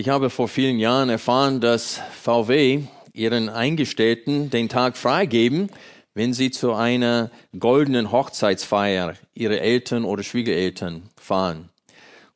Ich 0.00 0.08
habe 0.08 0.30
vor 0.30 0.48
vielen 0.48 0.78
Jahren 0.78 1.10
erfahren, 1.10 1.60
dass 1.60 2.00
VW 2.22 2.84
ihren 3.12 3.50
Eingestellten 3.50 4.48
den 4.48 4.70
Tag 4.70 4.96
freigeben, 4.96 5.68
wenn 6.14 6.32
sie 6.32 6.50
zu 6.50 6.72
einer 6.72 7.30
goldenen 7.58 8.10
Hochzeitsfeier 8.10 9.12
ihre 9.34 9.60
Eltern 9.60 10.06
oder 10.06 10.22
Schwiegereltern 10.22 11.02
fahren. 11.20 11.68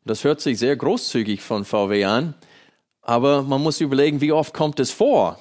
Das 0.05 0.25
hört 0.25 0.43
sich 0.43 0.59
sehr 0.59 0.77
großzügig 0.77 1.41
von 1.41 1.65
VW 1.65 2.05
an, 2.05 2.35
aber 3.01 3.43
man 3.43 3.63
muss 3.63 3.81
überlegen, 3.81 4.21
wie 4.21 4.33
oft 4.33 4.53
kommt 4.53 4.79
es 4.79 4.91
vor, 4.91 5.39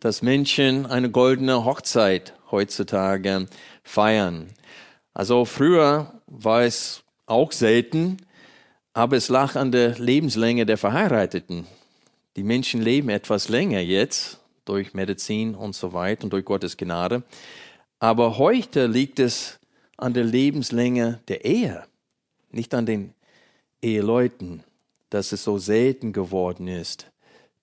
dass 0.00 0.22
Menschen 0.22 0.86
eine 0.86 1.08
goldene 1.08 1.64
Hochzeit 1.64 2.34
heutzutage 2.50 3.46
feiern. 3.84 4.48
Also 5.12 5.44
früher 5.44 6.20
war 6.26 6.62
es 6.62 7.04
auch 7.26 7.52
selten, 7.52 8.16
aber 8.94 9.16
es 9.16 9.28
lag 9.28 9.56
an 9.56 9.72
der 9.72 9.98
Lebenslänge 9.98 10.64
der 10.64 10.78
Verheirateten. 10.78 11.66
Die 12.36 12.44
Menschen 12.44 12.80
leben 12.80 13.08
etwas 13.08 13.48
länger 13.48 13.80
jetzt 13.80 14.38
durch 14.64 14.94
Medizin 14.94 15.54
und 15.56 15.74
so 15.74 15.92
weiter 15.92 16.24
und 16.24 16.32
durch 16.32 16.44
Gottes 16.44 16.76
Gnade. 16.76 17.24
Aber 17.98 18.38
heute 18.38 18.86
liegt 18.86 19.18
es 19.18 19.58
an 19.96 20.14
der 20.14 20.24
Lebenslänge 20.24 21.20
der 21.28 21.44
Ehe, 21.44 21.84
nicht 22.50 22.72
an 22.72 22.86
den 22.86 23.14
Eheleuten, 23.82 24.62
dass 25.10 25.32
es 25.32 25.44
so 25.44 25.58
selten 25.58 26.12
geworden 26.12 26.68
ist, 26.68 27.10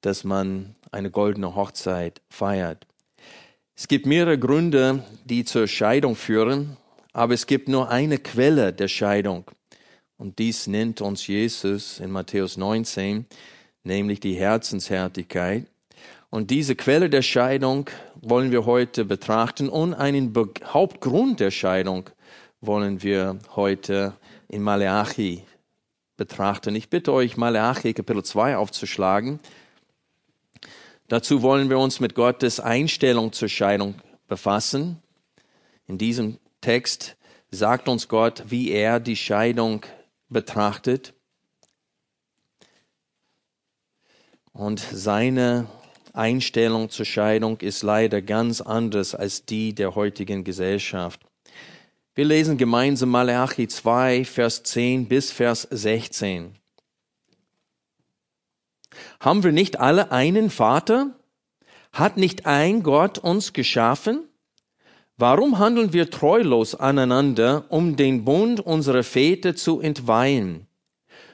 dass 0.02 0.24
man 0.24 0.76
eine 0.92 1.12
goldene 1.12 1.56
Hochzeit 1.56 2.22
feiert. 2.30 2.86
Es 3.76 3.88
gibt 3.88 4.06
mehrere 4.06 4.38
Gründe, 4.38 5.04
die 5.26 5.46
zur 5.46 5.68
Scheidung 5.68 6.16
führen, 6.16 6.78
aber 7.14 7.34
es 7.34 7.48
gibt 7.48 7.70
nur 7.70 7.90
eine 7.90 8.18
Quelle 8.18 8.74
der 8.74 8.90
Scheidung. 8.90 9.46
Und 10.22 10.38
dies 10.38 10.68
nennt 10.68 11.02
uns 11.02 11.26
Jesus 11.26 12.00
in 12.00 12.12
Matthäus 12.12 12.56
19, 12.56 13.26
nämlich 13.84 14.20
die 14.20 14.36
Herzenshärtigkeit. 14.36 15.66
Und 16.30 16.52
diese 16.52 16.76
Quelle 16.76 17.10
der 17.10 17.24
Scheidung 17.24 17.90
wollen 18.22 18.52
wir 18.52 18.68
heute 18.68 19.04
betrachten 19.04 19.68
und 19.68 19.96
einen 19.96 20.32
Be 20.32 20.48
Hauptgrund 20.64 21.40
der 21.40 21.50
Scheidung 21.50 22.08
wollen 22.62 23.02
wir 23.02 23.40
heute 23.56 24.14
in 24.48 24.62
Maleachi 24.62 25.42
betrachten. 26.18 26.76
Ich 26.76 26.92
bitte 26.92 27.14
euch, 27.14 27.36
Maleachi 27.36 27.96
Kapitel 27.96 28.24
2 28.24 28.58
aufzuschlagen. 28.58 29.40
Dazu 31.08 31.42
wollen 31.42 31.68
wir 31.72 31.80
uns 31.80 32.00
mit 32.00 32.14
Gottes 32.14 32.60
Einstellung 32.60 33.34
zur 33.34 33.50
Scheidung 33.50 33.96
befassen. 34.28 35.02
In 35.88 35.98
diesem 35.98 36.38
Text 36.62 37.18
sagt 37.50 37.90
uns 37.90 38.08
Gott, 38.08 38.44
wie 38.50 38.70
er 38.70 39.00
die 39.00 39.16
Scheidung 39.16 39.84
betrachtet. 40.32 41.14
Und 44.54 44.80
seine 44.80 45.68
Einstellung 46.14 46.90
zur 46.90 47.06
Scheidung 47.06 47.60
ist 47.60 47.84
leider 47.84 48.22
ganz 48.22 48.60
anders 48.60 49.16
als 49.16 49.46
die 49.46 49.74
der 49.74 49.96
heutigen 49.96 50.44
Gesellschaft. 50.44 51.22
Wir 52.14 52.26
lesen 52.26 52.58
gemeinsam 52.58 53.10
Malachi 53.10 53.68
2, 53.68 54.26
Vers 54.26 54.64
10 54.64 55.08
bis 55.08 55.32
Vers 55.32 55.68
16. 55.72 56.56
Haben 59.22 59.44
wir 59.44 59.54
nicht 59.54 59.80
alle 59.80 60.12
einen 60.12 60.50
Vater? 60.50 61.16
Hat 61.94 62.18
nicht 62.18 62.46
ein 62.46 62.84
Gott 62.84 63.18
uns 63.18 63.54
geschaffen? 63.54 64.28
Warum 65.18 65.60
handeln 65.60 65.94
wir 65.94 66.10
treulos 66.10 66.76
aneinander, 66.76 67.66
um 67.70 67.96
den 67.96 68.26
Bund 68.26 68.60
unserer 68.60 69.04
Väter 69.04 69.56
zu 69.56 69.80
entweihen? 69.80 70.68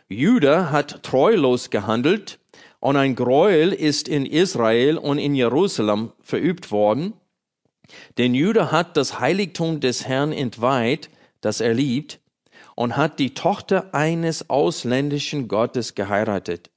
Judah 0.10 0.72
hat 0.72 1.04
treulos 1.04 1.70
gehandelt, 1.70 2.40
und 2.80 2.96
ein 2.96 3.16
Gräuel 3.16 3.74
ist 3.74 4.08
in 4.08 4.26
Israel 4.26 4.98
und 4.98 5.18
in 5.18 5.36
Jerusalem 5.36 6.12
verübt 6.22 6.72
worden. 6.72 7.14
Denn 8.18 8.34
Judah 8.36 8.72
hat 8.72 8.98
das 8.98 9.20
Heiligtum 9.20 9.80
des 9.80 10.08
Herrn 10.08 10.32
entweiht, 10.32 11.10
das 11.42 11.60
er 11.62 11.74
liebt, 11.74 12.20
und 12.76 12.96
hat 12.96 13.20
die 13.20 13.34
Tochter 13.34 13.94
eines 13.94 14.50
ausländischen 14.50 15.48
Gottes 15.48 15.96
geheiratet. 15.96 16.70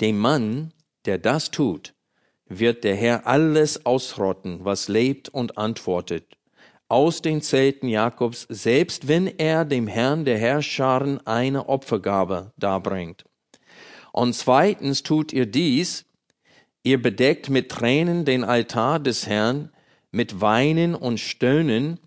Dem 0.00 0.18
Mann, 0.18 0.72
der 1.04 1.18
das 1.18 1.50
tut, 1.50 1.94
wird 2.48 2.84
der 2.84 2.94
Herr 2.94 3.26
alles 3.26 3.84
ausrotten, 3.84 4.64
was 4.64 4.88
lebt 4.88 5.28
und 5.28 5.58
antwortet. 5.58 6.36
Aus 6.88 7.20
den 7.20 7.42
Zelten 7.42 7.88
Jakobs, 7.88 8.46
selbst 8.48 9.08
wenn 9.08 9.26
er 9.26 9.64
dem 9.64 9.88
Herrn 9.88 10.24
der 10.24 10.38
Herrscharen 10.38 11.24
eine 11.26 11.68
Opfergabe 11.68 12.52
darbringt. 12.56 13.24
Und 14.12 14.34
zweitens 14.34 15.02
tut 15.02 15.32
ihr 15.32 15.46
dies, 15.46 16.04
ihr 16.84 17.02
bedeckt 17.02 17.50
mit 17.50 17.70
Tränen 17.70 18.24
den 18.24 18.44
Altar 18.44 19.00
des 19.00 19.26
Herrn, 19.26 19.70
mit 20.12 20.40
Weinen 20.40 20.94
und 20.94 21.18
Stöhnen, 21.18 21.98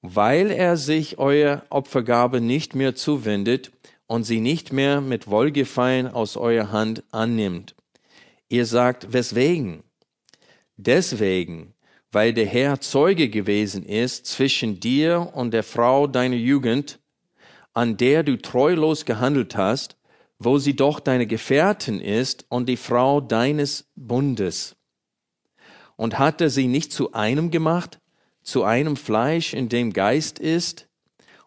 weil 0.00 0.50
er 0.50 0.76
sich 0.76 1.18
euer 1.18 1.62
Opfergabe 1.68 2.40
nicht 2.40 2.74
mehr 2.74 2.94
zuwendet 2.94 3.70
und 4.06 4.24
sie 4.24 4.40
nicht 4.40 4.72
mehr 4.72 5.00
mit 5.00 5.28
Wohlgefallen 5.28 6.08
aus 6.08 6.36
eurer 6.36 6.72
Hand 6.72 7.04
annimmt. 7.12 7.74
Ihr 8.52 8.66
sagt, 8.66 9.14
weswegen? 9.14 9.82
Deswegen, 10.76 11.72
weil 12.10 12.34
der 12.34 12.44
Herr 12.44 12.82
Zeuge 12.82 13.30
gewesen 13.30 13.82
ist 13.82 14.26
zwischen 14.26 14.78
dir 14.78 15.32
und 15.32 15.54
der 15.54 15.62
Frau 15.62 16.06
deiner 16.06 16.36
Jugend, 16.36 17.00
an 17.72 17.96
der 17.96 18.22
du 18.22 18.36
treulos 18.36 19.06
gehandelt 19.06 19.56
hast, 19.56 19.96
wo 20.38 20.58
sie 20.58 20.76
doch 20.76 21.00
deine 21.00 21.26
Gefährtin 21.26 21.98
ist 21.98 22.44
und 22.50 22.68
die 22.68 22.76
Frau 22.76 23.22
deines 23.22 23.90
Bundes. 23.96 24.76
Und 25.96 26.18
hat 26.18 26.42
er 26.42 26.50
sie 26.50 26.66
nicht 26.66 26.92
zu 26.92 27.14
einem 27.14 27.50
gemacht, 27.50 28.00
zu 28.42 28.64
einem 28.64 28.96
Fleisch, 28.96 29.54
in 29.54 29.70
dem 29.70 29.94
Geist 29.94 30.38
ist? 30.38 30.90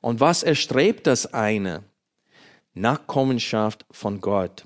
Und 0.01 0.21
was 0.21 0.41
erstrebt 0.41 1.05
das 1.05 1.31
eine? 1.35 1.83
Nachkommenschaft 2.73 3.85
von 3.91 4.21
Gott 4.21 4.65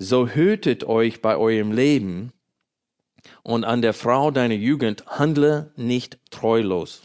so 0.00 0.26
hütet 0.26 0.84
euch 0.84 1.20
bei 1.20 1.36
eurem 1.36 1.72
Leben 1.72 2.32
und 3.42 3.64
an 3.64 3.82
der 3.82 3.92
Frau 3.92 4.30
deiner 4.30 4.54
Jugend 4.54 5.04
handle 5.06 5.72
nicht 5.76 6.18
treulos. 6.30 7.02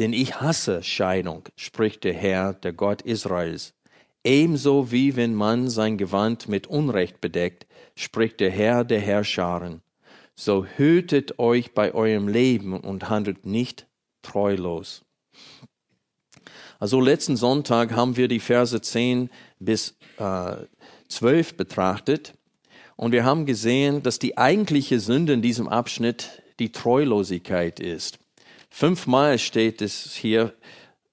Denn 0.00 0.12
ich 0.12 0.40
hasse 0.40 0.82
Scheidung, 0.82 1.48
spricht 1.54 2.02
der 2.02 2.14
Herr, 2.14 2.52
der 2.52 2.72
Gott 2.72 3.02
Israels. 3.02 3.74
Ebenso 4.24 4.90
wie 4.90 5.14
wenn 5.14 5.34
man 5.34 5.70
sein 5.70 5.96
Gewand 5.98 6.48
mit 6.48 6.66
Unrecht 6.66 7.20
bedeckt, 7.20 7.66
spricht 7.94 8.40
der 8.40 8.50
Herr 8.50 8.84
der 8.84 9.00
Herrscharen. 9.00 9.82
So 10.34 10.66
hütet 10.66 11.38
euch 11.38 11.72
bei 11.74 11.94
eurem 11.94 12.26
Leben 12.26 12.78
und 12.78 13.08
handelt 13.08 13.46
nicht 13.46 13.86
treulos. 14.22 15.04
Also 16.80 17.00
letzten 17.00 17.36
Sonntag 17.36 17.92
haben 17.92 18.16
wir 18.16 18.28
die 18.28 18.40
Verse 18.40 18.78
10 18.78 19.30
bis 19.60 19.96
äh, 20.18 20.56
12 21.08 21.56
betrachtet 21.56 22.34
und 22.96 23.12
wir 23.12 23.24
haben 23.24 23.44
gesehen, 23.44 24.02
dass 24.02 24.18
die 24.18 24.38
eigentliche 24.38 25.00
Sünde 25.00 25.34
in 25.34 25.42
diesem 25.42 25.68
Abschnitt 25.68 26.42
die 26.58 26.72
Treulosigkeit 26.72 27.78
ist. 27.78 28.18
Fünfmal 28.70 29.38
steht 29.38 29.82
es 29.82 30.14
hier, 30.14 30.54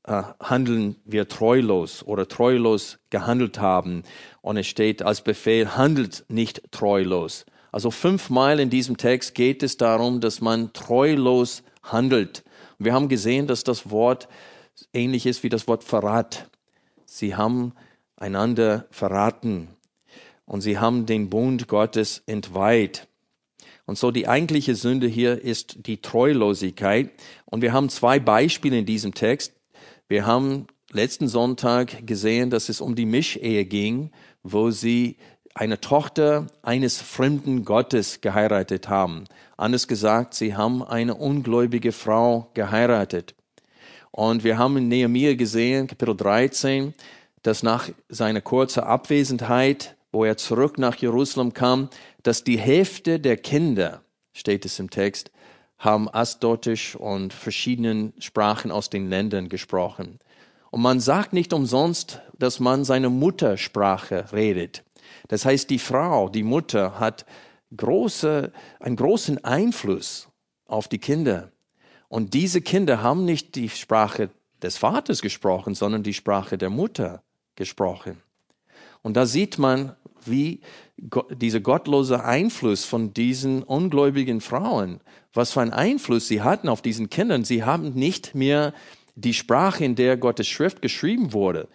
äh, 0.06 0.24
handeln 0.40 0.95
wir 1.04 1.28
treulos 1.28 2.04
oder 2.04 2.28
treulos 2.28 3.00
gehandelt 3.10 3.60
haben. 3.60 4.04
Und 4.42 4.57
es 4.57 4.68
steht 4.68 5.01
als 5.01 5.22
Befehl, 5.22 5.75
handelt 5.75 6.25
nicht 6.30 6.62
treulos. 6.72 7.46
Also 7.72 7.92
fünfmal 7.92 8.60
in 8.60 8.69
diesem 8.69 8.98
Text 8.98 9.36
geht 9.36 9.62
es 9.63 9.78
darum, 9.78 10.22
dass 10.22 10.42
man 10.42 10.72
treulos 10.74 11.63
handelt. 11.81 12.44
Wir 12.80 12.94
haben 12.94 13.10
gesehen, 13.10 13.48
dass 13.48 13.63
das 13.63 13.89
Wort 13.89 14.30
ähnlich 14.94 15.25
ist 15.25 15.44
wie 15.44 15.50
das 15.50 15.68
Wort 15.68 15.84
Verrat. 15.84 16.50
Sie 17.06 17.36
haben 17.36 17.74
einander 18.16 18.88
verraten 18.92 19.69
und 20.45 20.62
sie 20.62 20.78
haben 20.78 21.06
den 21.06 21.30
Bund 21.30 21.68
Gottes 21.68 22.24
entweiht. 22.25 23.07
Und 23.86 23.98
so 23.98 24.12
die 24.12 24.28
eigentliche 24.28 24.75
Sünde 24.75 25.07
hier 25.07 25.42
ist 25.42 25.88
die 25.88 26.01
Treulosigkeit. 26.01 27.12
Und 27.45 27.62
wir 27.62 27.74
haben 27.74 27.90
zwei 27.90 28.19
Beispiele 28.19 28.78
in 28.78 28.86
diesem 28.86 29.13
Text. 29.13 29.54
Wir 30.07 30.25
haben 30.25 30.68
letzten 30.92 31.28
Sonntag 31.28 32.07
gesehen, 32.07 32.50
dass 32.50 32.69
es 32.69 32.80
um 32.80 32.95
die 32.95 33.06
Mischehe 33.06 33.66
ging, 33.66 34.12
wo 34.42 34.72
sie 34.72 35.18
eine 35.56 35.80
Tochter 35.80 36.48
eines 36.62 37.01
fremden 37.01 37.63
Gottes 37.66 38.22
geheiratet 38.22 38.89
haben. 38.89 39.25
Anders 39.57 39.88
gesagt, 39.88 40.34
sie 40.34 40.56
haben 40.56 40.84
eine 40.84 41.16
ungläubige 41.16 41.92
Frau 41.92 42.50
geheiratet. 42.54 43.36
Und 44.12 44.44
wir 44.44 44.57
haben 44.57 44.78
in 44.78 44.88
Nehemiah 44.88 45.36
gesehen, 45.36 45.88
Kapitel 45.88 46.16
13, 46.16 46.94
dass 47.42 47.63
nach 47.63 47.89
seiner 48.10 48.42
kurzen 48.42 48.84
Abwesenheit, 48.84 49.96
wo 50.13 50.24
er 50.24 50.38
zurück 50.38 50.77
nach 50.77 50.95
Jerusalem 50.95 51.54
kam, 51.54 51.89
dass 52.21 52.44
die 52.45 52.57
Hälfte 52.57 53.19
der 53.19 53.36
Kinder, 53.36 54.04
steht 54.31 54.63
es 54.63 54.80
im 54.80 54.89
Text, 54.89 55.31
haben 55.77 56.07
Asdotisch 56.07 56.95
und 56.95 57.33
verschiedenen 57.33 58.13
Sprachen 58.19 58.71
aus 58.71 58.89
den 58.89 59.10
Ländern 59.10 59.50
gesprochen. 59.50 60.19
Und 60.71 60.81
man 60.81 61.00
sagt 61.00 61.33
nicht 61.33 61.51
umsonst, 61.51 62.21
dass 62.38 62.60
man 62.60 62.86
seine 62.86 63.10
Muttersprache 63.10 64.31
redet. 64.31 64.83
Das 65.27 65.45
heißt, 65.45 65.69
die 65.69 65.80
Frau, 65.80 66.30
die 66.30 66.44
Mutter 66.44 67.00
hat 67.00 67.25
große, 67.75 68.51
einen 68.80 68.95
großen 68.95 69.44
Einfluss 69.44 70.30
auf 70.65 70.88
die 70.88 71.00
Kinder. 71.00 71.51
Und 72.07 72.33
diese 72.33 72.62
Kinder 72.62 73.01
haben 73.01 73.25
nicht 73.25 73.56
die 73.56 73.69
Sprache 73.69 74.30
des 74.62 74.77
Vaters 74.77 75.21
gesprochen, 75.21 75.75
sondern 75.75 76.04
die 76.04 76.13
Sprache 76.13 76.57
der 76.57 76.69
Mutter 76.69 77.24
gesprochen. 77.56 78.21
Und 79.01 79.18
da 79.18 79.25
sieht 79.25 79.60
man, 79.60 79.95
wie 80.28 80.62
dieser 81.31 81.60
gottlose 81.60 82.24
Einfluss 82.24 82.86
von 82.86 83.14
diesen 83.14 83.64
ungläubigen 83.64 84.42
Frauen, 84.42 85.00
was 85.34 85.52
für 85.52 85.62
einen 85.62 85.74
Einfluss 85.74 86.28
sie 86.28 86.42
hatten 86.42 86.70
auf 86.70 86.81
diesen 86.81 87.10
Kindern. 87.10 87.44
Sie 87.44 87.64
haben 87.64 87.94
nicht 87.94 88.36
mehr 88.36 88.74
die 89.16 89.34
Sprache, 89.34 89.86
in 89.86 89.96
der 89.96 90.18
Gottes 90.18 90.48
Schrift 90.48 90.81
geschrieben 90.81 91.34
wurde, 91.34 91.68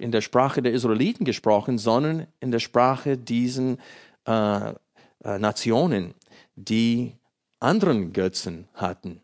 in 0.00 0.12
der 0.12 0.20
Sprache 0.20 0.62
der 0.62 0.72
Israeliten 0.72 1.24
gesprochen, 1.24 1.78
sondern 1.78 2.26
in 2.40 2.50
der 2.50 2.58
Sprache 2.58 3.16
diesen 3.16 3.78
äh, 4.26 4.70
äh, 4.70 5.38
Nationen, 5.38 6.14
die 6.56 7.14
anderen 7.60 8.12
Götzen 8.12 8.68
hatten 8.74 9.20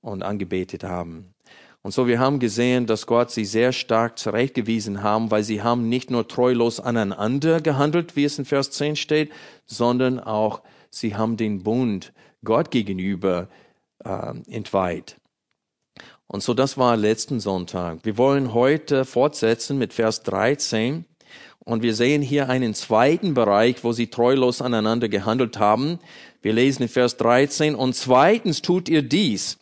und 0.00 0.22
angebetet 0.22 0.84
haben. 0.84 1.34
Und 1.82 1.92
so 1.92 2.06
wir 2.06 2.18
haben 2.18 2.38
gesehen, 2.38 2.86
dass 2.86 3.06
Gott 3.06 3.30
sie 3.30 3.44
sehr 3.44 3.72
stark 3.72 4.18
zurechtgewiesen 4.18 5.02
haben, 5.02 5.30
weil 5.30 5.44
sie 5.44 5.62
haben 5.62 5.88
nicht 5.88 6.10
nur 6.10 6.26
treulos 6.26 6.80
aneinander 6.80 7.60
gehandelt, 7.60 8.16
wie 8.16 8.24
es 8.24 8.38
in 8.38 8.44
Vers 8.44 8.70
10 8.72 8.96
steht, 8.96 9.30
sondern 9.64 10.18
auch 10.18 10.62
sie 10.90 11.14
haben 11.14 11.36
den 11.36 11.62
Bund 11.62 12.12
Gott 12.44 12.70
gegenüber 12.70 13.48
äh, 14.04 14.34
entweiht. 14.48 15.16
Und 16.26 16.42
so 16.42 16.52
das 16.52 16.76
war 16.76 16.96
letzten 16.96 17.40
Sonntag. 17.40 18.00
Wir 18.02 18.18
wollen 18.18 18.52
heute 18.52 19.04
fortsetzen 19.04 19.78
mit 19.78 19.94
Vers 19.94 20.22
13. 20.24 21.06
Und 21.60 21.82
wir 21.82 21.94
sehen 21.94 22.22
hier 22.22 22.48
einen 22.48 22.74
zweiten 22.74 23.34
Bereich, 23.34 23.82
wo 23.82 23.92
sie 23.92 24.08
treulos 24.08 24.62
aneinander 24.62 25.08
gehandelt 25.08 25.58
haben. 25.58 25.98
Wir 26.42 26.52
lesen 26.52 26.82
in 26.82 26.88
Vers 26.88 27.16
13. 27.16 27.74
Und 27.74 27.94
zweitens 27.94 28.62
tut 28.62 28.88
ihr 28.88 29.02
dies. 29.02 29.58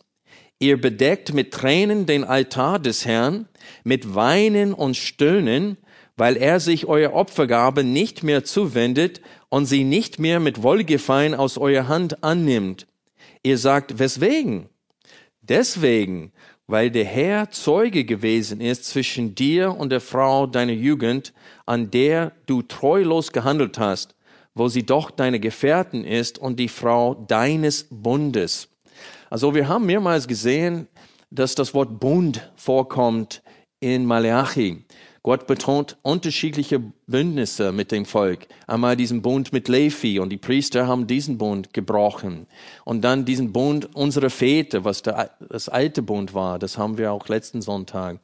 Ihr 0.59 0.81
bedeckt 0.81 1.35
mit 1.35 1.53
Tränen 1.53 2.07
den 2.07 2.25
Altar 2.25 2.79
des 2.79 3.05
Herrn, 3.05 3.47
mit 3.85 4.15
Weinen 4.15 4.73
und 4.73 4.97
Stöhnen, 4.97 5.77
weil 6.17 6.39
er 6.39 6.61
sich 6.61 6.87
euer 6.87 7.13
Opfergabe 7.13 7.85
nicht 7.85 8.23
mehr 8.23 8.43
zuwendet 8.43 9.21
und 9.51 9.67
sie 9.67 9.85
nicht 9.85 10.19
mehr 10.19 10.41
mit 10.41 10.63
Wohlgefallen 10.63 11.35
aus 11.35 11.59
eurer 11.59 11.89
Hand 11.89 12.25
annimmt. 12.25 12.87
Ihr 13.43 13.59
sagt, 13.59 13.99
weswegen? 13.99 14.71
Deswegen, 15.43 16.33
weil 16.67 16.91
der 16.91 17.05
Herr 17.05 17.51
Zeuge 17.51 18.05
gewesen 18.05 18.63
ist 18.63 18.87
zwischen 18.87 19.35
dir 19.35 19.77
und 19.77 19.91
der 19.91 20.01
Frau 20.01 20.47
deiner 20.47 20.73
Jugend, 20.73 21.35
an 21.67 21.91
der 21.91 22.33
du 22.47 22.63
treulos 22.63 23.31
gehandelt 23.33 23.79
hast, 23.79 24.15
wo 24.55 24.69
sie 24.69 24.85
doch 24.85 25.11
deine 25.11 25.39
Gefährten 25.39 26.03
ist 26.03 26.39
und 26.39 26.59
die 26.59 26.69
Frau 26.69 27.15
deines 27.15 27.87
Bundes. 27.91 28.69
Also 29.31 29.55
wir 29.55 29.69
haben 29.69 29.87
mehrmals 29.87 30.29
gesehen, 30.29 30.89
dass 31.31 31.55
das 31.55 31.75
Wort 31.75 31.99
Bund 32.01 32.51
vorkommt 32.57 33.43
in 33.81 34.05
Malachi. 34.05 34.85
Gott 35.27 35.49
betont 35.49 35.97
unterschiedliche 36.03 36.79
Bündnisse 37.09 37.73
mit 37.73 37.91
dem 37.91 38.05
Volk. 38.05 38.47
Einmal 38.69 38.97
diesen 38.97 39.23
Bund 39.23 39.53
mit 39.53 39.67
Levi 39.67 40.21
und 40.21 40.31
die 40.31 40.37
Priester 40.37 40.87
haben 40.87 41.09
diesen 41.09 41.37
Bund 41.37 41.73
gebrochen. 41.73 42.47
Und 42.85 43.03
dann 43.03 43.25
diesen 43.25 43.53
Bund 43.53 43.93
unserer 43.97 44.31
Väter, 44.31 44.85
was 44.85 45.03
der, 45.03 45.33
das 45.49 45.69
alte 45.69 46.03
Bund 46.03 46.33
war, 46.33 46.61
das 46.61 46.79
haben 46.79 46.97
wir 46.97 47.11
auch 47.11 47.27
letzten 47.27 47.61
Sonntag 47.61 48.21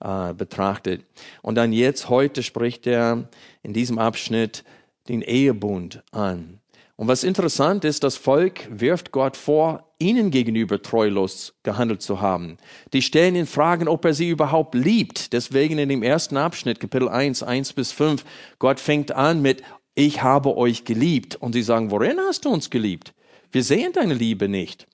äh, 0.00 0.32
betrachtet. 0.32 1.04
Und 1.42 1.56
dann 1.56 1.74
jetzt, 1.74 2.08
heute 2.08 2.42
spricht 2.42 2.86
er 2.86 3.28
in 3.62 3.74
diesem 3.74 3.98
Abschnitt 3.98 4.64
den 5.10 5.20
Ehebund 5.20 6.02
an. 6.10 6.60
Und 6.96 7.08
was 7.08 7.24
interessant 7.24 7.84
ist, 7.84 8.04
das 8.04 8.16
Volk 8.16 8.68
wirft 8.70 9.12
Gott 9.12 9.36
vor, 9.36 9.92
ihnen 9.98 10.30
gegenüber 10.30 10.80
treulos 10.80 11.54
gehandelt 11.62 12.00
zu 12.00 12.22
haben. 12.22 12.56
Die 12.94 13.02
stellen 13.02 13.36
ihn 13.36 13.46
Fragen, 13.46 13.86
ob 13.86 14.04
er 14.06 14.14
sie 14.14 14.30
überhaupt 14.30 14.74
liebt. 14.74 15.34
Deswegen 15.34 15.78
in 15.78 15.90
dem 15.90 16.02
ersten 16.02 16.38
Abschnitt, 16.38 16.80
Kapitel 16.80 17.08
1, 17.08 17.42
1 17.42 17.74
bis 17.74 17.92
5, 17.92 18.24
Gott 18.58 18.80
fängt 18.80 19.12
an 19.12 19.42
mit, 19.42 19.62
ich 19.94 20.22
habe 20.22 20.56
euch 20.56 20.84
geliebt. 20.84 21.36
Und 21.36 21.52
sie 21.52 21.62
sagen, 21.62 21.90
worin 21.90 22.18
hast 22.18 22.46
du 22.46 22.50
uns 22.50 22.70
geliebt? 22.70 23.12
Wir 23.52 23.62
sehen 23.62 23.92
deine 23.92 24.14
Liebe 24.14 24.48
nicht. 24.48 24.86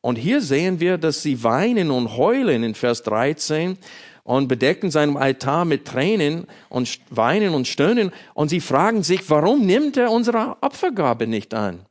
Und 0.00 0.16
hier 0.16 0.40
sehen 0.40 0.80
wir, 0.80 0.98
dass 0.98 1.22
sie 1.22 1.42
weinen 1.44 1.90
und 1.90 2.16
heulen 2.16 2.62
in 2.62 2.74
Vers 2.74 3.02
13 3.02 3.78
und 4.24 4.48
bedecken 4.48 4.90
seinem 4.90 5.16
Altar 5.16 5.64
mit 5.64 5.86
Tränen 5.86 6.46
und 6.68 7.00
weinen 7.10 7.54
und 7.54 7.66
stöhnen 7.66 8.12
und 8.34 8.48
sie 8.48 8.60
fragen 8.60 9.02
sich, 9.02 9.28
warum 9.28 9.66
nimmt 9.66 9.96
er 9.96 10.10
unsere 10.10 10.56
Opfergabe 10.60 11.26
nicht 11.26 11.54
an? 11.54 11.86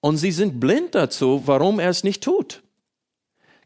Und 0.00 0.16
sie 0.16 0.32
sind 0.32 0.60
blind 0.60 0.94
dazu, 0.94 1.42
warum 1.46 1.80
er 1.80 1.90
es 1.90 2.04
nicht 2.04 2.22
tut. 2.22 2.62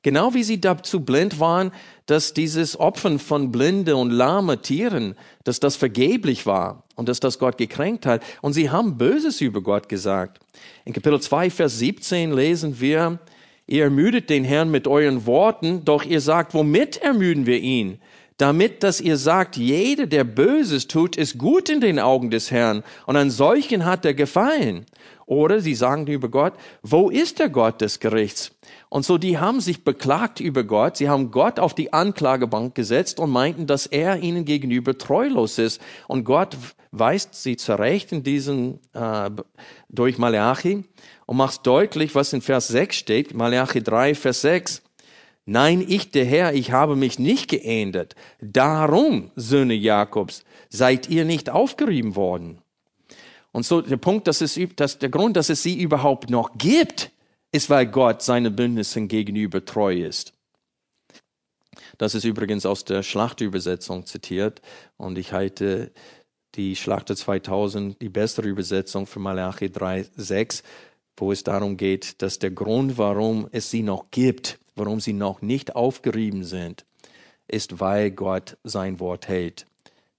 Genau 0.02 0.34
wie 0.34 0.42
sie 0.42 0.60
dazu 0.60 1.00
blind 1.00 1.38
waren, 1.38 1.70
dass 2.06 2.34
dieses 2.34 2.78
Opfern 2.78 3.20
von 3.20 3.52
blinde 3.52 3.96
und 3.96 4.10
lahme 4.10 4.60
Tieren, 4.60 5.14
dass 5.44 5.60
das 5.60 5.76
vergeblich 5.76 6.44
war 6.44 6.82
und 6.96 7.08
dass 7.08 7.20
das 7.20 7.38
Gott 7.38 7.56
gekränkt 7.56 8.04
hat. 8.04 8.22
Und 8.40 8.52
sie 8.52 8.70
haben 8.70 8.98
Böses 8.98 9.40
über 9.40 9.62
Gott 9.62 9.88
gesagt. 9.88 10.40
In 10.84 10.92
Kapitel 10.92 11.20
2, 11.20 11.50
Vers 11.50 11.78
17 11.78 12.32
lesen 12.32 12.80
wir, 12.80 13.20
Ihr 13.66 13.84
ermüdet 13.84 14.28
den 14.28 14.44
Herrn 14.44 14.70
mit 14.70 14.88
euren 14.88 15.26
Worten, 15.26 15.84
doch 15.84 16.04
ihr 16.04 16.20
sagt, 16.20 16.54
womit 16.54 16.96
ermüden 16.96 17.46
wir 17.46 17.58
ihn? 17.58 17.98
Damit, 18.36 18.82
dass 18.82 19.00
ihr 19.00 19.16
sagt, 19.16 19.56
jeder, 19.56 20.06
der 20.06 20.24
Böses 20.24 20.88
tut, 20.88 21.16
ist 21.16 21.38
gut 21.38 21.68
in 21.68 21.80
den 21.80 22.00
Augen 22.00 22.30
des 22.30 22.50
Herrn 22.50 22.82
und 23.06 23.16
an 23.16 23.30
solchen 23.30 23.84
hat 23.84 24.04
er 24.04 24.14
gefallen. 24.14 24.86
Oder 25.26 25.60
sie 25.60 25.74
sagen 25.74 26.06
über 26.06 26.28
Gott, 26.28 26.54
wo 26.82 27.08
ist 27.08 27.38
der 27.38 27.48
Gott 27.48 27.80
des 27.80 28.00
Gerichts? 28.00 28.50
Und 28.92 29.06
so, 29.06 29.16
die 29.16 29.38
haben 29.38 29.62
sich 29.62 29.84
beklagt 29.84 30.38
über 30.38 30.64
Gott. 30.64 30.98
Sie 30.98 31.08
haben 31.08 31.30
Gott 31.30 31.58
auf 31.58 31.74
die 31.74 31.94
Anklagebank 31.94 32.74
gesetzt 32.74 33.20
und 33.20 33.30
meinten, 33.30 33.66
dass 33.66 33.86
er 33.86 34.18
ihnen 34.18 34.44
gegenüber 34.44 34.98
treulos 34.98 35.56
ist. 35.56 35.80
Und 36.08 36.24
Gott 36.24 36.58
weist 36.90 37.42
sie 37.42 37.56
zurecht 37.56 38.12
in 38.12 38.22
diesen, 38.22 38.80
äh, 38.92 39.30
durch 39.88 40.18
Malachi 40.18 40.84
und 41.24 41.36
macht 41.38 41.66
deutlich, 41.66 42.14
was 42.14 42.34
in 42.34 42.42
Vers 42.42 42.68
6 42.68 42.94
steht, 42.94 43.32
Malachi 43.32 43.82
3, 43.82 44.14
Vers 44.14 44.42
6. 44.42 44.82
Nein, 45.46 45.82
ich, 45.88 46.10
der 46.10 46.26
Herr, 46.26 46.52
ich 46.52 46.72
habe 46.72 46.94
mich 46.94 47.18
nicht 47.18 47.48
geändert. 47.48 48.14
Darum, 48.42 49.30
Söhne 49.36 49.72
Jakobs, 49.72 50.44
seid 50.68 51.08
ihr 51.08 51.24
nicht 51.24 51.48
aufgerieben 51.48 52.14
worden. 52.14 52.58
Und 53.52 53.64
so 53.64 53.80
der 53.80 53.96
Punkt, 53.96 54.28
dass 54.28 54.42
es, 54.42 54.60
dass 54.76 54.98
der 54.98 55.08
Grund, 55.08 55.38
dass 55.38 55.48
es 55.48 55.62
sie 55.62 55.80
überhaupt 55.80 56.28
noch 56.28 56.58
gibt, 56.58 57.10
ist, 57.52 57.70
weil 57.70 57.86
Gott 57.86 58.22
seine 58.22 58.50
Bündnissen 58.50 59.08
gegenüber 59.08 59.64
treu 59.64 59.94
ist. 59.94 60.32
Das 61.98 62.14
ist 62.14 62.24
übrigens 62.24 62.66
aus 62.66 62.84
der 62.84 63.02
Schlachtübersetzung 63.02 64.06
zitiert 64.06 64.60
und 64.96 65.18
ich 65.18 65.32
halte 65.32 65.92
die 66.54 66.76
Schlachter 66.76 67.14
2000 67.14 68.00
die 68.02 68.08
bessere 68.08 68.48
Übersetzung 68.48 69.06
für 69.06 69.20
Malachi 69.20 69.70
3, 69.70 70.06
6 70.16 70.62
wo 71.16 71.30
es 71.30 71.44
darum 71.44 71.76
geht, 71.76 72.20
dass 72.22 72.38
der 72.38 72.50
Grund, 72.50 72.98
warum 72.98 73.48
es 73.52 73.70
sie 73.70 73.82
noch 73.82 74.10
gibt, 74.10 74.58
warum 74.74 75.00
sie 75.00 75.12
noch 75.12 75.42
nicht 75.42 75.76
aufgerieben 75.76 76.44
sind, 76.44 76.84
ist, 77.46 77.80
weil 77.80 78.10
Gott 78.10 78.56
sein 78.64 78.98
Wort 79.00 79.28
hält 79.28 79.66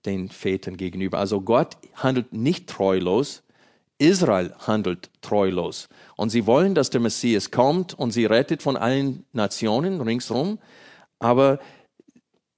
den 0.06 0.30
Vätern 0.30 0.78
gegenüber. 0.78 1.20
Also 1.20 1.42
Gott 1.42 1.78
handelt 1.96 2.34
nicht 2.34 2.68
treulos, 2.68 3.44
Israel 3.98 4.54
handelt 4.60 5.10
treulos. 5.22 5.88
Und 6.16 6.30
sie 6.30 6.46
wollen, 6.46 6.76
dass 6.76 6.90
der 6.90 7.02
Messias 7.02 7.52
kommt 7.52 7.94
und 7.94 8.12
sie 8.12 8.26
rettet 8.26 8.62
von 8.62 8.78
allen 8.78 9.26
Nationen 9.34 10.02
ringsherum. 10.02 10.60
Aber 11.20 11.60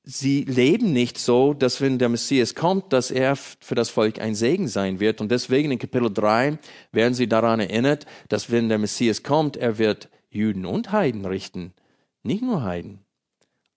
sie 0.04 0.44
leben 0.44 0.94
nicht 0.94 1.18
so, 1.18 1.54
dass 1.54 1.82
wenn 1.82 2.00
der 2.00 2.10
Messias 2.10 2.56
kommt, 2.56 2.94
dass 2.94 3.12
er 3.12 3.36
für 3.36 3.76
das 3.76 3.90
Volk 3.90 4.20
ein 4.20 4.36
Segen 4.36 4.68
sein 4.68 5.00
wird. 5.00 5.22
Und 5.22 5.30
deswegen 5.32 5.72
in 5.72 5.80
Kapitel 5.80 6.14
3 6.14 6.58
werden 6.92 7.14
sie 7.14 7.28
daran 7.28 7.60
erinnert, 7.60 8.06
dass 8.30 8.52
wenn 8.52 8.70
der 8.70 8.78
Messias 8.78 9.24
kommt, 9.24 9.58
er 9.58 9.78
wird 9.78 10.10
Juden 10.30 10.66
und 10.66 10.92
Heiden 10.92 11.26
richten. 11.26 11.74
Nicht 12.24 12.42
nur 12.42 12.64
Heiden. 12.64 13.00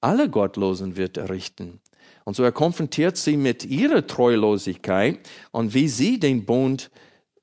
alle 0.00 0.28
Gottlosen 0.28 0.96
wird 0.96 1.16
er 1.16 1.28
richten. 1.28 1.80
Und 2.24 2.34
so 2.34 2.42
er 2.42 2.52
konfrontiert 2.52 3.16
sie 3.16 3.36
mit 3.36 3.64
ihrer 3.64 4.06
Treulosigkeit 4.06 5.18
und 5.50 5.74
wie 5.74 5.88
sie 5.88 6.20
den 6.20 6.44
Bund 6.44 6.90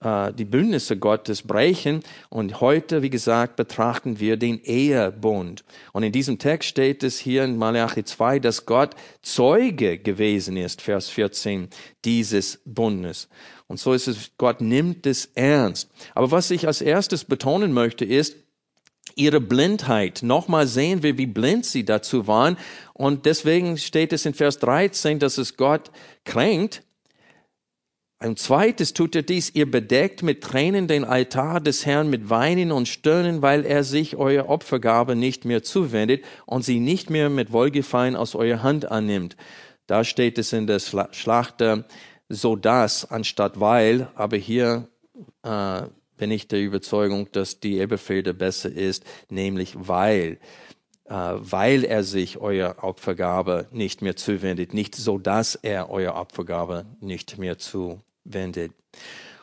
äh, 0.02 0.34
die 0.34 0.46
Bündnisse 0.46 0.98
Gottes 0.98 1.42
brechen. 1.42 2.02
Und 2.30 2.62
heute, 2.62 3.02
wie 3.02 3.10
gesagt, 3.10 3.56
betrachten 3.56 4.20
wir 4.20 4.38
den 4.38 4.60
Ehebund. 4.64 5.64
Und 5.94 6.04
in 6.04 6.12
diesem 6.12 6.38
Text 6.38 6.70
steht 6.70 7.04
es 7.04 7.18
hier 7.18 7.44
in 7.44 7.58
Malachi 7.58 8.04
2, 8.04 8.40
dass 8.40 8.66
Gott 8.66 8.96
Zeuge 9.22 9.98
gewesen 9.98 10.58
ist, 10.58 10.82
Vers 10.82 11.10
14, 11.10 11.70
dieses 12.04 12.62
Bundes. 12.66 13.30
Und 13.68 13.80
so 13.80 13.94
ist 13.94 14.08
es, 14.08 14.32
Gott 14.38 14.62
nimmt 14.62 15.06
es 15.08 15.26
ernst. 15.34 15.90
Aber 16.14 16.32
was 16.32 16.52
ich 16.52 16.68
als 16.68 16.82
erstes 16.82 17.26
betonen 17.26 17.74
möchte, 17.74 18.06
ist, 18.06 18.36
ihre 19.16 19.40
Blindheit. 19.40 20.24
Nochmal 20.24 20.68
sehen 20.68 21.04
wir, 21.04 21.18
wie 21.18 21.26
blind 21.26 21.66
sie 21.66 21.86
dazu 21.86 22.28
waren. 22.28 22.58
Und 22.94 23.26
deswegen 23.26 23.78
steht 23.78 24.14
es 24.14 24.26
in 24.26 24.34
Vers 24.34 24.60
13, 24.60 25.20
dass 25.20 25.38
es 25.38 25.58
Gott 25.58 25.92
kränkt, 26.24 26.84
ein 28.18 28.38
zweites 28.38 28.94
tut 28.94 29.16
er 29.16 29.24
dies, 29.24 29.54
ihr 29.54 29.70
bedeckt 29.70 30.24
mit 30.24 30.42
Tränen 30.42 30.88
den 30.88 31.04
Altar 31.04 31.60
des 31.60 31.86
Herrn 31.86 32.10
mit 32.10 32.30
Weinen 32.30 32.72
und 32.72 32.88
Stöhnen, 32.88 33.42
weil 33.42 33.66
er 33.66 33.84
sich 33.84 34.16
euer 34.16 34.48
Opfergabe 34.48 35.16
nicht 35.16 35.44
mehr 35.44 35.64
zuwendet 35.64 36.24
und 36.46 36.64
sie 36.64 36.80
nicht 36.80 37.10
mehr 37.10 37.30
mit 37.30 37.52
Wohlgefallen 37.52 38.16
aus 38.16 38.34
eurer 38.34 38.64
Hand 38.64 38.90
annimmt. 38.90 39.36
Da 39.86 40.04
steht 40.04 40.38
es 40.38 40.54
in 40.54 40.66
der 40.66 40.80
Schlachter 40.80 41.86
so 42.30 42.56
das 42.56 43.10
anstatt 43.12 43.60
weil, 43.60 44.08
aber 44.16 44.38
hier 44.38 44.88
äh, 45.44 45.84
bin 46.18 46.32
ich 46.32 46.48
der 46.48 46.62
Überzeugung, 46.62 47.30
dass 47.34 47.60
die 47.60 47.78
Eberfelder 47.78 48.34
besser 48.34 48.72
ist, 48.72 49.04
nämlich 49.30 49.74
weil 49.76 50.40
weil 51.08 51.84
er 51.84 52.04
sich 52.04 52.40
euer 52.40 52.78
Opfergabe 52.82 53.68
nicht 53.72 54.02
mehr 54.02 54.16
zuwendet, 54.16 54.74
nicht 54.74 54.96
so, 54.96 55.18
dass 55.18 55.56
er 55.56 55.90
euer 55.90 56.16
Opfergabe 56.16 56.86
nicht 57.00 57.38
mehr 57.38 57.58
zuwendet. 57.58 58.72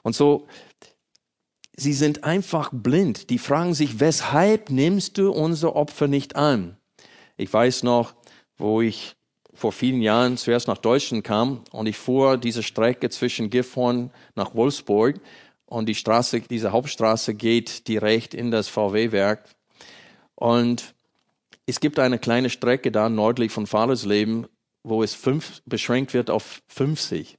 Und 0.03 0.17
so, 0.17 0.47
sie 1.77 1.93
sind 1.93 2.25
einfach 2.25 2.71
blind. 2.73 3.31
Die 3.31 3.39
fragen 3.39 3.75
sich, 3.75 4.01
weshalb 4.01 4.71
nimmst 4.71 5.19
du 5.19 5.31
unser 5.31 5.77
Opfer 5.77 6.09
nicht 6.09 6.35
an? 6.35 6.77
Ich 7.37 7.53
weiß 7.53 7.85
noch, 7.85 8.15
wo 8.57 8.81
ich 8.83 9.15
vor 9.55 9.73
vielen 9.73 10.03
Jahren 10.03 10.37
zuerst 10.37 10.67
nach 10.67 10.79
Deutschland 10.79 11.25
kam 11.25 11.63
und 11.71 11.87
ich 11.87 11.97
fuhr 11.97 12.39
diese 12.39 12.63
Strecke 12.63 13.11
zwischen 13.11 13.51
Gifhorn 13.51 14.11
nach 14.35 14.55
Wolfsburg 14.55 15.21
und 15.67 15.89
die 15.89 15.95
Straße, 15.95 16.41
diese 16.41 16.73
Hauptstraße 16.73 17.35
geht 17.35 17.87
direkt 17.87 18.35
in 18.35 18.51
das 18.51 18.69
VW-Werk 18.69 19.49
und 20.35 20.95
es 21.67 21.81
gibt 21.81 21.99
eine 21.99 22.19
kleine 22.19 22.51
Strecke 22.51 22.91
da 22.91 23.09
nördlich 23.09 23.53
von 23.53 23.67
Fahrersleben, 23.67 24.47
wo 24.83 25.03
es 25.03 25.15
fünf, 25.15 25.63
beschränkt 25.65 26.13
wird 26.15 26.31
auf 26.31 26.63
50. 26.69 27.39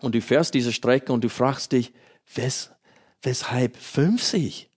Und 0.00 0.14
du 0.14 0.20
fährst 0.20 0.54
diese 0.54 0.72
Strecke 0.72 1.12
und 1.12 1.24
du 1.24 1.28
fragst 1.28 1.72
dich, 1.72 1.92
wes, 2.34 2.70
weshalb 3.22 3.76
50? 3.76 4.70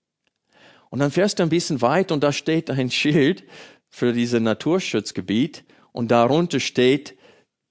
Und 0.89 0.99
dann 0.99 1.11
fährst 1.11 1.39
du 1.39 1.43
ein 1.43 1.49
bisschen 1.49 1.81
weit 1.81 2.11
und 2.11 2.23
da 2.23 2.31
steht 2.31 2.69
ein 2.69 2.91
Schild 2.91 3.43
für 3.89 4.13
dieses 4.13 4.39
Naturschutzgebiet 4.39 5.65
und 5.91 6.11
darunter 6.11 6.59
steht 6.59 7.17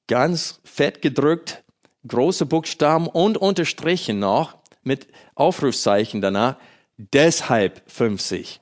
ganz 0.06 0.60
fett 0.64 1.02
gedrückt, 1.02 1.64
große 2.06 2.46
Buchstaben 2.46 3.06
und 3.06 3.38
unterstrichen 3.38 4.18
noch 4.18 4.58
mit 4.82 5.08
Aufrufzeichen 5.34 6.20
danach, 6.20 6.56
deshalb 6.96 7.82
50. 7.90 8.60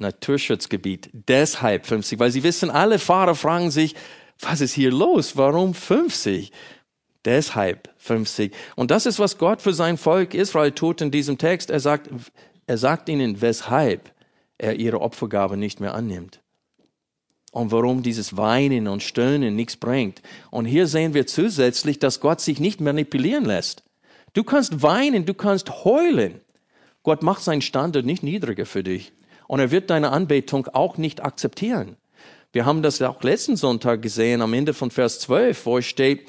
Naturschutzgebiet. 0.00 1.10
Deshalb 1.12 1.86
50, 1.86 2.18
weil 2.18 2.30
sie 2.30 2.42
wissen, 2.42 2.70
alle 2.70 2.98
Fahrer 2.98 3.34
fragen 3.34 3.70
sich, 3.70 3.94
was 4.40 4.60
ist 4.60 4.72
hier 4.72 4.90
los? 4.90 5.36
Warum 5.36 5.74
50? 5.74 6.52
Deshalb 7.24 7.90
50. 7.98 8.52
Und 8.76 8.90
das 8.90 9.06
ist, 9.06 9.18
was 9.18 9.38
Gott 9.38 9.60
für 9.60 9.74
sein 9.74 9.98
Volk 9.98 10.34
Israel 10.34 10.72
tut 10.72 11.02
in 11.02 11.10
diesem 11.10 11.36
Text. 11.36 11.70
Er 11.70 11.80
sagt, 11.80 12.08
er 12.66 12.78
sagt 12.78 13.08
ihnen, 13.08 13.42
weshalb 13.42 14.12
er 14.56 14.76
ihre 14.76 15.00
Opfergabe 15.00 15.56
nicht 15.56 15.80
mehr 15.80 15.94
annimmt. 15.94 16.40
Und 17.52 17.72
warum 17.72 18.02
dieses 18.02 18.36
Weinen 18.36 18.86
und 18.86 19.02
Stöhnen 19.02 19.56
nichts 19.56 19.76
bringt. 19.76 20.22
Und 20.50 20.66
hier 20.66 20.86
sehen 20.86 21.14
wir 21.14 21.26
zusätzlich, 21.26 21.98
dass 21.98 22.20
Gott 22.20 22.40
sich 22.40 22.60
nicht 22.60 22.80
manipulieren 22.80 23.44
lässt. 23.44 23.82
Du 24.32 24.44
kannst 24.44 24.82
weinen, 24.82 25.26
du 25.26 25.34
kannst 25.34 25.84
heulen. 25.84 26.40
Gott 27.02 27.22
macht 27.22 27.42
seinen 27.42 27.62
Standard 27.62 28.06
nicht 28.06 28.22
niedriger 28.22 28.66
für 28.66 28.84
dich. 28.84 29.12
Und 29.50 29.58
er 29.58 29.72
wird 29.72 29.90
deine 29.90 30.12
Anbetung 30.12 30.68
auch 30.68 30.96
nicht 30.96 31.24
akzeptieren. 31.24 31.96
Wir 32.52 32.66
haben 32.66 32.82
das 32.82 33.02
auch 33.02 33.20
letzten 33.24 33.56
Sonntag 33.56 34.00
gesehen, 34.00 34.42
am 34.42 34.54
Ende 34.54 34.74
von 34.74 34.92
Vers 34.92 35.18
12, 35.18 35.66
wo 35.66 35.78
es 35.78 35.86
steht, 35.86 36.28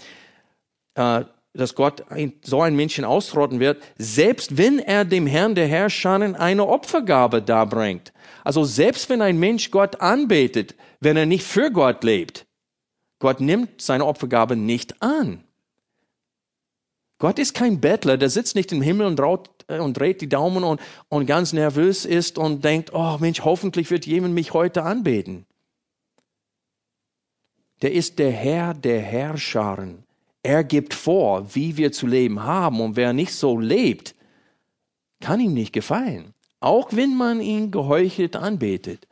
äh, 0.95 1.25
dass 1.53 1.75
Gott 1.75 2.03
so 2.41 2.63
einen 2.63 2.75
Menschen 2.75 3.05
ausrotten 3.05 3.59
wird, 3.59 3.83
selbst 3.99 4.57
wenn 4.57 4.79
er 4.79 5.05
dem 5.05 5.27
Herrn 5.27 5.53
der 5.53 5.67
Herrscher 5.67 6.15
eine 6.15 6.67
Opfergabe 6.67 7.43
darbringt. 7.43 8.11
Also 8.43 8.63
selbst 8.63 9.07
wenn 9.11 9.21
ein 9.21 9.37
Mensch 9.37 9.69
Gott 9.69 10.01
anbetet, 10.01 10.73
wenn 10.99 11.15
er 11.15 11.27
nicht 11.27 11.45
für 11.45 11.69
Gott 11.69 12.03
lebt, 12.03 12.47
Gott 13.19 13.39
nimmt 13.39 13.83
seine 13.83 14.07
Opfergabe 14.07 14.55
nicht 14.55 14.99
an. 15.03 15.43
Gott 17.19 17.37
ist 17.37 17.53
kein 17.53 17.79
Bettler, 17.79 18.17
der 18.17 18.31
sitzt 18.31 18.55
nicht 18.55 18.71
im 18.71 18.81
Himmel 18.81 19.05
und, 19.05 19.19
raut, 19.19 19.47
äh, 19.47 19.60
und 19.79 19.97
dreht 19.97 20.21
die 20.21 20.29
Daumen 20.29 20.63
und, 20.63 20.81
und 21.09 21.25
ganz 21.25 21.53
nervös 21.53 22.05
ist 22.05 22.37
und 22.37 22.63
denkt, 22.63 22.93
oh 22.93 23.17
Mensch, 23.19 23.41
hoffentlich 23.41 23.89
wird 23.91 24.05
jemand 24.05 24.33
mich 24.33 24.53
heute 24.53 24.83
anbeten. 24.83 25.45
Der 27.81 27.93
ist 27.93 28.19
der 28.19 28.31
Herr 28.31 28.73
der 28.73 29.01
Herrscharen. 29.01 30.03
Er 30.43 30.63
gibt 30.63 30.93
vor, 30.93 31.55
wie 31.55 31.77
wir 31.77 31.91
zu 31.91 32.07
leben 32.07 32.43
haben 32.43 32.81
und 32.81 32.95
wer 32.95 33.13
nicht 33.13 33.33
so 33.33 33.59
lebt, 33.59 34.15
kann 35.19 35.39
ihm 35.39 35.53
nicht 35.53 35.73
gefallen. 35.73 36.33
Auch 36.59 36.89
wenn 36.91 37.15
man 37.15 37.41
ihn 37.41 37.71
geheuchelt 37.71 38.35
anbetet. 38.35 39.07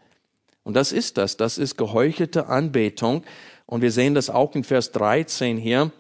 Und 0.63 0.75
das 0.75 0.92
ist 0.92 1.18
das, 1.18 1.38
das 1.38 1.58
ist 1.58 1.78
geheuchelte 1.78 2.48
Anbetung. 2.48 3.24
Und 3.66 3.82
wir 3.82 3.92
sehen 3.92 4.16
das 4.16 4.30
auch 4.30 4.56
in 4.56 4.63
Vers 4.63 4.92
13 4.92 5.58
hier. 5.58 5.92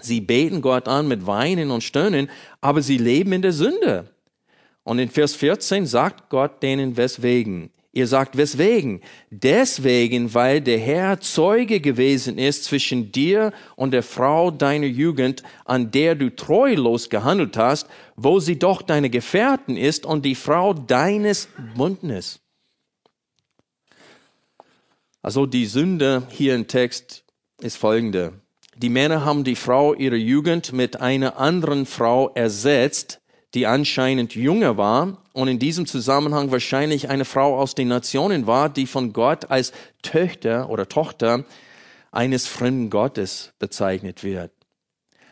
Sie 0.00 0.20
beten 0.20 0.60
Gott 0.60 0.88
an 0.88 1.08
mit 1.08 1.26
Weinen 1.26 1.70
und 1.70 1.84
Stöhnen, 1.84 2.28
aber 2.60 2.82
sie 2.82 2.98
leben 2.98 3.32
in 3.32 3.42
der 3.42 3.52
Sünde. 3.52 4.10
Und 4.82 4.98
in 4.98 5.08
Vers 5.08 5.34
14 5.34 5.86
sagt 5.86 6.28
Gott 6.28 6.62
denen 6.62 6.96
weswegen. 6.96 7.70
Ihr 7.92 8.08
sagt 8.08 8.36
weswegen? 8.36 9.02
Deswegen, 9.30 10.34
weil 10.34 10.60
der 10.60 10.78
Herr 10.78 11.20
Zeuge 11.20 11.80
gewesen 11.80 12.38
ist 12.38 12.64
zwischen 12.64 13.12
dir 13.12 13.52
und 13.76 13.92
der 13.92 14.02
Frau 14.02 14.50
deiner 14.50 14.88
Jugend, 14.88 15.44
an 15.64 15.92
der 15.92 16.16
du 16.16 16.34
treulos 16.34 17.08
gehandelt 17.08 17.56
hast, 17.56 17.86
wo 18.16 18.40
sie 18.40 18.58
doch 18.58 18.82
deine 18.82 19.10
Gefährten 19.10 19.76
ist 19.76 20.06
und 20.06 20.24
die 20.24 20.34
Frau 20.34 20.74
deines 20.74 21.48
Bundes. 21.76 22.40
Also 25.22 25.46
die 25.46 25.66
Sünde 25.66 26.26
hier 26.30 26.56
im 26.56 26.66
Text 26.66 27.24
ist 27.60 27.76
folgende. 27.76 28.43
Die 28.76 28.88
Männer 28.88 29.24
haben 29.24 29.44
die 29.44 29.54
Frau 29.54 29.94
ihrer 29.94 30.16
Jugend 30.16 30.72
mit 30.72 31.00
einer 31.00 31.38
anderen 31.38 31.86
Frau 31.86 32.30
ersetzt, 32.30 33.20
die 33.54 33.66
anscheinend 33.66 34.34
jünger 34.34 34.76
war 34.76 35.22
und 35.32 35.46
in 35.46 35.60
diesem 35.60 35.86
Zusammenhang 35.86 36.50
wahrscheinlich 36.50 37.08
eine 37.08 37.24
Frau 37.24 37.56
aus 37.56 37.76
den 37.76 37.86
Nationen 37.86 38.48
war, 38.48 38.68
die 38.68 38.86
von 38.86 39.12
Gott 39.12 39.50
als 39.50 39.72
Töchter 40.02 40.68
oder 40.70 40.88
Tochter 40.88 41.44
eines 42.10 42.48
fremden 42.48 42.90
Gottes 42.90 43.52
bezeichnet 43.60 44.24
wird. 44.24 44.50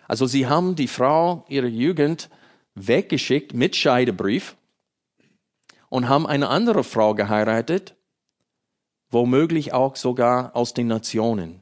Also 0.07 0.27
sie 0.27 0.47
haben 0.47 0.77
die 0.77 0.89
Frau 0.89 1.45
ihrer 1.49 1.67
Jugend 1.67 2.31
weggeschickt 2.75 3.55
mit 3.55 3.75
Scheidebrief 3.75 4.57
und 5.89 6.09
haben 6.09 6.27
eine 6.27 6.49
andere 6.49 6.85
Frau 6.85 7.15
geheiratet, 7.15 7.97
womöglich 9.11 9.73
auch 9.73 9.97
sogar 9.97 10.55
aus 10.55 10.75
den 10.75 10.87
Nationen. 10.87 11.62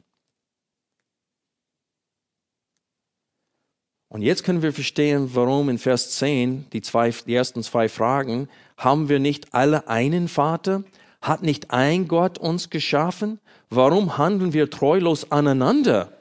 Und 4.11 4.23
jetzt 4.23 4.43
können 4.43 4.61
wir 4.61 4.73
verstehen, 4.73 5.29
warum 5.35 5.69
in 5.69 5.77
Vers 5.77 6.11
10 6.17 6.65
die, 6.73 6.81
zwei, 6.81 7.11
die 7.25 7.33
ersten 7.33 7.63
zwei 7.63 7.87
Fragen, 7.87 8.49
haben 8.75 9.07
wir 9.07 9.19
nicht 9.19 9.53
alle 9.53 9.87
einen 9.87 10.27
Vater? 10.27 10.83
Hat 11.21 11.43
nicht 11.43 11.71
ein 11.71 12.09
Gott 12.09 12.37
uns 12.37 12.69
geschaffen? 12.69 13.39
Warum 13.69 14.17
handeln 14.17 14.51
wir 14.51 14.69
treulos 14.69 15.31
aneinander? 15.31 16.11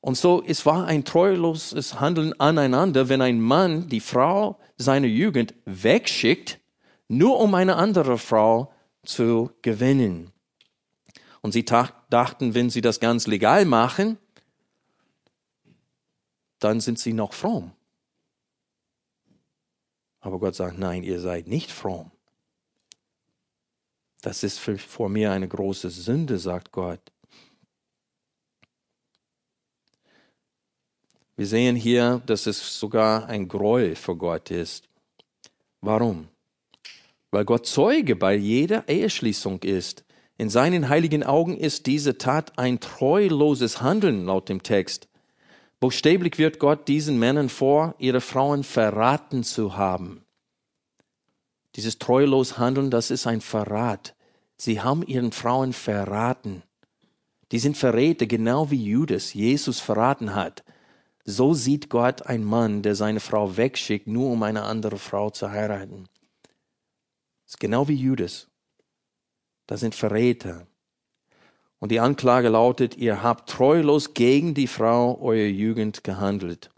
Und 0.00 0.16
so, 0.16 0.42
es 0.46 0.64
war 0.64 0.86
ein 0.86 1.04
treuloses 1.04 2.00
Handeln 2.00 2.32
aneinander, 2.40 3.10
wenn 3.10 3.20
ein 3.20 3.38
Mann 3.38 3.90
die 3.90 4.00
Frau 4.00 4.58
seiner 4.78 5.08
Jugend 5.08 5.52
wegschickt, 5.66 6.58
nur 7.06 7.38
um 7.38 7.54
eine 7.54 7.76
andere 7.76 8.16
Frau 8.16 8.72
zu 9.04 9.50
gewinnen. 9.60 10.30
Und 11.42 11.52
sie 11.52 11.66
dachten, 11.66 12.54
wenn 12.54 12.70
sie 12.70 12.80
das 12.80 12.98
ganz 12.98 13.26
legal 13.26 13.66
machen, 13.66 14.16
dann 16.58 16.80
sind 16.80 16.98
sie 16.98 17.12
noch 17.12 17.32
fromm. 17.32 17.72
Aber 20.20 20.38
Gott 20.38 20.54
sagt, 20.54 20.78
nein, 20.78 21.02
ihr 21.02 21.20
seid 21.20 21.46
nicht 21.46 21.70
fromm. 21.70 22.10
Das 24.22 24.42
ist 24.42 24.58
für, 24.58 24.76
vor 24.78 25.08
mir 25.08 25.30
eine 25.30 25.46
große 25.46 25.90
Sünde, 25.90 26.38
sagt 26.38 26.72
Gott. 26.72 27.00
Wir 31.36 31.46
sehen 31.46 31.76
hier, 31.76 32.20
dass 32.26 32.46
es 32.46 32.80
sogar 32.80 33.26
ein 33.26 33.46
Gräuel 33.46 33.94
für 33.94 34.16
Gott 34.16 34.50
ist. 34.50 34.88
Warum? 35.80 36.26
Weil 37.30 37.44
Gott 37.44 37.66
Zeuge 37.66 38.16
bei 38.16 38.34
jeder 38.34 38.88
Eheschließung 38.88 39.62
ist. 39.62 40.04
In 40.36 40.50
seinen 40.50 40.88
heiligen 40.88 41.22
Augen 41.22 41.56
ist 41.56 41.86
diese 41.86 42.18
Tat 42.18 42.58
ein 42.58 42.80
treuloses 42.80 43.80
Handeln 43.80 44.26
laut 44.26 44.48
dem 44.48 44.64
Text. 44.64 45.08
Buchstäblich 45.80 46.38
wird 46.38 46.58
Gott 46.58 46.88
diesen 46.88 47.18
Männern 47.18 47.48
vor, 47.48 47.94
ihre 47.98 48.20
Frauen 48.20 48.64
verraten 48.64 49.44
zu 49.44 49.76
haben. 49.76 50.24
Dieses 51.76 51.98
treulos 51.98 52.58
Handeln, 52.58 52.90
das 52.90 53.10
ist 53.10 53.26
ein 53.26 53.40
Verrat. 53.40 54.16
Sie 54.56 54.80
haben 54.80 55.04
ihren 55.04 55.30
Frauen 55.30 55.72
verraten. 55.72 56.64
Die 57.52 57.60
sind 57.60 57.76
Verräter, 57.76 58.26
genau 58.26 58.70
wie 58.70 58.84
Judas 58.84 59.32
Jesus 59.32 59.78
verraten 59.78 60.34
hat. 60.34 60.64
So 61.24 61.54
sieht 61.54 61.88
Gott 61.88 62.22
einen 62.22 62.44
Mann, 62.44 62.82
der 62.82 62.94
seine 62.94 63.20
Frau 63.20 63.56
wegschickt, 63.56 64.06
nur 64.06 64.30
um 64.32 64.42
eine 64.42 64.64
andere 64.64 64.98
Frau 64.98 65.30
zu 65.30 65.50
heiraten. 65.50 66.08
Das 67.44 67.54
ist 67.54 67.60
genau 67.60 67.86
wie 67.86 67.94
Judas. 67.94 68.48
Das 69.66 69.80
sind 69.80 69.94
Verräter. 69.94 70.66
Und 71.80 71.92
die 71.92 72.00
Anklage 72.00 72.48
lautet, 72.48 72.96
ihr 72.96 73.22
habt 73.22 73.48
treulos 73.48 74.14
gegen 74.14 74.54
die 74.54 74.66
Frau 74.66 75.20
eurer 75.20 75.46
Jugend 75.46 76.02
gehandelt. 76.02 76.70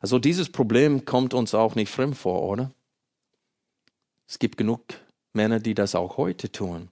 Also 0.00 0.18
dieses 0.18 0.50
Problem 0.50 1.04
kommt 1.04 1.34
uns 1.34 1.54
auch 1.54 1.74
nicht 1.74 1.90
fremd 1.90 2.16
vor, 2.16 2.42
oder? 2.42 2.70
Es 4.28 4.38
gibt 4.38 4.56
genug 4.56 4.82
Männer, 5.32 5.60
die 5.60 5.74
das 5.74 5.94
auch 5.94 6.16
heute 6.16 6.50
tun. 6.50 6.88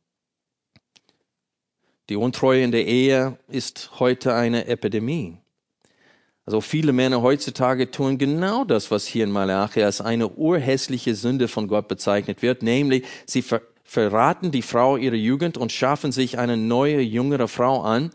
Die 2.08 2.16
Untreue 2.16 2.62
in 2.62 2.72
der 2.72 2.86
Ehe 2.86 3.38
ist 3.48 3.98
heute 3.98 4.34
eine 4.34 4.66
Epidemie. 4.66 5.38
Also 6.44 6.60
viele 6.60 6.92
Männer 6.92 7.22
heutzutage 7.22 7.90
tun 7.90 8.18
genau 8.18 8.64
das, 8.64 8.90
was 8.90 9.06
hier 9.06 9.24
in 9.24 9.30
Malachi 9.30 9.82
als 9.82 10.02
eine 10.02 10.28
urhässliche 10.28 11.14
Sünde 11.14 11.48
von 11.48 11.68
Gott 11.68 11.88
bezeichnet 11.88 12.42
wird, 12.42 12.62
nämlich 12.62 13.06
sie 13.26 13.40
ver 13.40 13.62
verraten 13.84 14.50
die 14.50 14.62
Frau 14.62 14.96
ihrer 14.96 15.14
Jugend 15.14 15.56
und 15.56 15.70
schaffen 15.70 16.10
sich 16.10 16.38
eine 16.38 16.56
neue, 16.56 17.00
jüngere 17.00 17.46
Frau 17.46 17.82
an. 17.82 18.10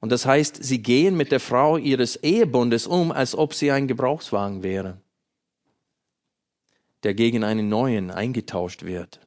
Und 0.00 0.12
das 0.12 0.26
heißt, 0.26 0.62
sie 0.62 0.82
gehen 0.82 1.16
mit 1.16 1.32
der 1.32 1.40
Frau 1.40 1.78
ihres 1.78 2.16
Ehebundes 2.16 2.86
um, 2.86 3.10
als 3.10 3.34
ob 3.34 3.54
sie 3.54 3.70
ein 3.70 3.88
Gebrauchswagen 3.88 4.62
wäre 4.62 4.98
der 7.04 7.14
gegen 7.14 7.44
einen 7.44 7.68
neuen 7.68 8.10
eingetauscht 8.10 8.82
wird. 8.82 9.20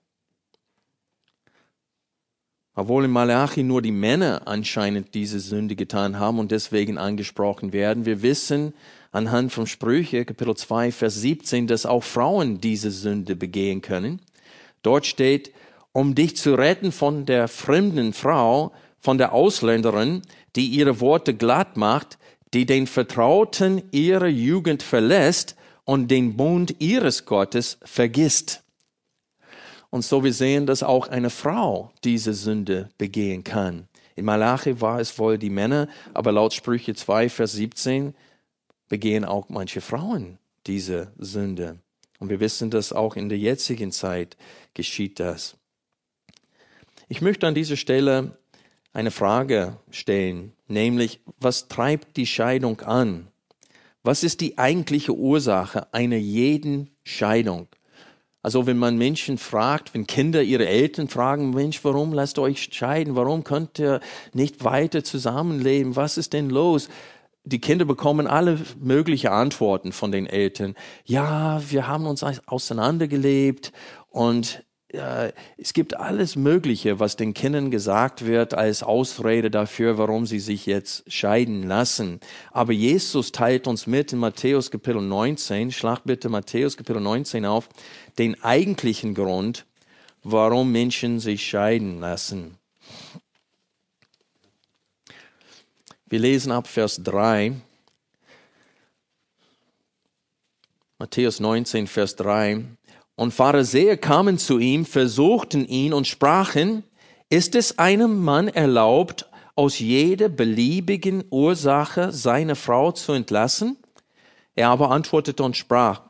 Obwohl 2.74 3.06
in 3.06 3.12
Malachi 3.12 3.64
nur 3.64 3.82
die 3.82 3.92
Männer 3.92 4.44
anscheinend 4.46 5.16
diese 5.16 5.40
Sünde 5.40 5.76
getan 5.76 6.20
haben 6.20 6.38
und 6.38 6.52
deswegen 6.52 6.98
angesprochen 6.98 7.74
werden, 7.74 8.06
wir 8.06 8.22
wissen 8.22 8.74
anhand 9.12 9.52
von 9.52 9.66
Sprüche, 9.66 10.26
Kapitel 10.26 10.56
2, 10.56 10.92
Vers 10.92 11.16
17, 11.16 11.66
dass 11.66 11.88
auch 11.88 12.04
Frauen 12.04 12.62
diese 12.62 12.92
Sünde 12.92 13.36
begehen 13.36 13.82
können. 13.82 14.22
Dort 14.84 15.08
steht, 15.08 15.52
um 15.98 16.14
dich 16.14 16.36
zu 16.36 16.54
retten 16.54 16.92
von 16.92 17.26
der 17.26 17.48
fremden 17.48 18.14
Frau, 18.14 18.72
von 19.00 19.18
der 19.18 19.34
Ausländerin, 19.34 20.22
die 20.56 20.68
ihre 20.68 21.00
Worte 21.00 21.34
glatt 21.34 21.76
macht, 21.76 22.20
die 22.54 22.68
den 22.68 22.86
Vertrauten 22.86 23.82
ihrer 23.90 24.28
Jugend 24.28 24.84
verlässt 24.84 25.56
und 25.86 26.12
den 26.12 26.38
Bund 26.38 26.76
ihres 26.78 27.26
Gottes 27.26 27.80
vergisst. 27.82 28.64
Und 29.90 30.06
so 30.06 30.24
wir 30.24 30.34
sehen, 30.34 30.68
dass 30.68 30.84
auch 30.84 31.08
eine 31.08 31.32
Frau 31.32 31.92
diese 32.04 32.36
Sünde 32.36 32.90
begehen 33.00 33.44
kann. 33.44 33.88
In 34.16 34.26
Malachi 34.26 34.80
war 34.80 35.00
es 35.00 35.18
wohl 35.18 35.40
die 35.40 35.50
Männer, 35.50 35.88
aber 36.14 36.32
laut 36.32 36.54
Sprüche 36.54 36.94
2, 36.94 37.28
Vers 37.28 37.54
17 37.54 38.14
begehen 38.88 39.26
auch 39.26 39.50
manche 39.50 39.82
Frauen 39.82 40.38
diese 40.68 41.12
Sünde. 41.18 41.80
Und 42.20 42.30
wir 42.30 42.40
wissen, 42.40 42.70
dass 42.70 42.94
auch 42.94 43.16
in 43.16 43.30
der 43.30 43.40
jetzigen 43.40 43.92
Zeit 43.92 44.38
geschieht 44.76 45.20
das. 45.20 45.58
Ich 47.10 47.22
möchte 47.22 47.48
an 47.48 47.56
dieser 47.56 47.78
Stelle 47.78 48.38
eine 48.92 49.12
Frage 49.12 49.78
stellen, 49.92 50.52
nämlich, 50.68 51.22
was 51.40 51.70
treibt 51.70 52.18
die 52.18 52.26
Scheidung 52.26 52.82
an? 52.82 53.28
Was 54.04 54.26
ist 54.26 54.42
die 54.42 54.58
eigentliche 54.58 55.14
Ursache 55.14 55.94
einer 55.94 56.18
jeden 56.18 56.90
Scheidung? 57.04 57.70
Also 58.44 58.68
wenn 58.68 58.78
man 58.78 58.98
Menschen 58.98 59.38
fragt, 59.38 59.94
wenn 59.94 60.06
Kinder 60.06 60.44
ihre 60.44 60.68
Eltern 60.68 61.08
fragen, 61.08 61.52
Mensch, 61.52 61.82
warum 61.86 62.12
lasst 62.12 62.38
ihr 62.40 62.42
euch 62.42 62.70
scheiden? 62.74 63.16
Warum 63.16 63.46
könnt 63.46 63.80
ihr 63.80 64.02
nicht 64.34 64.66
weiter 64.66 65.02
zusammenleben? 65.02 65.96
Was 65.96 66.18
ist 66.18 66.34
denn 66.34 66.50
los? 66.50 66.90
Die 67.46 67.60
Kinder 67.60 67.86
bekommen 67.86 68.28
alle 68.28 68.60
mögliche 68.82 69.32
Antworten 69.32 69.94
von 69.94 70.12
den 70.12 70.28
Eltern. 70.28 70.76
Ja, 71.06 71.62
wir 71.70 71.88
haben 71.88 72.06
uns 72.06 72.22
auseinandergelebt 72.46 73.72
und 74.10 74.66
es 74.90 75.74
gibt 75.74 75.98
alles 75.98 76.38
Mögliche, 76.38 77.00
was 77.00 77.18
den 77.18 77.34
Kindern 77.34 77.72
gesagt 77.72 78.26
wird 78.26 78.54
als 78.54 78.84
Ausrede 78.84 79.52
dafür, 79.52 79.98
warum 79.98 80.26
sie 80.26 80.40
sich 80.40 80.66
jetzt 80.66 81.12
scheiden 81.12 81.64
lassen. 81.64 82.22
Aber 82.52 82.72
Jesus 82.72 83.34
teilt 83.34 83.68
uns 83.68 83.86
mit 83.86 84.14
in 84.14 84.20
Matthäus 84.20 84.72
Kapitel 84.72 85.02
19, 85.02 85.74
schlag 85.74 86.02
bitte 86.06 86.30
Matthäus 86.30 86.78
Kapitel 86.78 87.02
19 87.02 87.46
auf, 87.46 87.68
den 88.18 88.42
eigentlichen 88.44 89.14
Grund, 89.14 89.66
warum 90.24 90.72
Menschen 90.72 91.20
sich 91.20 91.46
scheiden 91.46 92.00
lassen. 92.00 92.58
Wir 96.06 96.20
lesen 96.20 96.54
ab 96.54 96.68
Vers 96.68 97.04
3. 97.04 97.54
Matthäus 100.98 101.42
19, 101.42 101.88
Vers 101.88 102.16
3. 102.16 102.77
Und 103.18 103.34
Pharisäer 103.34 103.98
kamen 103.98 104.38
zu 104.38 104.60
ihm, 104.60 104.86
versuchten 104.86 105.68
ihn 105.68 105.92
und 105.92 106.06
sprachen, 106.06 106.84
ist 107.32 107.56
es 107.56 107.80
einem 107.80 108.24
Mann 108.24 108.48
erlaubt, 108.48 109.28
aus 109.56 109.80
jeder 109.80 110.30
beliebigen 110.30 111.24
Ursache 111.32 112.12
seine 112.12 112.56
Frau 112.56 112.92
zu 112.92 113.14
entlassen? 113.14 113.76
Er 114.56 114.70
aber 114.70 114.92
antwortete 114.92 115.44
und 115.44 115.58
sprach, 115.58 116.04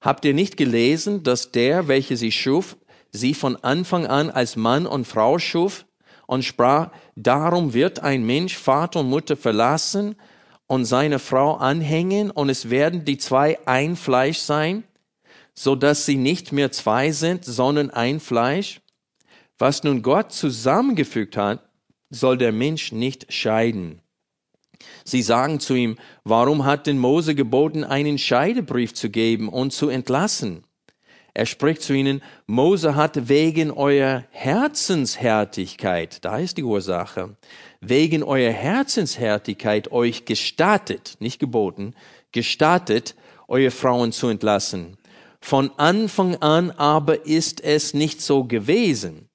Habt 0.00 0.24
ihr 0.24 0.32
nicht 0.32 0.56
gelesen, 0.56 1.24
dass 1.24 1.50
der, 1.50 1.88
welcher 1.88 2.16
sie 2.16 2.30
schuf, 2.30 2.76
sie 3.10 3.34
von 3.34 3.56
Anfang 3.56 4.06
an 4.06 4.30
als 4.30 4.54
Mann 4.54 4.86
und 4.86 5.06
Frau 5.06 5.40
schuf 5.40 5.86
und 6.26 6.44
sprach, 6.44 6.90
darum 7.16 7.74
wird 7.74 8.00
ein 8.00 8.24
Mensch 8.24 8.56
Vater 8.56 9.00
und 9.00 9.10
Mutter 9.10 9.36
verlassen 9.36 10.14
und 10.68 10.84
seine 10.84 11.18
Frau 11.18 11.54
anhängen 11.56 12.30
und 12.30 12.48
es 12.48 12.70
werden 12.70 13.04
die 13.04 13.18
zwei 13.18 13.58
ein 13.66 13.96
Fleisch 13.96 14.38
sein? 14.38 14.84
So 15.54 15.76
dass 15.76 16.04
sie 16.06 16.16
nicht 16.16 16.52
mehr 16.52 16.72
zwei 16.72 17.12
sind, 17.12 17.44
sondern 17.44 17.90
ein 17.90 18.20
Fleisch? 18.20 18.80
Was 19.58 19.84
nun 19.84 20.02
Gott 20.02 20.32
zusammengefügt 20.32 21.36
hat, 21.36 21.68
soll 22.10 22.36
der 22.36 22.52
Mensch 22.52 22.92
nicht 22.92 23.32
scheiden. 23.32 24.00
Sie 25.04 25.22
sagen 25.22 25.60
zu 25.60 25.74
ihm, 25.74 25.96
warum 26.24 26.64
hat 26.64 26.86
denn 26.86 26.98
Mose 26.98 27.34
geboten, 27.34 27.84
einen 27.84 28.18
Scheidebrief 28.18 28.94
zu 28.94 29.10
geben 29.10 29.48
und 29.48 29.72
zu 29.72 29.88
entlassen? 29.88 30.64
Er 31.36 31.46
spricht 31.46 31.82
zu 31.82 31.94
ihnen, 31.94 32.22
Mose 32.46 32.94
hat 32.94 33.28
wegen 33.28 33.72
eurer 33.72 34.24
Herzenshärtigkeit, 34.30 36.24
da 36.24 36.38
ist 36.38 36.58
die 36.58 36.62
Ursache, 36.62 37.36
wegen 37.80 38.22
eurer 38.22 38.52
Herzenshärtigkeit 38.52 39.90
euch 39.90 40.26
gestattet, 40.26 41.16
nicht 41.18 41.40
geboten, 41.40 41.94
gestattet, 42.30 43.16
eure 43.48 43.72
Frauen 43.72 44.12
zu 44.12 44.28
entlassen. 44.28 44.96
Von 45.46 45.72
Anfang 45.76 46.36
an 46.36 46.70
aber 46.70 47.26
ist 47.26 47.60
es 47.62 47.92
nicht 47.92 48.22
so 48.22 48.44
gewesen. 48.44 49.28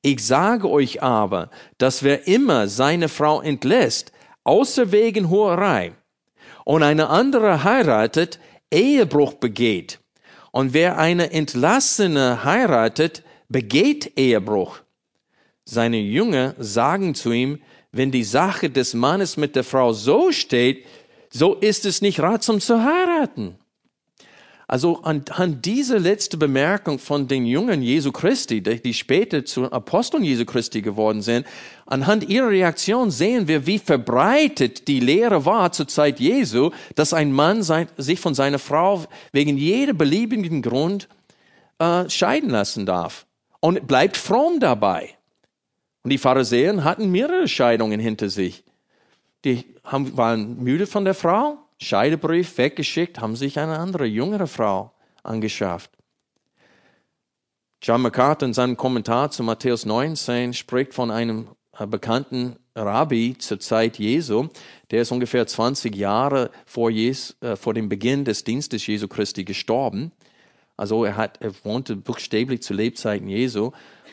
Ich 0.00 0.24
sage 0.24 0.70
euch 0.70 1.02
aber, 1.02 1.50
dass 1.76 2.04
wer 2.04 2.28
immer 2.28 2.68
seine 2.68 3.08
Frau 3.08 3.40
entlässt, 3.40 4.12
außer 4.44 4.92
wegen 4.92 5.28
Hoherei, 5.28 5.94
und 6.64 6.84
eine 6.84 7.08
andere 7.08 7.64
heiratet, 7.64 8.38
Ehebruch 8.70 9.32
begeht. 9.34 9.98
Und 10.52 10.72
wer 10.72 10.98
eine 10.98 11.32
Entlassene 11.32 12.44
heiratet, 12.44 13.24
begeht 13.48 14.12
Ehebruch. 14.16 14.78
Seine 15.64 15.98
Jünger 15.98 16.54
sagen 16.58 17.16
zu 17.16 17.32
ihm, 17.32 17.60
wenn 17.90 18.12
die 18.12 18.22
Sache 18.22 18.70
des 18.70 18.94
Mannes 18.94 19.36
mit 19.36 19.56
der 19.56 19.64
Frau 19.64 19.92
so 19.92 20.30
steht, 20.30 20.86
so 21.28 21.54
ist 21.54 21.86
es 21.86 22.02
nicht 22.02 22.20
ratsam 22.20 22.60
zu 22.60 22.84
heiraten. 22.84 23.58
Also 24.68 25.02
anhand 25.02 25.64
dieser 25.64 26.00
letzte 26.00 26.36
Bemerkung 26.36 26.98
von 26.98 27.28
den 27.28 27.46
Jungen 27.46 27.82
Jesu 27.82 28.10
Christi, 28.10 28.60
die 28.60 28.94
später 28.94 29.44
zu 29.44 29.70
Aposteln 29.70 30.24
Jesu 30.24 30.44
Christi 30.44 30.82
geworden 30.82 31.22
sind, 31.22 31.46
anhand 31.86 32.28
ihrer 32.28 32.48
Reaktion 32.48 33.12
sehen 33.12 33.46
wir, 33.46 33.66
wie 33.66 33.78
verbreitet 33.78 34.88
die 34.88 34.98
Lehre 34.98 35.44
war 35.44 35.70
zur 35.70 35.86
Zeit 35.86 36.18
Jesu, 36.18 36.70
dass 36.96 37.12
ein 37.12 37.30
Mann 37.30 37.62
sich 37.96 38.18
von 38.18 38.34
seiner 38.34 38.58
Frau 38.58 39.04
wegen 39.30 39.56
jeder 39.56 39.92
beliebigen 39.92 40.62
Grund 40.62 41.08
äh, 41.78 42.10
scheiden 42.10 42.50
lassen 42.50 42.86
darf 42.86 43.24
und 43.60 43.86
bleibt 43.86 44.16
fromm 44.16 44.58
dabei. 44.58 45.10
Und 46.02 46.10
die 46.10 46.18
Pharisäer 46.18 46.82
hatten 46.82 47.12
mehrere 47.12 47.46
Scheidungen 47.46 48.00
hinter 48.00 48.30
sich. 48.30 48.64
Die 49.44 49.64
haben, 49.84 50.16
waren 50.16 50.60
müde 50.60 50.88
von 50.88 51.04
der 51.04 51.14
Frau, 51.14 51.58
Scheidebrief 51.80 52.56
weggeschickt, 52.58 53.20
haben 53.20 53.36
sich 53.36 53.58
eine 53.58 53.78
andere, 53.78 54.06
jüngere 54.06 54.46
Frau 54.46 54.92
angeschafft. 55.22 55.90
John 57.82 58.02
MacArthur 58.02 58.48
in 58.48 58.54
seinem 58.54 58.76
Kommentar 58.76 59.30
zu 59.30 59.42
Matthäus 59.42 59.84
19 59.84 60.54
spricht 60.54 60.94
von 60.94 61.10
einem 61.10 61.48
äh, 61.78 61.86
bekannten 61.86 62.56
Rabbi 62.74 63.36
zur 63.38 63.60
Zeit 63.60 63.98
Jesu, 63.98 64.48
der 64.90 65.02
ist 65.02 65.12
ungefähr 65.12 65.46
20 65.46 65.94
Jahre 65.94 66.50
vor, 66.64 66.90
Jesu, 66.90 67.34
äh, 67.40 67.56
vor 67.56 67.74
dem 67.74 67.88
Beginn 67.88 68.24
des 68.24 68.44
Dienstes 68.44 68.86
Jesu 68.86 69.08
Christi 69.08 69.44
gestorben. 69.44 70.12
Also 70.76 71.04
er, 71.04 71.16
hat, 71.16 71.40
er 71.40 71.52
wohnte 71.64 71.96
buchstäblich 71.96 72.62
zu 72.62 72.74
Lebzeiten 72.74 73.28
Jesu. 73.28 73.72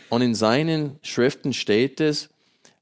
Und 0.09 0.21
in 0.21 0.35
seinen 0.35 0.99
Schriften 1.01 1.53
steht 1.53 1.99
es, 1.99 2.29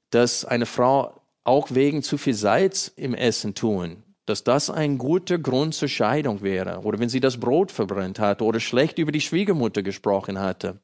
dass 0.10 0.46
eine 0.46 0.66
Frau 0.66 1.22
auch 1.44 1.70
wegen 1.72 2.04
zu 2.04 2.18
viel 2.18 2.34
Salz 2.34 2.92
im 2.96 3.14
Essen 3.14 3.56
tun, 3.56 4.04
dass 4.26 4.44
das 4.44 4.70
ein 4.70 4.98
guter 4.98 5.38
Grund 5.38 5.74
zur 5.74 5.88
Scheidung 5.88 6.42
wäre. 6.42 6.82
Oder 6.82 7.00
wenn 7.00 7.10
sie 7.10 7.20
das 7.20 7.40
Brot 7.40 7.72
verbrennt 7.72 8.20
hatte 8.20 8.44
oder 8.44 8.60
schlecht 8.60 8.98
über 8.98 9.12
die 9.12 9.22
Schwiegermutter 9.22 9.84
gesprochen 9.84 10.40
hatte. 10.40 10.80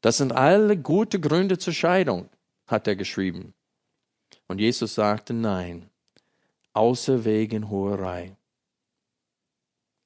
Das 0.00 0.18
sind 0.18 0.32
alle 0.32 0.76
gute 0.76 1.18
Gründe 1.18 1.58
zur 1.58 1.72
Scheidung, 1.72 2.28
hat 2.66 2.86
er 2.86 2.96
geschrieben. 2.96 3.54
Und 4.48 4.60
Jesus 4.60 4.94
sagte, 4.94 5.32
nein, 5.32 5.88
außer 6.74 7.24
wegen 7.24 7.70
Hoherei 7.70 8.36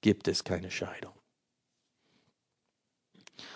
gibt 0.01 0.29
es 0.29 0.45
keine 0.45 0.71
Scheidung. 0.71 1.13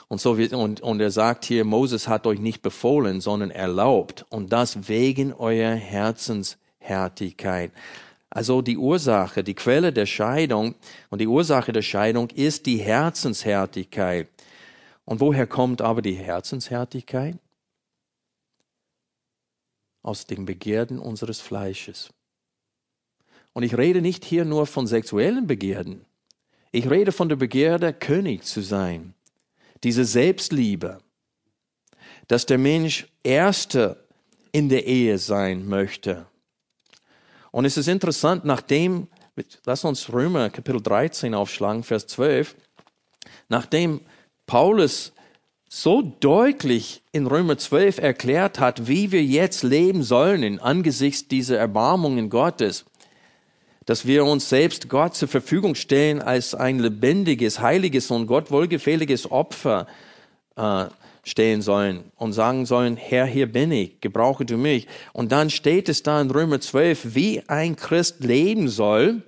Und, 0.09 0.21
so 0.21 0.33
und, 0.33 0.81
und 0.83 1.01
er 1.01 1.11
sagt 1.11 1.45
hier, 1.45 1.65
Moses 1.65 2.07
hat 2.07 2.27
euch 2.27 2.39
nicht 2.39 2.61
befohlen, 2.61 3.21
sondern 3.23 3.51
erlaubt. 3.51 4.27
Und 4.29 4.53
das 4.53 4.89
wegen 4.89 5.33
eurer 5.33 5.75
Herzenshärtigkeit. 5.75 7.73
Also 8.35 8.63
die 8.63 8.79
Ursache, 8.79 9.45
die 9.45 9.53
Quelle 9.53 9.93
der 9.93 10.07
Scheidung 10.07 10.75
und 11.11 11.21
die 11.21 11.27
Ursache 11.27 11.71
der 11.71 11.83
Scheidung 11.83 12.31
ist 12.31 12.65
die 12.65 12.79
Herzenshärtigkeit. 12.79 14.27
Und 15.05 15.21
woher 15.21 15.47
kommt 15.47 15.83
aber 15.83 16.01
die 16.01 16.15
Herzenshärtigkeit? 16.15 17.37
Aus 20.03 20.27
den 20.27 20.47
Begierden 20.47 20.99
unseres 20.99 21.43
Fleisches. 21.43 22.09
Und 23.53 23.65
ich 23.65 23.77
rede 23.77 24.01
nicht 24.01 24.25
hier 24.25 24.47
nur 24.47 24.67
von 24.67 24.87
sexuellen 24.87 25.47
Begierden. 25.47 26.07
Ich 26.71 26.89
rede 26.89 27.13
von 27.13 27.29
der 27.29 27.37
Begierde, 27.37 27.93
König 27.93 28.45
zu 28.45 28.63
sein. 28.63 29.13
Diese 29.85 30.07
Selbstliebe, 30.07 31.03
dass 32.29 32.47
der 32.47 32.57
Mensch 32.57 33.09
Erster 33.23 33.99
in 34.53 34.71
der 34.71 34.87
Ehe 34.87 35.19
sein 35.19 35.69
möchte. 35.69 36.27
Und 37.53 37.67
es 37.67 37.77
ist 37.77 37.87
interessant, 37.87 38.45
nachdem, 38.45 39.09
lass 39.65 39.85
uns 39.85 40.13
Römer 40.13 40.51
Kapitel 40.51 40.81
13 40.81 41.35
aufschlagen, 41.35 41.85
Vers 41.85 42.07
12, 42.09 42.57
nachdem 43.49 44.01
Paulus 44.47 45.13
so 45.69 46.03
deutlich 46.03 47.03
in 47.13 47.27
Römer 47.27 47.59
12 47.59 47.99
erklärt 47.99 48.59
hat, 48.59 48.89
wie 48.89 49.13
wir 49.13 49.23
jetzt 49.23 49.63
leben 49.63 50.03
sollen 50.03 50.43
in 50.43 50.59
angesichts 50.59 51.29
dieser 51.29 51.59
Erbarmungen 51.59 52.31
Gottes, 52.31 52.87
dass 53.85 54.07
wir 54.07 54.25
uns 54.25 54.49
selbst 54.49 54.89
Gott 54.89 55.15
zur 55.15 55.29
Verfügung 55.29 55.75
stellen 55.75 56.23
als 56.23 56.55
ein 56.55 56.79
lebendiges, 56.79 57.61
heiliges 57.61 58.11
und 58.11 58.27
Gott 58.27 58.51
wohlgefälliges 58.51 59.31
Opfer 59.31 59.87
äh, 60.57 60.87
stehen 61.25 61.63
sollen 61.63 62.11
und 62.17 62.33
sagen 62.33 62.67
sollen, 62.67 62.97
Herr, 62.97 63.27
hier 63.27 63.51
bin 63.51 63.71
ich, 63.71 64.01
gebrauche 64.01 64.45
du 64.45 64.57
mich. 64.57 64.89
Und 65.13 65.33
dann 65.33 65.51
steht 65.51 65.89
es 65.89 66.03
da 66.03 66.21
in 66.21 66.31
Römer 66.31 66.61
12, 66.61 67.15
wie 67.15 67.43
ein 67.49 67.77
Christ 67.77 68.25
leben 68.25 68.69
soll. 68.69 69.23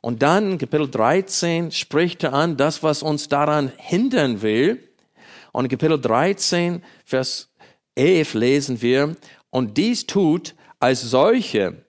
Und 0.00 0.22
dann 0.22 0.56
Kapitel 0.56 0.88
13 0.90 1.72
spricht 1.72 2.24
er 2.24 2.32
an, 2.32 2.56
das, 2.56 2.82
was 2.82 3.02
uns 3.02 3.28
daran 3.28 3.70
hindern 3.76 4.40
will. 4.40 4.82
Und 5.52 5.64
in 5.64 5.70
Kapitel 5.70 6.00
13, 6.00 6.82
Vers 7.04 7.50
11 7.96 8.34
lesen 8.34 8.82
wir, 8.82 9.16
und 9.50 9.76
dies 9.76 10.06
tut 10.06 10.54
als 10.78 11.02
solche, 11.02 11.84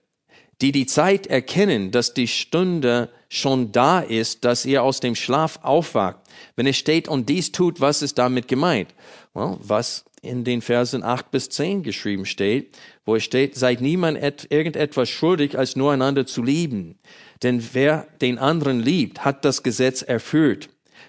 die 0.60 0.72
die 0.72 0.86
Zeit 0.86 1.26
erkennen, 1.26 1.90
dass 1.90 2.12
die 2.12 2.28
Stunde 2.28 3.08
schon 3.28 3.72
da 3.72 4.00
ist, 4.00 4.44
dass 4.44 4.66
ihr 4.66 4.82
aus 4.82 5.00
dem 5.00 5.14
Schlaf 5.14 5.58
aufwacht. 5.62 6.18
Wenn 6.54 6.66
es 6.66 6.76
steht 6.76 7.08
und 7.08 7.28
dies 7.28 7.50
tut, 7.50 7.80
was 7.80 8.02
ist 8.02 8.18
damit 8.18 8.46
gemeint? 8.46 8.94
Well, 9.34 9.56
was 9.62 10.04
in 10.20 10.44
den 10.44 10.60
Versen 10.60 11.02
8 11.02 11.30
bis 11.30 11.48
10 11.48 11.82
geschrieben 11.82 12.26
steht, 12.26 12.76
wo 13.04 13.16
es 13.16 13.24
steht, 13.24 13.56
seid 13.56 13.80
niemand 13.80 14.18
irgendetwas 14.50 15.08
schuldig, 15.08 15.58
als 15.58 15.74
nur 15.74 15.92
einander 15.92 16.26
zu 16.26 16.42
lieben. 16.42 16.98
Denn 17.42 17.62
wer 17.72 18.06
den 18.20 18.38
anderen 18.38 18.80
liebt, 18.80 19.24
hat 19.24 19.44
das 19.44 19.62
Gesetz 19.62 20.02
erfüllt. 20.02 20.68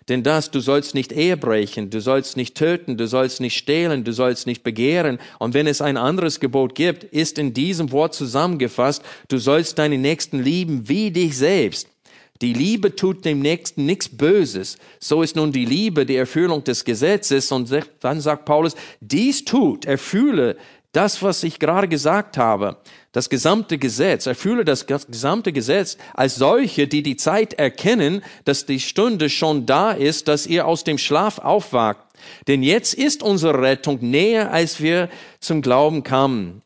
Denn 0.09 0.23
das, 0.23 0.51
du 0.51 0.59
sollst 0.59 0.95
nicht 0.95 1.11
Ehe 1.11 1.37
brechen, 1.37 1.89
du 1.89 2.01
sollst 2.01 2.35
nicht 2.35 2.55
töten, 2.55 2.97
du 2.97 3.07
sollst 3.07 3.39
nicht 3.39 3.55
stehlen, 3.55 4.03
du 4.03 4.11
sollst 4.11 4.47
nicht 4.47 4.63
begehren. 4.63 5.19
Und 5.39 5.53
wenn 5.53 5.67
es 5.67 5.81
ein 5.81 5.95
anderes 5.95 6.39
Gebot 6.39 6.75
gibt, 6.75 7.03
ist 7.03 7.37
in 7.37 7.53
diesem 7.53 7.91
Wort 7.91 8.13
zusammengefasst, 8.13 9.03
du 9.29 9.37
sollst 9.37 9.79
deine 9.79 9.97
Nächsten 9.97 10.41
lieben 10.41 10.89
wie 10.89 11.11
dich 11.11 11.37
selbst. 11.37 11.92
Die 12.41 12.53
Liebe 12.53 12.95
tut 12.95 13.25
dem 13.25 13.39
Nächsten 13.39 13.85
nichts 13.85 14.09
Böses. 14.09 14.77
So 14.99 15.21
ist 15.21 15.35
nun 15.35 15.51
die 15.51 15.65
Liebe 15.65 16.05
die 16.05 16.15
Erfüllung 16.15 16.63
des 16.63 16.83
Gesetzes. 16.83 17.51
Und 17.51 17.71
dann 18.01 18.21
sagt 18.21 18.45
Paulus, 18.45 18.75
dies 18.99 19.45
tut, 19.45 19.85
erfülle 19.85 20.57
das, 20.93 21.23
was 21.23 21.43
ich 21.43 21.59
gerade 21.59 21.87
gesagt 21.87 22.37
habe. 22.37 22.77
Das 23.11 23.29
gesamte 23.29 23.77
Gesetz, 23.77 24.25
erfülle 24.25 24.63
das 24.63 24.85
gesamte 24.87 25.51
Gesetz 25.51 25.97
als 26.13 26.35
solche, 26.35 26.87
die 26.87 27.03
die 27.03 27.15
Zeit 27.15 27.53
erkennen, 27.53 28.23
dass 28.45 28.65
die 28.65 28.79
Stunde 28.79 29.29
schon 29.29 29.65
da 29.65 29.91
ist, 29.91 30.27
dass 30.27 30.47
ihr 30.47 30.65
aus 30.67 30.83
dem 30.83 30.97
Schlaf 30.97 31.39
aufwacht. 31.39 32.05
Denn 32.47 32.63
jetzt 32.63 32.93
ist 32.93 33.21
unsere 33.21 33.61
Rettung 33.61 33.99
näher, 34.01 34.51
als 34.51 34.81
wir 34.81 35.09
zum 35.39 35.61
Glauben 35.61 36.03
kamen. 36.03 36.61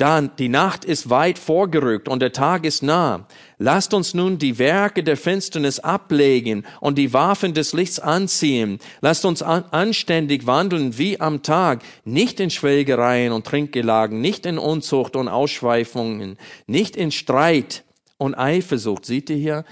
Dann, 0.00 0.30
die 0.38 0.48
Nacht 0.48 0.86
ist 0.86 1.10
weit 1.10 1.38
vorgerückt 1.38 2.08
und 2.08 2.20
der 2.20 2.32
Tag 2.32 2.64
ist 2.64 2.82
nah. 2.82 3.26
Lasst 3.58 3.92
uns 3.92 4.14
nun 4.14 4.38
die 4.38 4.58
Werke 4.58 5.04
der 5.04 5.18
Finsternis 5.18 5.78
ablegen 5.78 6.64
und 6.80 6.96
die 6.96 7.12
Waffen 7.12 7.52
des 7.52 7.74
Lichts 7.74 8.00
anziehen. 8.00 8.78
Lasst 9.02 9.26
uns 9.26 9.42
an, 9.42 9.64
anständig 9.72 10.46
wandeln 10.46 10.96
wie 10.96 11.20
am 11.20 11.42
Tag, 11.42 11.82
nicht 12.06 12.40
in 12.40 12.48
Schwelgereien 12.48 13.30
und 13.34 13.46
Trinkgelagen, 13.46 14.22
nicht 14.22 14.46
in 14.46 14.56
Unzucht 14.56 15.16
und 15.16 15.28
Ausschweifungen, 15.28 16.38
nicht 16.66 16.96
in 16.96 17.10
Streit 17.10 17.84
und 18.16 18.34
Eifersucht. 18.36 19.04
Seht 19.04 19.28
ihr 19.28 19.36
hier? 19.36 19.64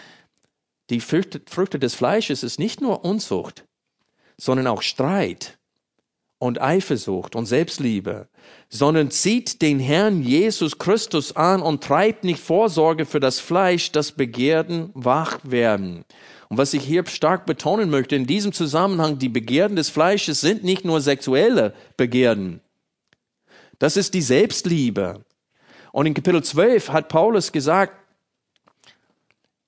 Die 0.91 1.01
Früchte, 1.01 1.41
Früchte 1.47 1.79
des 1.79 1.95
Fleisches 1.95 2.43
ist 2.43 2.59
nicht 2.59 2.83
nur 2.83 3.03
Unzucht, 3.03 3.64
sondern 4.37 4.67
auch 4.67 4.83
Streit 4.83 5.59
und 6.38 6.61
Eifersucht 6.61 7.35
und 7.35 7.47
Selbstliebe, 7.47 8.29
sondern 8.69 9.11
zieht 9.11 9.63
den 9.63 9.81
Herrn 9.81 10.23
Jesus 10.23 10.79
Christus 10.79 11.35
an 11.35 11.63
und 11.63 11.83
treibt 11.83 12.25
nicht 12.25 12.41
Vorsorge 12.41 13.07
für 13.07 13.21
das 13.21 13.41
Fleisch, 13.41 13.93
das 13.93 14.13
Begehrten 14.13 14.91
wach 14.95 15.39
werden. 15.43 16.05
Und 16.49 16.59
was 16.59 16.75
ich 16.75 16.83
hier 16.83 17.07
stark 17.07 17.47
betonen 17.47 17.91
möchte, 17.91 18.17
in 18.17 18.27
diesem 18.27 18.53
Zusammenhang, 18.53 19.19
die 19.19 19.29
Begehrten 19.29 19.77
des 19.77 19.91
Fleisches 19.91 20.41
sind 20.41 20.65
nicht 20.65 20.85
nur 20.85 21.01
sexuelle 21.01 21.75
Begehrten. 21.97 22.61
Das 23.79 23.97
ist 23.97 24.15
die 24.15 24.23
Selbstliebe. 24.23 25.25
Und 25.93 26.07
in 26.07 26.15
Kapitel 26.15 26.43
12 26.43 26.91
hat 26.91 27.09
Paulus 27.09 27.53
gesagt, 27.53 27.93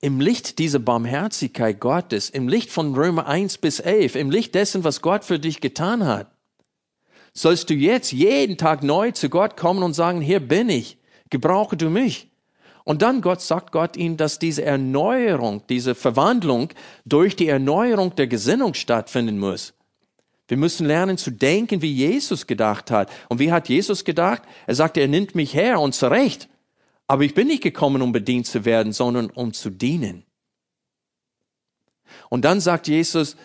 im 0.01 0.19
Licht 0.19 0.57
dieser 0.57 0.79
Barmherzigkeit 0.79 1.79
Gottes, 1.79 2.29
im 2.29 2.47
Licht 2.47 2.71
von 2.71 2.95
Römer 2.95 3.27
1 3.27 3.59
bis 3.59 3.79
11, 3.79 4.15
im 4.15 4.31
Licht 4.31 4.55
dessen, 4.55 4.83
was 4.83 5.01
Gott 5.01 5.23
für 5.23 5.39
dich 5.39 5.61
getan 5.61 6.05
hat, 6.05 6.31
sollst 7.33 7.69
du 7.69 7.73
jetzt 7.73 8.11
jeden 8.11 8.57
Tag 8.57 8.83
neu 8.83 9.11
zu 9.11 9.29
Gott 9.29 9.57
kommen 9.57 9.83
und 9.83 9.93
sagen, 9.93 10.21
hier 10.21 10.39
bin 10.39 10.69
ich, 10.69 10.97
gebrauche 11.29 11.77
du 11.77 11.89
mich. 11.89 12.29
Und 12.83 13.01
dann 13.01 13.21
Gott 13.21 13.41
sagt 13.41 13.71
Gott 13.71 13.95
ihnen, 13.95 14.17
dass 14.17 14.39
diese 14.39 14.63
Erneuerung, 14.63 15.63
diese 15.69 15.95
Verwandlung 15.95 16.69
durch 17.05 17.35
die 17.35 17.47
Erneuerung 17.47 18.15
der 18.15 18.27
Gesinnung 18.27 18.73
stattfinden 18.73 19.37
muss. 19.37 19.73
Wir 20.47 20.57
müssen 20.57 20.85
lernen 20.85 21.17
zu 21.17 21.31
denken, 21.31 21.81
wie 21.81 21.93
Jesus 21.93 22.47
gedacht 22.47 22.91
hat. 22.91 23.09
Und 23.29 23.39
wie 23.39 23.51
hat 23.51 23.69
Jesus 23.69 24.03
gedacht? 24.03 24.41
Er 24.67 24.75
sagte, 24.75 24.99
er 24.99 25.07
nimmt 25.07 25.35
mich 25.35 25.53
her 25.53 25.79
und 25.79 25.95
zurecht. 25.95 26.49
Aber 27.07 27.23
ich 27.23 27.33
bin 27.33 27.47
nicht 27.47 27.63
gekommen, 27.63 28.01
um 28.01 28.11
bedient 28.11 28.47
zu 28.47 28.65
werden, 28.65 28.91
sondern 28.91 29.29
um 29.29 29.53
zu 29.53 29.69
dienen. 29.69 30.25
Und 32.29 32.43
dann 32.43 32.59
sagt 32.59 32.87
Jesus, 32.87 33.37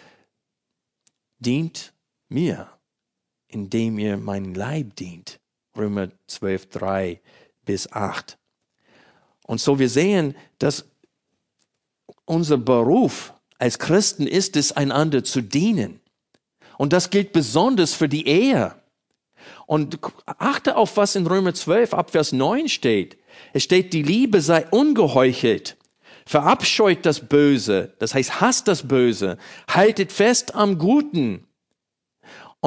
dient 1.39 1.93
mir 2.29 2.76
indem 3.57 3.99
ihr 3.99 4.19
meinen 4.19 4.55
Leib 4.55 4.97
dient. 4.97 5.41
Römer 5.77 6.09
12, 6.27 6.69
3 6.69 7.21
bis 7.65 7.91
8. 7.91 8.37
Und 9.47 9.61
so 9.61 9.79
wir 9.79 9.89
sehen, 9.89 10.35
dass 10.59 10.85
unser 12.27 12.59
Beruf 12.59 13.33
als 13.59 13.79
Christen 13.79 14.27
ist 14.27 14.57
es, 14.57 14.73
einander 14.73 15.25
zu 15.25 15.41
dienen. 15.41 16.01
Und 16.77 16.93
das 16.93 17.09
gilt 17.09 17.33
besonders 17.33 17.95
für 17.95 18.09
die 18.09 18.27
Ehe. 18.29 18.75
Und 19.65 19.99
achte 20.27 20.77
auf, 20.77 20.99
was 20.99 21.17
in 21.17 21.27
Römer 21.27 21.55
12 21.55 21.95
ab 21.95 22.11
Vers 22.11 22.33
9 22.33 22.69
steht. 22.69 23.17
Es 23.55 23.63
steht, 23.63 23.95
die 23.95 24.03
Liebe 24.03 24.43
sei 24.43 24.67
ungeheuchelt. 24.67 25.79
Verabscheut 26.27 27.07
das 27.07 27.21
Böse, 27.21 27.95
das 28.01 28.13
heißt 28.13 28.41
hasst 28.41 28.69
das 28.69 28.87
Böse, 28.87 29.39
haltet 29.69 30.13
fest 30.13 30.55
am 30.55 30.77
Guten. 30.77 31.47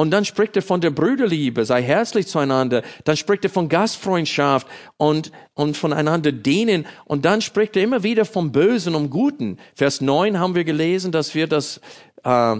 Und 0.00 0.12
dann 0.12 0.24
spricht 0.24 0.56
er 0.56 0.62
von 0.62 0.80
der 0.80 0.88
Brüderliebe, 0.88 1.66
sei 1.66 1.82
herzlich 1.82 2.26
zueinander. 2.26 2.82
Dann 3.04 3.18
spricht 3.18 3.44
er 3.44 3.50
von 3.50 3.68
Gastfreundschaft 3.68 4.66
und, 4.96 5.30
und 5.52 5.76
voneinander 5.76 6.32
dienen. 6.32 6.86
Und 7.04 7.26
dann 7.26 7.42
spricht 7.42 7.76
er 7.76 7.82
immer 7.82 8.02
wieder 8.02 8.24
vom 8.24 8.50
Bösen 8.50 8.94
und 8.94 9.10
Guten. 9.10 9.58
Vers 9.74 10.00
9 10.00 10.40
haben 10.40 10.54
wir 10.54 10.64
gelesen, 10.64 11.12
dass 11.12 11.34
wir 11.34 11.46
das, 11.46 11.82
äh, 12.24 12.56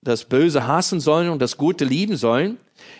das 0.00 0.24
Böse 0.24 0.66
hassen 0.66 1.00
sollen 1.00 1.28
und 1.28 1.42
das 1.42 1.58
Gute 1.58 1.84
lieben 1.84 2.16
sollen. 2.16 2.56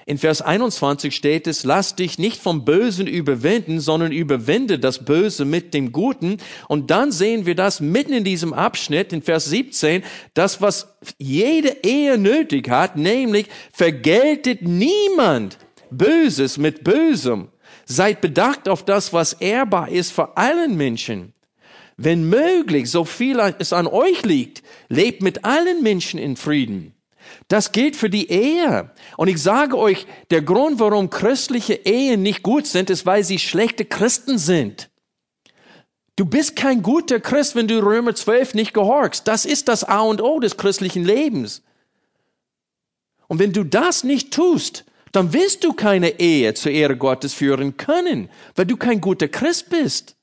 In 0.08 0.16
Vers 0.16 0.40
21 0.40 1.14
steht 1.14 1.46
es, 1.46 1.64
lass 1.64 1.94
dich 1.94 2.18
nicht 2.18 2.40
vom 2.40 2.64
Bösen 2.64 3.06
überwinden, 3.06 3.78
sondern 3.78 4.10
überwinde 4.10 4.78
das 4.78 5.04
Böse 5.04 5.44
mit 5.44 5.74
dem 5.74 5.92
Guten. 5.92 6.38
Und 6.66 6.90
dann 6.90 7.12
sehen 7.12 7.44
wir 7.44 7.54
das 7.54 7.80
mitten 7.80 8.14
in 8.14 8.24
diesem 8.24 8.54
Abschnitt, 8.54 9.12
in 9.12 9.20
Vers 9.20 9.44
17, 9.44 10.02
das, 10.32 10.62
was 10.62 10.96
jede 11.18 11.76
Ehe 11.82 12.16
nötig 12.16 12.70
hat, 12.70 12.96
nämlich 12.96 13.48
vergeltet 13.70 14.62
niemand 14.62 15.58
Böses 15.90 16.56
mit 16.56 16.84
Bösem. 16.84 17.48
Seid 17.84 18.22
bedacht 18.22 18.66
auf 18.66 18.86
das, 18.86 19.12
was 19.12 19.34
ehrbar 19.34 19.90
ist 19.90 20.12
für 20.12 20.38
allen 20.38 20.78
Menschen. 20.78 21.34
Wenn 21.98 22.30
möglich, 22.30 22.90
so 22.90 23.04
viel 23.04 23.38
es 23.58 23.74
an 23.74 23.86
euch 23.86 24.24
liegt, 24.24 24.62
lebt 24.88 25.20
mit 25.20 25.44
allen 25.44 25.82
Menschen 25.82 26.18
in 26.18 26.36
Frieden. 26.36 26.94
Das 27.48 27.72
gilt 27.72 27.96
für 27.96 28.10
die 28.10 28.30
Ehe. 28.30 28.90
Und 29.16 29.28
ich 29.28 29.42
sage 29.42 29.76
euch, 29.78 30.06
der 30.30 30.42
Grund, 30.42 30.78
warum 30.80 31.08
christliche 31.08 31.74
Ehen 31.74 32.22
nicht 32.22 32.42
gut 32.42 32.66
sind, 32.66 32.90
ist, 32.90 33.06
weil 33.06 33.24
sie 33.24 33.38
schlechte 33.38 33.86
Christen 33.86 34.36
sind. 34.36 34.90
Du 36.16 36.26
bist 36.26 36.56
kein 36.56 36.82
guter 36.82 37.20
Christ, 37.20 37.56
wenn 37.56 37.68
du 37.68 37.78
Römer 37.78 38.14
12 38.14 38.54
nicht 38.54 38.74
gehorchst. 38.74 39.26
Das 39.26 39.46
ist 39.46 39.68
das 39.68 39.82
A 39.82 40.00
und 40.00 40.20
O 40.20 40.40
des 40.40 40.58
christlichen 40.58 41.04
Lebens. 41.04 41.62
Und 43.28 43.38
wenn 43.38 43.52
du 43.52 43.64
das 43.64 44.04
nicht 44.04 44.32
tust, 44.34 44.84
dann 45.12 45.32
wirst 45.32 45.64
du 45.64 45.72
keine 45.72 46.20
Ehe 46.20 46.52
zur 46.52 46.72
Ehre 46.72 46.96
Gottes 46.96 47.32
führen 47.32 47.78
können, 47.78 48.28
weil 48.56 48.66
du 48.66 48.76
kein 48.76 49.00
guter 49.00 49.28
Christ 49.28 49.70
bist. 49.70 50.16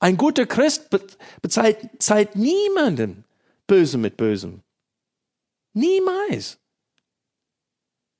Ein 0.00 0.16
guter 0.16 0.46
Christ 0.46 0.90
bezahlt 1.40 2.34
niemanden 2.34 3.24
Böse 3.66 3.98
mit 3.98 4.16
Bösem. 4.16 4.63
Niemals. 5.74 6.58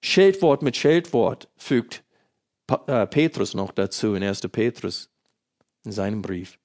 Scheldwort 0.02 0.62
mit 0.62 0.76
Scheldwort 0.76 1.48
fügt 1.56 2.04
äh, 2.86 3.06
Petrus 3.06 3.54
noch 3.54 3.72
dazu 3.72 4.14
in 4.14 4.22
1. 4.22 4.40
Petrus 4.52 5.10
in 5.84 5.92
seinem 5.92 6.20
Brief. 6.20 6.58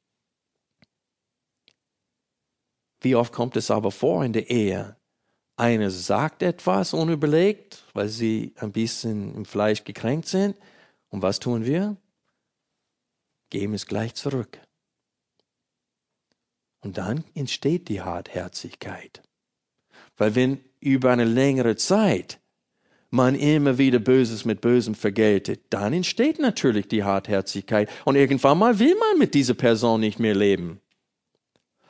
Wie 3.01 3.15
oft 3.15 3.31
kommt 3.31 3.55
es 3.55 3.71
aber 3.71 3.91
vor 3.91 4.25
in 4.25 4.33
der 4.33 4.49
Ehe? 4.49 4.97
Eine 5.55 5.91
sagt 5.91 6.41
etwas 6.41 6.93
unüberlegt, 6.93 7.85
weil 7.93 8.09
sie 8.09 8.53
ein 8.57 8.71
bisschen 8.71 9.35
im 9.35 9.45
Fleisch 9.45 9.83
gekränkt 9.83 10.27
sind. 10.27 10.57
Und 11.09 11.21
was 11.21 11.39
tun 11.39 11.65
wir? 11.65 11.97
Geben 13.49 13.73
es 13.73 13.85
gleich 13.85 14.15
zurück. 14.15 14.59
Und 16.81 16.97
dann 16.97 17.25
entsteht 17.35 17.89
die 17.89 18.01
Hartherzigkeit. 18.01 19.21
Weil 20.17 20.35
wenn 20.35 20.68
über 20.79 21.11
eine 21.11 21.25
längere 21.25 21.75
Zeit 21.75 22.39
man 23.11 23.35
immer 23.35 23.77
wieder 23.77 23.99
Böses 23.99 24.45
mit 24.45 24.61
Bösem 24.61 24.93
vergeltet, 24.93 25.61
dann 25.71 25.93
entsteht 25.93 26.39
natürlich 26.39 26.87
die 26.87 27.03
Hartherzigkeit 27.03 27.89
und 28.05 28.15
irgendwann 28.15 28.57
mal 28.59 28.77
will 28.79 28.95
man 28.95 29.17
mit 29.17 29.33
dieser 29.33 29.55
Person 29.55 29.99
nicht 30.01 30.19
mehr 30.19 30.35
leben. 30.35 30.79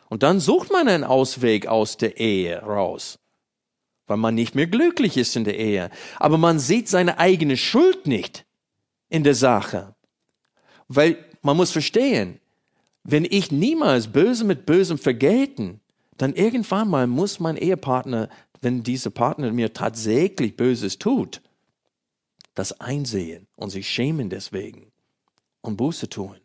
Und 0.08 0.24
dann 0.24 0.40
sucht 0.40 0.72
man 0.72 0.88
einen 0.88 1.04
Ausweg 1.04 1.68
aus 1.68 1.98
der 1.98 2.20
Ehe 2.20 2.60
raus, 2.60 3.20
weil 4.08 4.18
man 4.18 4.34
nicht 4.34 4.56
mehr 4.56 4.68
glücklich 4.68 5.18
ist 5.18 5.36
in 5.36 5.44
der 5.44 5.60
Ehe. 5.60 5.92
Aber 6.18 6.38
man 6.38 6.58
sieht 6.58 6.88
seine 6.88 7.20
eigene 7.20 7.58
Schuld 7.58 8.08
nicht 8.08 8.46
in 9.10 9.24
der 9.24 9.36
Sache. 9.36 9.94
Weil 10.88 11.18
man 11.42 11.58
muss 11.58 11.72
verstehen, 11.72 12.40
wenn 13.04 13.26
ich 13.26 13.52
niemals 13.52 14.08
Böse 14.08 14.46
mit 14.46 14.66
Bösem 14.66 14.98
vergelten, 14.98 15.80
dann 16.18 16.34
irgendwann 16.34 16.90
mal 16.90 17.08
muss 17.08 17.40
mein 17.40 17.56
Ehepartner 17.56 18.30
wenn 18.62 18.84
dieser 18.84 19.10
Partner 19.10 19.52
mir 19.52 19.74
tatsächlich 19.74 20.56
Böses 20.56 20.98
tut, 20.98 21.42
das 22.56 22.80
einsehen 22.80 23.48
und 23.56 23.70
sich 23.70 23.90
schämen 23.90 24.30
deswegen 24.30 24.92
und 25.62 25.78
Buße 25.78 26.10
tun. 26.10 26.38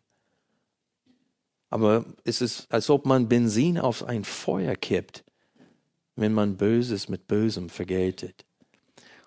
Aber 1.69 2.05
es 2.23 2.41
ist, 2.41 2.71
als 2.71 2.89
ob 2.89 3.05
man 3.05 3.27
Benzin 3.27 3.77
auf 3.77 4.03
ein 4.03 4.23
Feuer 4.23 4.75
kippt, 4.75 5.23
wenn 6.15 6.33
man 6.33 6.57
Böses 6.57 7.09
mit 7.09 7.27
Bösem 7.27 7.69
vergeltet. 7.69 8.45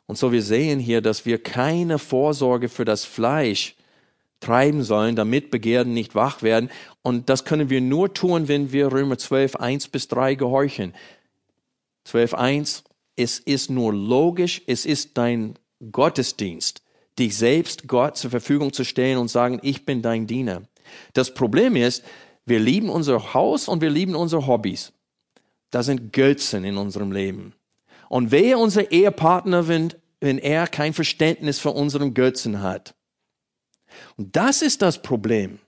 Und 0.06 0.16
so 0.16 0.32
wir 0.32 0.42
sehen 0.42 0.80
hier, 0.80 1.02
dass 1.02 1.26
wir 1.26 1.42
keine 1.42 1.98
Vorsorge 1.98 2.70
für 2.70 2.86
das 2.86 3.04
Fleisch 3.04 3.76
treiben 4.40 4.82
sollen, 4.82 5.16
damit 5.16 5.50
Begehren 5.50 5.92
nicht 5.92 6.14
wach 6.14 6.42
werden. 6.42 6.70
Und 7.02 7.28
das 7.28 7.44
können 7.44 7.68
wir 7.70 7.80
nur 7.80 8.14
tun, 8.14 8.48
wenn 8.48 8.72
wir 8.72 8.92
Römer 8.92 9.18
12, 9.18 9.56
1 9.56 9.88
bis 9.88 10.08
3 10.08 10.36
gehorchen. 10.36 10.94
12.1, 12.08 12.84
es 13.16 13.38
ist 13.38 13.70
nur 13.70 13.92
logisch, 13.92 14.62
es 14.66 14.86
ist 14.86 15.18
dein 15.18 15.58
Gottesdienst, 15.92 16.82
dich 17.18 17.36
selbst 17.36 17.86
Gott 17.86 18.16
zur 18.16 18.30
Verfügung 18.30 18.72
zu 18.72 18.84
stellen 18.84 19.18
und 19.18 19.28
sagen, 19.28 19.58
ich 19.62 19.84
bin 19.84 20.02
dein 20.02 20.26
Diener. 20.26 20.62
Das 21.12 21.34
Problem 21.34 21.76
ist, 21.76 22.04
wir 22.46 22.60
lieben 22.60 22.88
unser 22.88 23.34
Haus 23.34 23.68
und 23.68 23.82
wir 23.82 23.90
lieben 23.90 24.14
unsere 24.14 24.46
Hobbys. 24.46 24.92
Da 25.70 25.82
sind 25.82 26.12
Götzen 26.12 26.64
in 26.64 26.78
unserem 26.78 27.12
Leben. 27.12 27.54
Und 28.08 28.30
wer 28.30 28.58
unser 28.58 28.90
Ehepartner, 28.90 29.68
wenn, 29.68 29.92
wenn 30.20 30.38
er 30.38 30.66
kein 30.66 30.94
Verständnis 30.94 31.58
für 31.58 31.72
unseren 31.72 32.14
Götzen 32.14 32.62
hat. 32.62 32.94
Und 34.16 34.34
das 34.34 34.62
ist 34.62 34.80
das 34.80 35.02
Problem. 35.02 35.58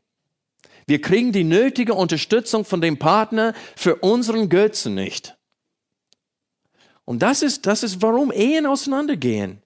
Wir 0.86 1.00
kriegen 1.00 1.32
die 1.32 1.44
nötige 1.44 1.94
Unterstützung 1.94 2.64
von 2.64 2.80
dem 2.80 2.98
Partner 2.98 3.54
für 3.76 3.96
unseren 3.96 4.48
Götzen 4.48 4.94
nicht. 4.94 5.36
Und 7.10 7.22
das 7.22 7.42
ist, 7.42 7.66
das 7.66 7.82
ist, 7.82 8.02
warum 8.02 8.30
Ehen 8.30 8.66
auseinandergehen. 8.66 9.60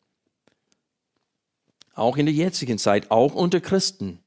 Auch 1.94 2.16
in 2.16 2.24
der 2.24 2.34
jetzigen 2.34 2.78
Zeit, 2.78 3.10
auch 3.10 3.34
unter 3.34 3.60
Christen. 3.60 4.18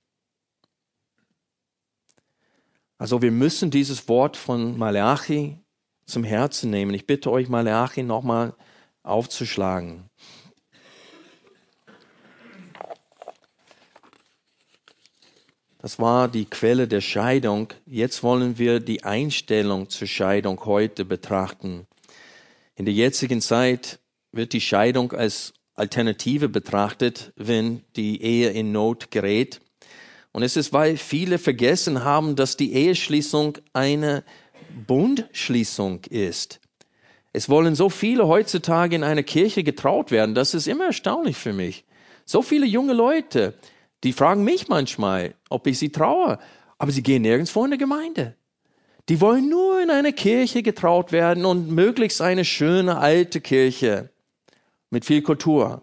Also 3.00 3.24
wir 3.24 3.32
müssen 3.32 3.72
dieses 3.72 4.08
Wort 4.08 4.38
von 4.38 4.78
Malachi 4.78 5.58
zum 6.06 6.24
Herzen 6.24 6.70
nehmen. 6.70 6.94
Ich 6.94 7.08
bitte 7.08 7.32
euch, 7.32 7.50
Malachi 7.50 8.04
nochmal 8.04 8.54
aufzuschlagen. 9.02 10.08
Das 15.80 15.98
war 15.98 16.28
die 16.28 16.46
Quelle 16.46 16.88
der 16.88 17.02
Scheidung. 17.02 17.74
Jetzt 17.88 18.22
wollen 18.22 18.60
wir 18.60 18.80
die 18.80 19.04
Einstellung 19.04 19.90
zur 19.90 20.08
Scheidung 20.08 20.64
heute 20.66 21.04
betrachten. 21.04 21.88
In 22.78 22.86
der 22.86 22.94
jetzigen 22.94 23.42
Zeit 23.42 24.00
wird 24.32 24.54
die 24.54 24.62
Scheidung 24.62 25.12
als 25.12 25.54
Alternative 25.74 26.48
betrachtet, 26.48 27.34
wenn 27.36 27.82
die 27.96 28.22
Ehe 28.22 28.52
in 28.52 28.72
Not 28.72 29.10
gerät. 29.10 29.62
Und 30.32 30.44
es 30.44 30.56
ist, 30.56 30.74
weil 30.74 30.96
viele 30.98 31.40
vergessen 31.40 32.04
haben, 32.04 32.36
dass 32.36 32.56
die 32.56 32.74
Eheschließung 32.74 33.58
eine 33.74 34.24
Bundschließung 34.86 36.06
ist. 36.12 36.60
Es 37.34 37.50
wollen 37.50 37.74
so 37.74 37.90
viele 37.90 38.28
heutzutage 38.28 38.96
in 38.96 39.04
einer 39.04 39.24
Kirche 39.24 39.64
getraut 39.64 40.12
werden. 40.12 40.36
Das 40.36 40.54
ist 40.54 40.68
immer 40.68 40.86
erstaunlich 40.86 41.36
für 41.36 41.54
mich. 41.54 41.84
So 42.26 42.44
viele 42.44 42.68
junge 42.68 42.94
Leute, 42.94 43.56
die 44.04 44.14
fragen 44.14 44.44
mich 44.44 44.68
manchmal, 44.68 45.34
ob 45.50 45.66
ich 45.66 45.80
sie 45.80 45.90
traue, 45.90 46.38
aber 46.78 46.92
sie 46.92 47.02
gehen 47.02 47.24
nirgends 47.24 47.50
vor 47.50 47.66
in 47.66 47.72
der 47.72 47.80
Gemeinde. 47.80 48.36
Die 49.10 49.22
wollen 49.22 49.48
nur 49.50 49.82
in 49.82 49.90
eine 49.90 50.12
Kirche 50.12 50.64
getraut 50.64 51.12
werden 51.12 51.46
und 51.46 51.72
möglichst 51.72 52.22
eine 52.22 52.44
schöne 52.44 52.98
alte 52.98 53.40
Kirche 53.40 54.10
mit 54.90 55.06
viel 55.06 55.22
Kultur. 55.22 55.82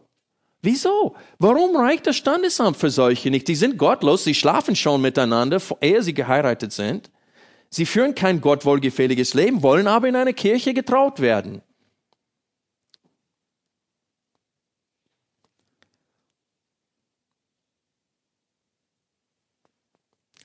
Wieso? 0.60 1.14
Warum 1.38 1.76
reicht 1.76 2.06
das 2.06 2.16
Standesamt 2.16 2.76
für 2.76 2.90
solche 2.90 3.30
nicht? 3.30 3.48
Die 3.48 3.54
sind 3.54 3.78
gottlos, 3.78 4.24
sie 4.24 4.34
schlafen 4.34 4.76
schon 4.76 5.00
miteinander, 5.00 5.60
ehe 5.80 6.02
sie 6.02 6.14
geheiratet 6.14 6.72
sind. 6.72 7.10
Sie 7.70 7.86
führen 7.86 8.14
kein 8.14 8.40
gottwohlgefälliges 8.40 9.34
Leben, 9.34 9.62
wollen 9.62 9.86
aber 9.86 10.08
in 10.08 10.16
eine 10.16 10.32
Kirche 10.32 10.74
getraut 10.74 11.20
werden. 11.20 11.62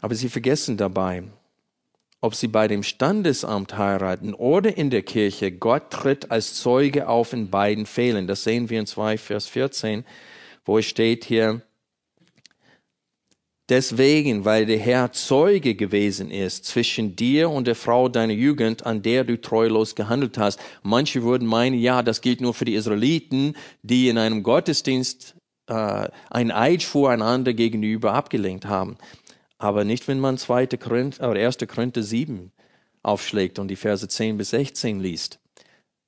Aber 0.02 0.16
sie 0.16 0.30
vergessen 0.30 0.78
dabei, 0.78 1.24
ob 2.22 2.36
sie 2.36 2.48
bei 2.48 2.68
dem 2.68 2.84
Standesamt 2.84 3.78
heiraten 3.78 4.34
oder 4.34 4.78
in 4.78 4.90
der 4.90 5.04
Kirche, 5.04 5.52
Gott 5.52 5.92
tritt 5.92 6.32
als 6.32 6.56
Zeuge 6.56 7.08
auf 7.08 7.34
in 7.34 7.50
beiden 7.50 7.86
Fällen. 7.86 8.28
Das 8.28 8.44
sehen 8.44 8.70
wir 8.70 8.80
in 8.80 8.86
2 8.86 9.18
Vers 9.18 9.48
14, 9.48 10.04
wo 10.66 10.78
es 10.80 10.86
steht 10.86 11.24
hier, 11.24 11.62
Deswegen, 13.70 14.46
weil 14.46 14.66
der 14.66 14.80
Herr 14.80 15.12
Zeuge 15.12 15.76
gewesen 15.76 16.32
ist 16.32 16.66
zwischen 16.66 17.16
dir 17.16 17.52
und 17.52 17.68
der 17.68 17.76
Frau 17.76 18.10
deiner 18.10 18.34
Jugend, 18.34 18.84
an 18.88 19.04
der 19.04 19.24
du 19.24 19.40
treulos 19.40 19.94
gehandelt 19.94 20.40
hast. 20.40 20.60
Manche 20.82 21.22
würden 21.22 21.48
meinen, 21.48 21.78
ja, 21.78 22.02
das 22.02 22.22
gilt 22.22 22.42
nur 22.42 22.56
für 22.56 22.66
die 22.66 22.74
Israeliten, 22.74 23.56
die 23.84 24.10
in 24.10 24.18
einem 24.18 24.42
Gottesdienst 24.42 25.36
äh, 25.68 26.08
ein 26.32 26.50
Eid 26.50 26.82
voreinander 26.82 27.54
gegenüber 27.54 28.14
abgelenkt 28.16 28.66
haben. 28.66 28.98
Aber 29.60 29.84
nicht, 29.84 30.08
wenn 30.08 30.20
man 30.20 30.38
2. 30.38 30.68
Korinther, 30.68 31.30
oder 31.30 31.46
1. 31.46 31.58
Korinther 31.68 32.02
7 32.02 32.52
aufschlägt 33.04 33.60
und 33.60 33.68
die 33.68 33.76
Verse 33.76 34.08
10 34.08 34.38
bis 34.38 34.50
16 34.50 35.00
liest. 35.00 35.40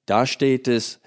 Da 0.06 0.26
steht 0.26 0.68
es, 0.68 1.00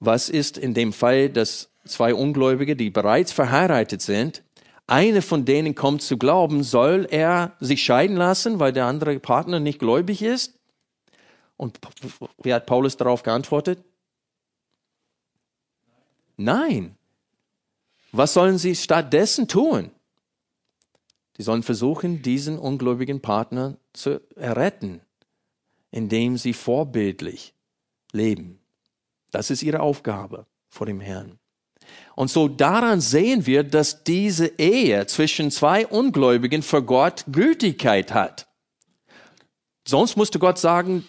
was 0.00 0.28
ist 0.28 0.56
in 0.56 0.74
dem 0.74 0.92
Fall, 0.92 1.28
dass 1.28 1.70
zwei 1.84 2.14
Ungläubige, 2.14 2.76
die 2.76 2.90
bereits 2.90 3.32
verheiratet 3.32 4.00
sind, 4.00 4.42
eine 4.86 5.20
von 5.20 5.44
denen 5.44 5.74
kommt 5.74 6.00
zu 6.02 6.16
glauben, 6.16 6.62
soll 6.62 7.06
er 7.10 7.56
sich 7.60 7.82
scheiden 7.82 8.16
lassen, 8.16 8.58
weil 8.58 8.72
der 8.72 8.86
andere 8.86 9.18
Partner 9.18 9.60
nicht 9.60 9.80
gläubig 9.80 10.22
ist? 10.22 10.54
Und 11.56 11.78
wie 12.42 12.54
hat 12.54 12.66
Paulus 12.66 12.96
darauf 12.96 13.22
geantwortet? 13.22 13.84
Nein. 16.36 16.96
Was 18.12 18.32
sollen 18.32 18.56
sie 18.56 18.74
stattdessen 18.76 19.48
tun? 19.48 19.90
Sie 21.38 21.44
sollen 21.44 21.62
versuchen, 21.62 22.20
diesen 22.20 22.58
ungläubigen 22.58 23.20
Partner 23.20 23.76
zu 23.92 24.20
erretten, 24.34 25.00
indem 25.92 26.36
sie 26.36 26.52
vorbildlich 26.52 27.54
leben. 28.12 28.58
Das 29.30 29.50
ist 29.50 29.62
ihre 29.62 29.80
Aufgabe 29.80 30.46
vor 30.68 30.86
dem 30.86 31.00
Herrn. 31.00 31.38
Und 32.16 32.28
so 32.28 32.48
daran 32.48 33.00
sehen 33.00 33.46
wir, 33.46 33.62
dass 33.62 34.02
diese 34.02 34.46
Ehe 34.58 35.06
zwischen 35.06 35.52
zwei 35.52 35.86
Ungläubigen 35.86 36.62
für 36.62 36.82
Gott 36.82 37.24
Gültigkeit 37.30 38.12
hat. 38.12 38.48
Sonst 39.86 40.16
musste 40.16 40.40
Gott 40.40 40.58
sagen, 40.58 41.06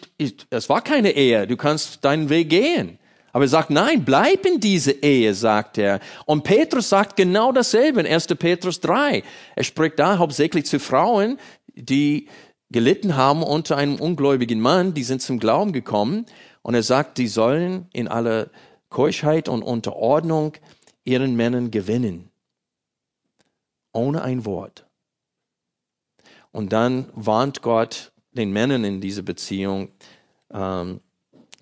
es 0.51 0.69
war 0.69 0.81
keine 0.83 1.11
Ehe, 1.11 1.47
du 1.47 1.57
kannst 1.57 2.05
deinen 2.05 2.29
Weg 2.29 2.49
gehen. 2.49 2.99
Aber 3.31 3.45
er 3.45 3.49
sagt, 3.49 3.69
nein, 3.69 4.05
bleib 4.05 4.45
in 4.45 4.59
diese 4.59 4.91
Ehe, 4.91 5.33
sagt 5.33 5.77
er. 5.77 5.99
Und 6.25 6.43
Petrus 6.43 6.89
sagt 6.89 7.15
genau 7.15 7.51
dasselbe 7.51 8.01
in 8.01 8.07
1. 8.07 8.27
Petrus 8.27 8.79
3. 8.81 9.23
Er 9.55 9.63
spricht 9.63 9.99
da 9.99 10.17
hauptsächlich 10.17 10.65
zu 10.65 10.79
Frauen, 10.79 11.37
die 11.75 12.27
gelitten 12.71 13.15
haben 13.15 13.43
unter 13.43 13.77
einem 13.77 13.95
ungläubigen 13.95 14.59
Mann, 14.59 14.93
die 14.93 15.03
sind 15.03 15.21
zum 15.21 15.39
Glauben 15.39 15.73
gekommen. 15.73 16.25
Und 16.61 16.75
er 16.75 16.83
sagt, 16.83 17.17
die 17.17 17.27
sollen 17.27 17.87
in 17.93 18.07
aller 18.07 18.49
Keuschheit 18.89 19.47
und 19.49 19.63
Unterordnung 19.63 20.53
ihren 21.03 21.35
Männern 21.35 21.71
gewinnen. 21.71 22.29
Ohne 23.93 24.21
ein 24.21 24.45
Wort. 24.45 24.85
Und 26.51 26.73
dann 26.73 27.09
warnt 27.13 27.61
Gott 27.61 28.11
den 28.31 28.51
Männern 28.51 28.83
in 28.83 29.01
dieser 29.01 29.21
Beziehung, 29.21 29.89
ähm, 30.51 31.01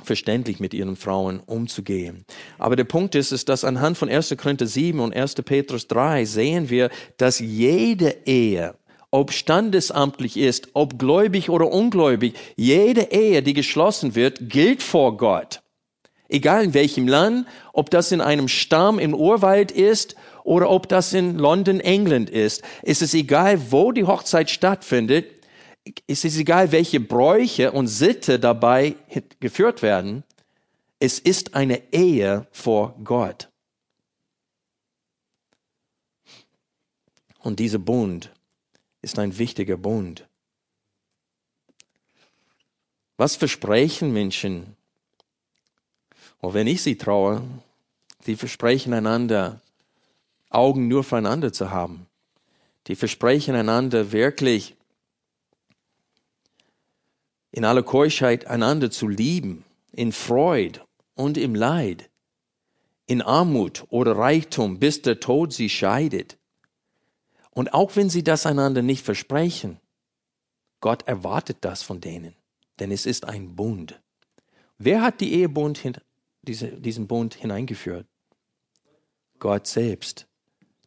verständlich 0.03 0.59
mit 0.59 0.73
ihren 0.73 0.95
Frauen 0.95 1.39
umzugehen. 1.39 2.25
Aber 2.57 2.75
der 2.75 2.83
Punkt 2.83 3.15
ist, 3.15 3.31
ist, 3.31 3.49
dass 3.49 3.63
anhand 3.63 3.97
von 3.97 4.09
1. 4.09 4.35
Korinther 4.37 4.67
7 4.67 4.99
und 4.99 5.15
1. 5.15 5.35
Petrus 5.35 5.87
3 5.87 6.25
sehen 6.25 6.69
wir, 6.69 6.89
dass 7.17 7.39
jede 7.39 8.15
Ehe, 8.25 8.75
ob 9.11 9.31
standesamtlich 9.31 10.37
ist, 10.37 10.69
ob 10.73 10.99
gläubig 10.99 11.49
oder 11.49 11.71
ungläubig, 11.71 12.35
jede 12.55 13.11
Ehe, 13.11 13.41
die 13.41 13.53
geschlossen 13.53 14.15
wird, 14.15 14.49
gilt 14.49 14.83
vor 14.83 15.17
Gott. 15.17 15.61
Egal 16.29 16.65
in 16.65 16.73
welchem 16.73 17.07
Land, 17.07 17.47
ob 17.71 17.89
das 17.89 18.11
in 18.11 18.19
einem 18.19 18.49
Stamm 18.49 18.99
im 18.99 19.13
Urwald 19.13 19.71
ist 19.71 20.15
oder 20.43 20.69
ob 20.69 20.89
das 20.89 21.13
in 21.13 21.37
London, 21.37 21.79
England 21.79 22.29
ist. 22.29 22.63
Es 22.83 23.01
ist 23.01 23.13
egal, 23.13 23.71
wo 23.71 23.93
die 23.93 24.03
Hochzeit 24.03 24.49
stattfindet. 24.49 25.25
Es 26.07 26.23
ist 26.23 26.37
egal, 26.37 26.71
welche 26.71 26.99
Bräuche 26.99 27.71
und 27.71 27.87
Sitte 27.87 28.39
dabei 28.39 28.95
geführt 29.39 29.81
werden. 29.81 30.23
Es 30.99 31.19
ist 31.19 31.53
eine 31.53 31.93
Ehe 31.93 32.47
vor 32.51 32.95
Gott. 33.03 33.49
Und 37.39 37.59
dieser 37.59 37.79
Bund 37.79 38.31
ist 39.01 39.19
ein 39.19 39.37
wichtiger 39.37 39.77
Bund. 39.77 40.27
Was 43.17 43.35
versprechen 43.35 44.11
Menschen 44.11 44.75
und 46.39 46.53
wenn 46.53 46.67
ich 46.67 46.81
sie 46.81 46.97
traue, 46.97 47.41
die 48.25 48.35
versprechen 48.35 48.93
einander, 48.93 49.61
Augen 50.49 50.87
nur 50.87 51.03
füreinander 51.03 51.51
zu 51.51 51.71
haben. 51.71 52.07
Die 52.87 52.95
versprechen 52.95 53.55
einander 53.55 54.11
wirklich 54.11 54.76
in 57.51 57.65
aller 57.65 57.83
Keuschheit 57.83 58.47
einander 58.47 58.91
zu 58.91 59.07
lieben, 59.07 59.63
in 59.91 60.11
Freud 60.11 60.79
und 61.15 61.37
im 61.37 61.55
Leid, 61.55 62.09
in 63.05 63.21
Armut 63.21 63.85
oder 63.89 64.17
Reichtum, 64.17 64.79
bis 64.79 65.01
der 65.01 65.19
Tod 65.19 65.53
sie 65.53 65.69
scheidet. 65.69 66.37
Und 67.51 67.73
auch 67.73 67.95
wenn 67.95 68.09
sie 68.09 68.23
das 68.23 68.45
einander 68.45 68.81
nicht 68.81 69.03
versprechen, 69.03 69.79
Gott 70.79 71.07
erwartet 71.07 71.57
das 71.61 71.81
von 71.81 72.01
denen, 72.01 72.35
denn 72.79 72.91
es 72.91 73.05
ist 73.05 73.25
ein 73.25 73.55
Bund. 73.55 73.99
Wer 74.77 75.01
hat 75.01 75.21
die 75.21 75.33
Ehebund 75.33 75.81
diese, 76.43 76.67
diesen 76.67 77.07
Bund 77.07 77.33
hineingeführt? 77.33 78.05
Gott 79.39 79.67
selbst. 79.67 80.27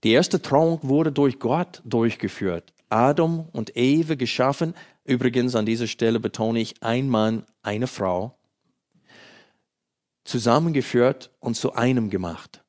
Die 0.05 0.13
erste 0.13 0.41
Trauung 0.41 0.79
wurde 0.83 1.13
durch 1.13 1.39
Gott 1.39 1.83
durchgeführt. 1.85 2.73
Adam 2.89 3.49
und 3.53 3.77
Eve 3.77 4.17
geschaffen. 4.17 4.75
Übrigens 5.11 5.57
an 5.57 5.67
dieser 5.67 5.89
Stelle 5.89 6.21
betone 6.21 6.61
ich 6.61 6.85
ein 6.85 7.09
Mann, 7.09 7.45
eine 7.63 7.89
Frau. 7.89 8.39
Zusammengeführt 10.23 11.33
und 11.41 11.57
zu 11.57 11.73
einem 11.73 12.11
gemacht. 12.11 12.63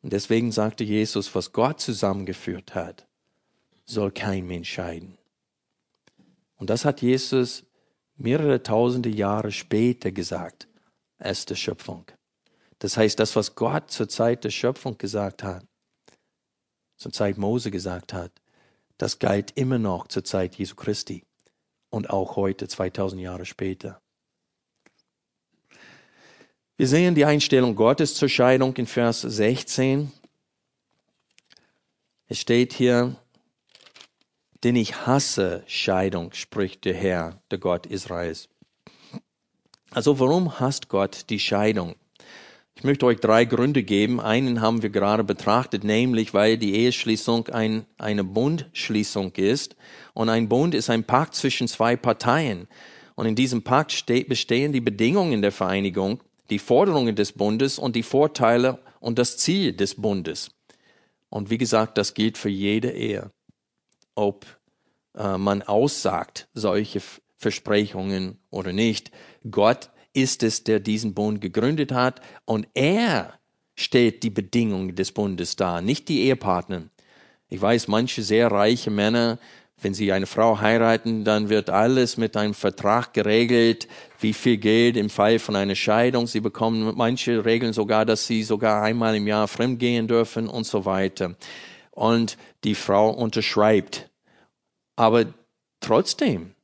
Und 0.00 0.14
deswegen 0.14 0.52
sagte 0.52 0.84
Jesus, 0.84 1.34
was 1.34 1.52
Gott 1.52 1.80
zusammengeführt 1.82 2.74
hat, 2.74 3.06
soll 3.84 4.10
kein 4.10 4.46
Mensch 4.46 4.72
scheiden. 4.72 5.18
Und 6.56 6.70
das 6.70 6.86
hat 6.86 7.02
Jesus 7.02 7.66
mehrere 8.16 8.62
tausende 8.62 9.10
Jahre 9.10 9.52
später 9.52 10.12
gesagt 10.12 10.66
als 11.18 11.44
der 11.44 11.56
Schöpfung. 11.56 12.06
Das 12.78 12.96
heißt, 12.96 13.18
das, 13.18 13.36
was 13.36 13.54
Gott 13.54 13.90
zur 13.90 14.08
Zeit 14.08 14.44
der 14.44 14.50
Schöpfung 14.50 14.96
gesagt 14.96 15.42
hat, 15.42 15.66
zur 16.96 17.12
Zeit 17.12 17.36
Mose 17.36 17.70
gesagt 17.70 18.14
hat, 18.14 18.32
das 19.02 19.18
galt 19.18 19.50
immer 19.56 19.80
noch 19.80 20.06
zur 20.06 20.22
Zeit 20.22 20.54
Jesu 20.54 20.76
Christi 20.76 21.24
und 21.90 22.10
auch 22.10 22.36
heute, 22.36 22.68
2000 22.68 23.20
Jahre 23.20 23.44
später. 23.44 24.00
Wir 26.76 26.86
sehen 26.86 27.16
die 27.16 27.24
Einstellung 27.24 27.74
Gottes 27.74 28.14
zur 28.14 28.28
Scheidung 28.28 28.76
in 28.76 28.86
Vers 28.86 29.22
16. 29.22 30.12
Es 32.28 32.38
steht 32.38 32.74
hier, 32.74 33.16
denn 34.62 34.76
ich 34.76 35.04
hasse 35.04 35.64
Scheidung, 35.66 36.32
spricht 36.32 36.84
der 36.84 36.94
Herr, 36.94 37.42
der 37.50 37.58
Gott 37.58 37.86
Israels. 37.86 38.48
Also 39.90 40.20
warum 40.20 40.60
hasst 40.60 40.88
Gott 40.88 41.28
die 41.28 41.40
Scheidung? 41.40 41.96
Ich 42.74 42.84
möchte 42.84 43.06
euch 43.06 43.20
drei 43.20 43.44
Gründe 43.44 43.82
geben. 43.82 44.20
Einen 44.20 44.60
haben 44.60 44.82
wir 44.82 44.90
gerade 44.90 45.24
betrachtet, 45.24 45.84
nämlich 45.84 46.34
weil 46.34 46.58
die 46.58 46.74
Eheschließung 46.74 47.48
ein, 47.48 47.86
eine 47.98 48.24
Bundschließung 48.24 49.32
ist. 49.36 49.76
Und 50.14 50.28
ein 50.28 50.48
Bund 50.48 50.74
ist 50.74 50.90
ein 50.90 51.04
Pakt 51.04 51.34
zwischen 51.34 51.68
zwei 51.68 51.96
Parteien. 51.96 52.68
Und 53.14 53.26
in 53.26 53.34
diesem 53.34 53.62
Pakt 53.62 54.06
bestehen 54.28 54.72
die 54.72 54.80
Bedingungen 54.80 55.42
der 55.42 55.52
Vereinigung, 55.52 56.22
die 56.50 56.58
Forderungen 56.58 57.14
des 57.14 57.32
Bundes 57.32 57.78
und 57.78 57.94
die 57.94 58.02
Vorteile 58.02 58.78
und 59.00 59.18
das 59.18 59.36
Ziel 59.36 59.72
des 59.72 59.94
Bundes. 59.94 60.50
Und 61.28 61.50
wie 61.50 61.58
gesagt, 61.58 61.98
das 61.98 62.14
gilt 62.14 62.38
für 62.38 62.48
jede 62.48 62.90
Ehe 62.90 63.30
ob 64.14 64.46
äh, 65.14 65.38
man 65.38 65.62
aussagt 65.62 66.48
solche 66.54 67.00
Versprechungen 67.36 68.38
oder 68.50 68.72
nicht. 68.72 69.10
Gott 69.50 69.90
ist 70.12 70.42
es, 70.42 70.64
der 70.64 70.80
diesen 70.80 71.14
Bund 71.14 71.40
gegründet 71.40 71.92
hat 71.92 72.20
und 72.44 72.68
er 72.74 73.38
stellt 73.74 74.22
die 74.22 74.30
Bedingungen 74.30 74.94
des 74.94 75.12
Bundes 75.12 75.56
dar, 75.56 75.80
nicht 75.80 76.08
die 76.08 76.22
Ehepartner. 76.22 76.84
Ich 77.48 77.60
weiß, 77.60 77.88
manche 77.88 78.22
sehr 78.22 78.50
reiche 78.50 78.90
Männer, 78.90 79.38
wenn 79.80 79.94
sie 79.94 80.12
eine 80.12 80.26
Frau 80.26 80.60
heiraten, 80.60 81.24
dann 81.24 81.48
wird 81.48 81.68
alles 81.68 82.16
mit 82.16 82.36
einem 82.36 82.54
Vertrag 82.54 83.12
geregelt, 83.14 83.88
wie 84.20 84.32
viel 84.32 84.56
Geld 84.56 84.96
im 84.96 85.10
Fall 85.10 85.38
von 85.38 85.56
einer 85.56 85.74
Scheidung. 85.74 86.26
Sie 86.26 86.40
bekommen 86.40 86.94
manche 86.96 87.44
Regeln 87.44 87.72
sogar, 87.72 88.04
dass 88.06 88.26
sie 88.26 88.42
sogar 88.42 88.82
einmal 88.82 89.16
im 89.16 89.26
Jahr 89.26 89.48
fremdgehen 89.48 90.06
dürfen 90.06 90.48
und 90.48 90.66
so 90.66 90.84
weiter 90.84 91.36
und 91.92 92.38
die 92.64 92.74
Frau 92.74 93.10
unterschreibt. 93.10 94.10
Aber 94.96 95.26
trotzdem, 95.80 96.54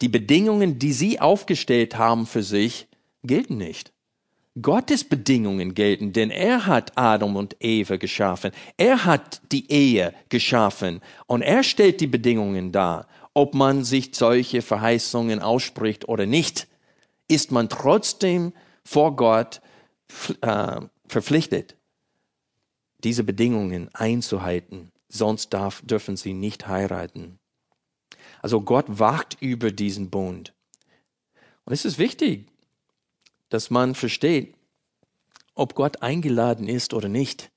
die 0.00 0.08
Bedingungen, 0.08 0.78
die 0.78 0.92
sie 0.92 1.20
aufgestellt 1.20 1.96
haben 1.96 2.26
für 2.26 2.42
sich, 2.42 2.87
gelten 3.22 3.56
nicht. 3.56 3.92
Gottes 4.60 5.04
Bedingungen 5.04 5.74
gelten, 5.74 6.12
denn 6.12 6.30
er 6.30 6.66
hat 6.66 6.96
Adam 6.96 7.36
und 7.36 7.56
Eva 7.60 7.96
geschaffen. 7.96 8.50
Er 8.76 9.04
hat 9.04 9.40
die 9.52 9.70
Ehe 9.70 10.14
geschaffen 10.28 11.00
und 11.26 11.42
er 11.42 11.62
stellt 11.62 12.00
die 12.00 12.06
Bedingungen 12.06 12.72
dar. 12.72 13.06
Ob 13.34 13.54
man 13.54 13.84
sich 13.84 14.10
solche 14.14 14.62
Verheißungen 14.62 15.40
ausspricht 15.40 16.08
oder 16.08 16.26
nicht, 16.26 16.66
ist 17.28 17.52
man 17.52 17.68
trotzdem 17.68 18.52
vor 18.84 19.14
Gott 19.14 19.60
äh, 20.40 20.80
verpflichtet, 21.06 21.76
diese 23.04 23.22
Bedingungen 23.22 23.90
einzuhalten. 23.94 24.90
Sonst 25.08 25.50
darf, 25.54 25.82
dürfen 25.82 26.16
sie 26.16 26.34
nicht 26.34 26.66
heiraten. 26.66 27.38
Also 28.42 28.60
Gott 28.60 28.86
wacht 28.88 29.36
über 29.40 29.70
diesen 29.70 30.10
Bund. 30.10 30.52
Und 31.64 31.72
es 31.72 31.84
ist 31.84 31.98
wichtig, 31.98 32.46
dass 33.48 33.70
man 33.70 33.94
versteht, 33.94 34.54
ob 35.54 35.74
Gott 35.74 36.02
eingeladen 36.02 36.68
ist 36.68 36.94
oder 36.94 37.08
nicht, 37.08 37.50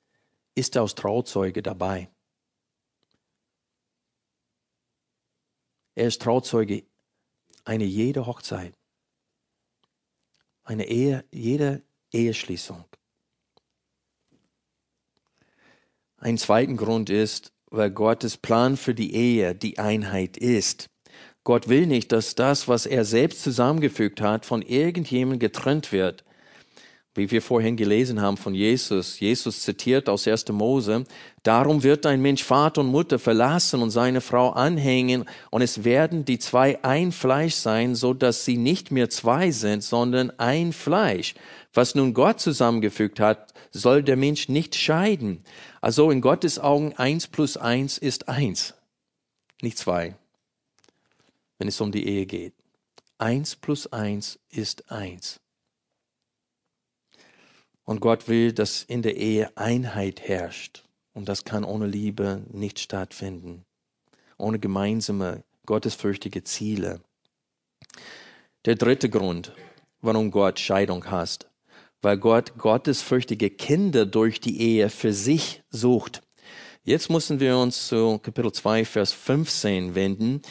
ist 0.55 0.75
er 0.75 0.81
als 0.81 0.95
Trauzeuge 0.95 1.61
dabei. 1.61 2.09
Er 5.95 6.07
ist 6.07 6.21
Trauzeuge 6.21 6.83
eine 7.63 7.83
jede 7.83 8.25
Hochzeit, 8.25 8.73
eine 10.63 10.87
Ehe, 10.87 11.25
jede 11.31 11.83
Eheschließung. 12.11 12.85
Ein 16.17 16.37
zweiten 16.37 16.77
Grund 16.77 17.09
ist, 17.09 17.51
weil 17.67 17.89
Gottes 17.89 18.37
Plan 18.37 18.77
für 18.77 18.93
die 18.93 19.13
Ehe 19.15 19.55
die 19.55 19.79
Einheit 19.79 20.37
ist. 20.37 20.89
Gott 21.43 21.67
will 21.67 21.87
nicht, 21.87 22.11
dass 22.11 22.35
das, 22.35 22.67
was 22.67 22.85
er 22.85 23.03
selbst 23.03 23.41
zusammengefügt 23.41 24.21
hat, 24.21 24.45
von 24.45 24.61
irgendjemandem 24.61 25.39
getrennt 25.39 25.91
wird. 25.91 26.23
Wie 27.13 27.29
wir 27.29 27.41
vorhin 27.41 27.75
gelesen 27.75 28.21
haben 28.21 28.37
von 28.37 28.53
Jesus. 28.53 29.19
Jesus 29.19 29.63
zitiert 29.63 30.07
aus 30.07 30.27
1. 30.27 30.47
Mose, 30.49 31.03
darum 31.43 31.83
wird 31.83 32.05
ein 32.05 32.21
Mensch 32.21 32.43
Vater 32.43 32.81
und 32.81 32.87
Mutter 32.87 33.19
verlassen 33.19 33.81
und 33.81 33.89
seine 33.89 34.21
Frau 34.21 34.51
anhängen 34.51 35.25
und 35.49 35.61
es 35.61 35.83
werden 35.83 36.23
die 36.23 36.39
zwei 36.39 36.81
ein 36.85 37.11
Fleisch 37.11 37.55
sein, 37.55 37.95
so 37.95 38.13
dass 38.13 38.45
sie 38.45 38.55
nicht 38.55 38.91
mehr 38.91 39.09
zwei 39.09 39.51
sind, 39.51 39.83
sondern 39.83 40.31
ein 40.39 40.71
Fleisch. 40.71 41.33
Was 41.73 41.95
nun 41.95 42.13
Gott 42.13 42.39
zusammengefügt 42.39 43.19
hat, 43.19 43.51
soll 43.71 44.03
der 44.03 44.15
Mensch 44.15 44.47
nicht 44.47 44.75
scheiden. 44.75 45.43
Also 45.81 46.11
in 46.11 46.21
Gottes 46.21 46.59
Augen 46.59 46.93
eins 46.93 47.27
plus 47.27 47.57
eins 47.57 47.97
ist 47.97 48.29
eins, 48.29 48.75
nicht 49.61 49.77
zwei 49.77 50.15
wenn 51.61 51.67
es 51.67 51.79
um 51.79 51.91
die 51.91 52.07
Ehe 52.07 52.25
geht. 52.25 52.55
Eins 53.19 53.55
plus 53.55 53.85
eins 53.93 54.39
ist 54.49 54.91
eins. 54.91 55.39
Und 57.83 57.99
Gott 57.99 58.27
will, 58.27 58.51
dass 58.51 58.81
in 58.81 59.03
der 59.03 59.15
Ehe 59.15 59.55
Einheit 59.55 60.21
herrscht. 60.21 60.83
Und 61.13 61.29
das 61.29 61.45
kann 61.45 61.63
ohne 61.63 61.85
Liebe 61.85 62.43
nicht 62.51 62.79
stattfinden. 62.79 63.63
Ohne 64.39 64.57
gemeinsame, 64.57 65.43
gottesfürchtige 65.67 66.43
Ziele. 66.43 66.99
Der 68.65 68.73
dritte 68.73 69.11
Grund, 69.11 69.53
warum 70.01 70.31
Gott 70.31 70.59
Scheidung 70.59 71.11
hasst, 71.11 71.47
weil 72.01 72.17
Gott 72.17 72.57
gottesfürchtige 72.57 73.51
Kinder 73.51 74.07
durch 74.07 74.39
die 74.39 74.59
Ehe 74.59 74.89
für 74.89 75.13
sich 75.13 75.61
sucht. 75.69 76.23
Jetzt 76.83 77.11
müssen 77.11 77.39
wir 77.39 77.55
uns 77.59 77.87
zu 77.89 78.17
Kapitel 78.17 78.51
2, 78.51 78.85
Vers 78.85 79.13
15 79.13 79.93
wenden 79.93 80.41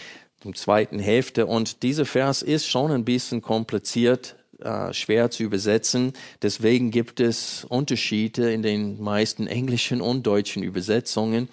zum 0.41 0.55
zweiten 0.55 0.99
Hälfte. 0.99 1.47
Und 1.47 1.82
dieser 1.82 2.07
Vers 2.07 2.43
ist 2.43 2.66
schon 2.66 2.91
ein 2.91 3.05
bisschen 3.05 3.43
kompliziert, 3.43 4.36
äh, 4.59 4.93
schwer 4.93 5.30
zu 5.30 5.43
übersetzen. 5.43 6.12
Deswegen 6.43 6.91
gibt 6.91 7.20
es 7.20 7.64
Unterschiede 7.64 8.53
in 8.53 8.62
den 8.62 9.01
meisten 9.01 9.47
englischen 9.47 10.01
und 10.01 10.26
deutschen 10.26 10.62
Übersetzungen. 10.62 11.49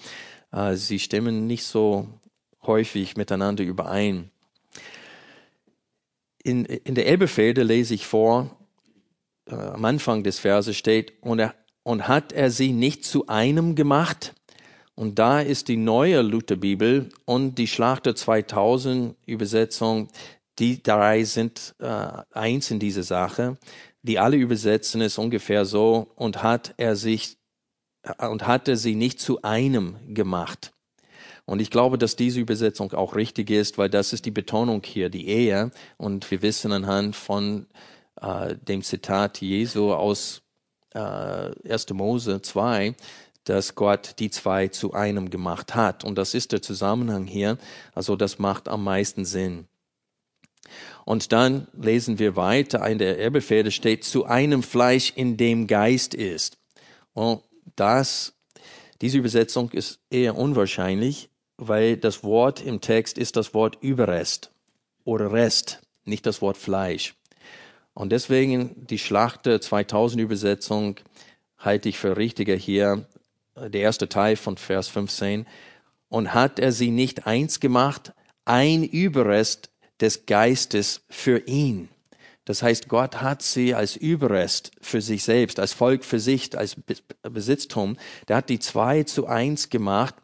Äh, 0.51 0.75
sie 0.75 0.99
stimmen 0.99 1.47
nicht 1.47 1.63
so 1.63 2.07
häufig 2.63 3.17
miteinander 3.17 3.63
überein. 3.63 4.31
In, 6.43 6.65
in 6.65 6.95
der 6.95 7.07
Elbefelde 7.07 7.63
lese 7.63 7.93
ich 7.93 8.05
vor, 8.05 8.57
äh, 9.47 9.55
am 9.55 9.83
Anfang 9.85 10.23
des 10.23 10.39
Verses 10.39 10.77
steht, 10.77 11.13
und, 11.21 11.39
er, 11.39 11.55
und 11.83 12.07
hat 12.07 12.31
er 12.31 12.51
sie 12.51 12.71
nicht 12.71 13.03
zu 13.03 13.27
einem 13.27 13.75
gemacht? 13.75 14.33
Und 14.97 15.19
da 15.19 15.41
ist 15.41 15.67
die 15.67 15.77
neue 15.77 16.23
Lutherbibel 16.23 17.09
und 17.25 17.59
die 17.59 17.67
Schlachter 17.67 18.15
2000 18.15 19.15
Übersetzung, 19.27 20.07
die 20.57 20.81
drei 20.81 21.23
sind 21.23 21.75
äh, 21.77 22.07
eins 22.31 22.71
in 22.71 22.79
dieser 22.79 23.03
Sache. 23.03 23.59
Die 24.01 24.17
alle 24.17 24.37
übersetzen 24.37 25.01
es 25.01 25.19
ungefähr 25.19 25.65
so 25.65 26.07
und 26.15 26.41
hat 26.41 26.73
er 26.77 26.95
sich 26.95 27.37
und 28.17 28.47
hatte 28.47 28.75
sie 28.75 28.95
nicht 28.95 29.19
zu 29.19 29.43
einem 29.43 29.97
gemacht. 30.15 30.73
Und 31.45 31.61
ich 31.61 31.69
glaube, 31.69 31.99
dass 31.99 32.15
diese 32.15 32.39
Übersetzung 32.39 32.91
auch 32.93 33.15
richtig 33.15 33.51
ist, 33.51 33.77
weil 33.77 33.91
das 33.91 34.13
ist 34.13 34.25
die 34.25 34.31
Betonung 34.31 34.81
hier, 34.83 35.09
die 35.09 35.27
Ehe. 35.27 35.69
Und 35.97 36.29
wir 36.31 36.41
wissen 36.41 36.71
anhand 36.71 37.15
von 37.15 37.67
äh, 38.19 38.55
dem 38.55 38.81
Zitat 38.81 39.41
Jesu 39.41 39.93
aus 39.93 40.41
äh, 40.95 41.51
1. 41.69 41.89
Mose 41.93 42.41
2, 42.41 42.95
dass 43.49 43.75
Gott 43.75 44.15
die 44.19 44.29
zwei 44.29 44.67
zu 44.67 44.93
einem 44.93 45.29
gemacht 45.29 45.75
hat. 45.75 46.03
Und 46.03 46.17
das 46.17 46.33
ist 46.33 46.51
der 46.51 46.61
Zusammenhang 46.61 47.25
hier. 47.25 47.57
Also 47.95 48.15
das 48.15 48.39
macht 48.39 48.67
am 48.67 48.83
meisten 48.83 49.25
Sinn. 49.25 49.67
Und 51.05 51.31
dann 51.31 51.67
lesen 51.79 52.19
wir 52.19 52.35
weiter, 52.35 52.85
in 52.85 52.97
der 52.97 53.19
Erbefehle 53.19 53.71
steht, 53.71 54.03
zu 54.03 54.25
einem 54.25 54.63
Fleisch, 54.63 55.13
in 55.15 55.37
dem 55.37 55.67
Geist 55.67 56.13
ist. 56.13 56.57
Und 57.13 57.41
das, 57.77 58.33
diese 59.01 59.17
Übersetzung 59.17 59.71
ist 59.71 59.99
eher 60.09 60.35
unwahrscheinlich, 60.35 61.29
weil 61.55 61.95
das 61.95 62.23
Wort 62.23 62.61
im 62.61 62.81
Text 62.81 63.17
ist 63.17 63.37
das 63.37 63.53
Wort 63.53 63.77
Überrest 63.81 64.51
oder 65.05 65.31
Rest, 65.31 65.81
nicht 66.03 66.25
das 66.25 66.41
Wort 66.41 66.57
Fleisch. 66.57 67.15
Und 67.93 68.11
deswegen 68.11 68.85
die 68.87 68.99
Schlachter 68.99 69.61
2000 69.61 70.21
Übersetzung 70.21 70.97
halte 71.57 71.89
ich 71.89 71.97
für 71.97 72.17
richtiger 72.17 72.55
hier, 72.55 73.07
der 73.59 73.81
erste 73.81 74.09
Teil 74.09 74.35
von 74.35 74.57
Vers 74.57 74.87
15. 74.87 75.45
Und 76.09 76.33
hat 76.33 76.59
er 76.59 76.71
sie 76.71 76.89
nicht 76.89 77.27
eins 77.27 77.59
gemacht, 77.59 78.13
ein 78.45 78.83
Überrest 78.83 79.69
des 79.99 80.25
Geistes 80.25 81.01
für 81.09 81.39
ihn. 81.47 81.89
Das 82.45 82.63
heißt, 82.63 82.87
Gott 82.87 83.21
hat 83.21 83.41
sie 83.41 83.73
als 83.73 83.97
Überrest 83.97 84.71
für 84.79 85.01
sich 85.01 85.25
selbst, 85.25 85.59
als 85.59 85.73
Volk 85.73 86.05
für 86.05 86.21
sich, 86.21 86.57
als 86.57 86.77
Besitztum. 87.21 87.97
Der 88.29 88.37
hat 88.37 88.47
die 88.47 88.59
zwei 88.59 89.03
zu 89.03 89.27
eins 89.27 89.69
gemacht, 89.69 90.15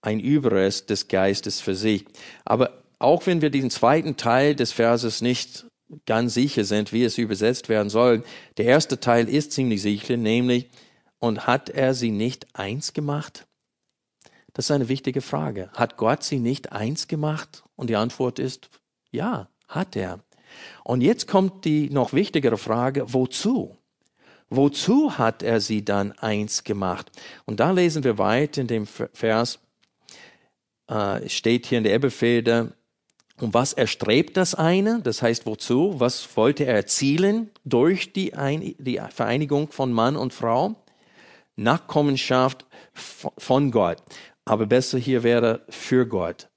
ein 0.00 0.18
Überrest 0.18 0.88
des 0.88 1.08
Geistes 1.08 1.60
für 1.60 1.74
sich. 1.74 2.06
Aber 2.46 2.82
auch 2.98 3.26
wenn 3.26 3.42
wir 3.42 3.50
diesen 3.50 3.68
zweiten 3.68 4.16
Teil 4.16 4.54
des 4.54 4.72
Verses 4.72 5.20
nicht 5.20 5.66
ganz 6.06 6.32
sicher 6.32 6.64
sind, 6.64 6.92
wie 6.92 7.04
es 7.04 7.18
übersetzt 7.18 7.68
werden 7.68 7.90
soll, 7.90 8.24
der 8.56 8.64
erste 8.64 8.98
Teil 8.98 9.28
ist 9.28 9.52
ziemlich 9.52 9.82
sicher, 9.82 10.16
nämlich 10.16 10.70
und 11.22 11.46
hat 11.46 11.70
er 11.70 11.94
sie 11.94 12.10
nicht 12.10 12.48
eins 12.52 12.94
gemacht? 12.94 13.46
Das 14.54 14.66
ist 14.66 14.70
eine 14.72 14.88
wichtige 14.88 15.20
Frage. 15.20 15.70
Hat 15.72 15.96
Gott 15.96 16.24
sie 16.24 16.40
nicht 16.40 16.72
eins 16.72 17.06
gemacht? 17.06 17.62
Und 17.76 17.90
die 17.90 17.96
Antwort 17.96 18.40
ist, 18.40 18.70
ja, 19.12 19.48
hat 19.68 19.94
er. 19.94 20.18
Und 20.82 21.00
jetzt 21.00 21.28
kommt 21.28 21.64
die 21.64 21.90
noch 21.90 22.12
wichtigere 22.12 22.58
Frage, 22.58 23.04
wozu? 23.14 23.76
Wozu 24.50 25.16
hat 25.16 25.44
er 25.44 25.60
sie 25.60 25.84
dann 25.84 26.10
eins 26.10 26.64
gemacht? 26.64 27.12
Und 27.46 27.60
da 27.60 27.70
lesen 27.70 28.02
wir 28.02 28.18
weit 28.18 28.58
in 28.58 28.66
dem 28.66 28.86
Vers, 28.86 29.60
äh, 30.88 31.28
steht 31.28 31.66
hier 31.66 31.78
in 31.78 31.84
der 31.84 31.94
Ebbefelde, 31.94 32.74
und 33.40 33.54
was 33.54 33.72
erstrebt 33.72 34.36
das 34.36 34.54
eine? 34.54 35.00
Das 35.02 35.22
heißt, 35.22 35.46
wozu? 35.46 35.98
Was 35.98 36.36
wollte 36.36 36.64
er 36.64 36.74
erzielen 36.74 37.50
durch 37.64 38.12
die, 38.12 38.34
Ein 38.34 38.74
die 38.78 39.00
Vereinigung 39.10 39.72
von 39.72 39.92
Mann 39.92 40.16
und 40.16 40.32
Frau? 40.32 40.81
Nachkommenschaft 41.62 42.66
von 42.94 43.70
Gott. 43.70 43.98
Aber 44.44 44.66
besser 44.66 44.98
hier 44.98 45.22
wäre 45.22 45.64
für 45.68 46.06
Gott. 46.06 46.48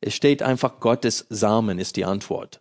Es 0.00 0.14
steht 0.14 0.42
einfach 0.42 0.80
Gottes 0.80 1.26
Samen 1.28 1.78
ist 1.78 1.96
die 1.96 2.04
Antwort. 2.04 2.60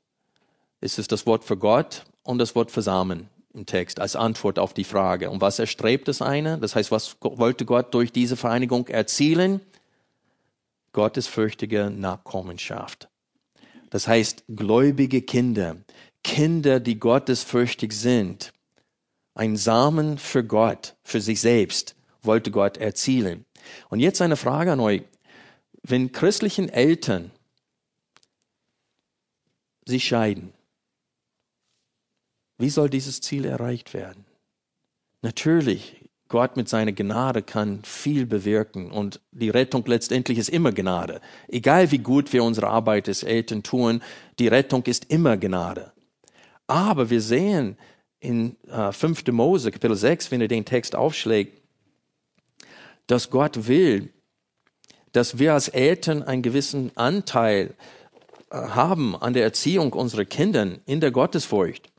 Es 0.81 0.97
ist 0.99 1.11
das 1.11 1.25
Wort 1.25 1.43
für 1.43 1.57
Gott 1.57 2.03
und 2.23 2.39
das 2.39 2.55
Wort 2.55 2.71
für 2.71 2.81
Samen 2.81 3.29
im 3.53 3.65
Text 3.65 3.99
als 3.99 4.15
Antwort 4.15 4.59
auf 4.59 4.73
die 4.73 4.83
Frage. 4.83 5.29
Und 5.29 5.41
was 5.41 5.59
erstrebt 5.59 6.07
das 6.07 6.21
eine? 6.21 6.57
Das 6.59 6.75
heißt, 6.75 6.91
was 6.91 7.17
wollte 7.21 7.65
Gott 7.65 7.93
durch 7.93 8.11
diese 8.11 8.35
Vereinigung 8.38 8.88
erzielen? 8.88 9.61
Gottesfürchtige 10.93 11.89
Nachkommenschaft. 11.89 13.09
Das 13.89 14.07
heißt, 14.07 14.43
gläubige 14.49 15.21
Kinder, 15.21 15.77
Kinder, 16.23 16.79
die 16.79 16.99
gottesfürchtig 16.99 17.93
sind, 17.93 18.51
ein 19.38 19.55
Samen 19.55 20.17
für 20.17 20.43
Gott, 20.43 20.95
für 21.03 21.21
sich 21.21 21.41
selbst, 21.41 21.95
wollte 22.21 22.51
Gott 22.51 22.77
erzielen. 22.77 23.45
Und 23.89 23.99
jetzt 23.99 24.21
eine 24.21 24.35
Frage 24.35 24.71
an 24.71 24.79
euch. 24.79 25.03
Wenn 25.83 26.11
christlichen 26.11 26.69
Eltern 26.69 27.31
sich 29.85 30.05
scheiden, 30.05 30.53
Wie 32.59 32.71
soll 32.71 32.89
dieses 32.89 33.21
Ziel 33.21 33.45
erreicht 33.45 33.93
werden? 33.93 34.25
Natürlich, 35.21 36.09
Gott 36.27 36.57
mit 36.57 36.67
seiner 36.67 36.91
Gnade 36.91 37.43
kann 37.43 37.83
viel 37.83 38.25
bewirken 38.25 38.89
und 38.89 39.21
die 39.31 39.51
Rettung 39.51 39.85
letztendlich 39.85 40.39
ist 40.39 40.49
immer 40.49 40.71
Gnade. 40.71 41.21
Egal 41.47 41.91
wie 41.91 41.99
gut 41.99 42.33
wir 42.33 42.43
unsere 42.43 42.67
Arbeit 42.67 43.07
als 43.07 43.21
Eltern 43.21 43.61
tun, 43.61 44.01
die 44.39 44.47
Rettung 44.47 44.83
ist 44.85 45.05
immer 45.11 45.38
Gnade. 45.38 45.93
Aber 46.65 47.11
wir 47.11 47.21
sehen 47.21 47.77
in 48.20 48.55
äh, 48.68 48.91
5. 48.91 49.28
Mose, 49.28 49.72
Kapitel 49.72 49.95
6, 49.95 50.32
wenn 50.32 50.41
ihr 50.41 50.47
den 50.47 50.65
Text 50.65 50.95
aufschlägt, 50.95 51.61
dass 53.07 53.30
Gott 53.30 53.68
will, 53.68 54.11
dass 55.11 55.39
wir 55.39 55.53
als 55.53 55.70
Eltern 55.70 56.24
einen 56.24 56.41
gewissen 56.41 56.91
Anteil 56.95 57.76
äh, 58.49 58.55
haben 58.55 59.15
an 59.15 59.34
der 59.34 59.43
Erziehung 59.43 59.93
unserer 59.93 60.26
Kinder 60.26 60.68
in 60.86 60.99
der 60.99 61.11
Gottesfurcht. 61.11 61.89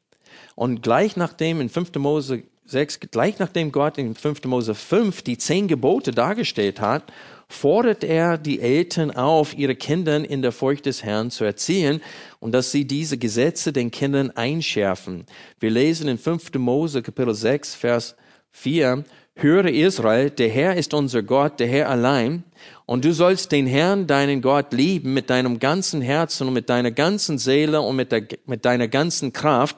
Und 0.54 0.82
gleich 0.82 1.16
nachdem 1.16 1.60
in 1.60 1.68
5. 1.68 1.94
Mose 1.96 2.42
6, 2.66 3.00
gleich 3.10 3.38
nachdem 3.38 3.72
Gott 3.72 3.96
in 3.96 4.14
5. 4.14 4.44
Mose 4.44 4.74
5 4.74 5.22
die 5.22 5.38
zehn 5.38 5.68
Gebote 5.68 6.10
dargestellt 6.10 6.80
hat, 6.80 7.12
fordert 7.48 8.04
er 8.04 8.38
die 8.38 8.60
Eltern 8.60 9.10
auf, 9.10 9.56
ihre 9.56 9.74
Kinder 9.74 10.16
in 10.28 10.42
der 10.42 10.52
Furcht 10.52 10.86
des 10.86 11.02
Herrn 11.02 11.30
zu 11.30 11.44
erziehen 11.44 12.00
und 12.40 12.52
dass 12.52 12.70
sie 12.70 12.84
diese 12.84 13.18
Gesetze 13.18 13.72
den 13.72 13.90
Kindern 13.90 14.30
einschärfen. 14.30 15.24
Wir 15.58 15.70
lesen 15.70 16.08
in 16.08 16.18
5. 16.18 16.54
Mose 16.54 17.02
Kapitel 17.02 17.34
6, 17.34 17.74
Vers 17.74 18.16
4, 18.50 19.04
Höre 19.40 19.66
Israel, 19.66 20.30
der 20.30 20.48
Herr 20.48 20.74
ist 20.74 20.92
unser 20.94 21.22
Gott, 21.22 21.60
der 21.60 21.68
Herr 21.68 21.88
allein, 21.88 22.42
und 22.86 23.04
du 23.04 23.12
sollst 23.12 23.52
den 23.52 23.68
Herrn, 23.68 24.08
deinen 24.08 24.42
Gott, 24.42 24.72
lieben 24.72 25.14
mit 25.14 25.30
deinem 25.30 25.60
ganzen 25.60 26.02
Herzen 26.02 26.48
und 26.48 26.54
mit 26.54 26.68
deiner 26.68 26.90
ganzen 26.90 27.38
Seele 27.38 27.80
und 27.80 27.94
mit, 27.94 28.10
der, 28.10 28.24
mit 28.46 28.64
deiner 28.64 28.88
ganzen 28.88 29.32
Kraft. 29.32 29.76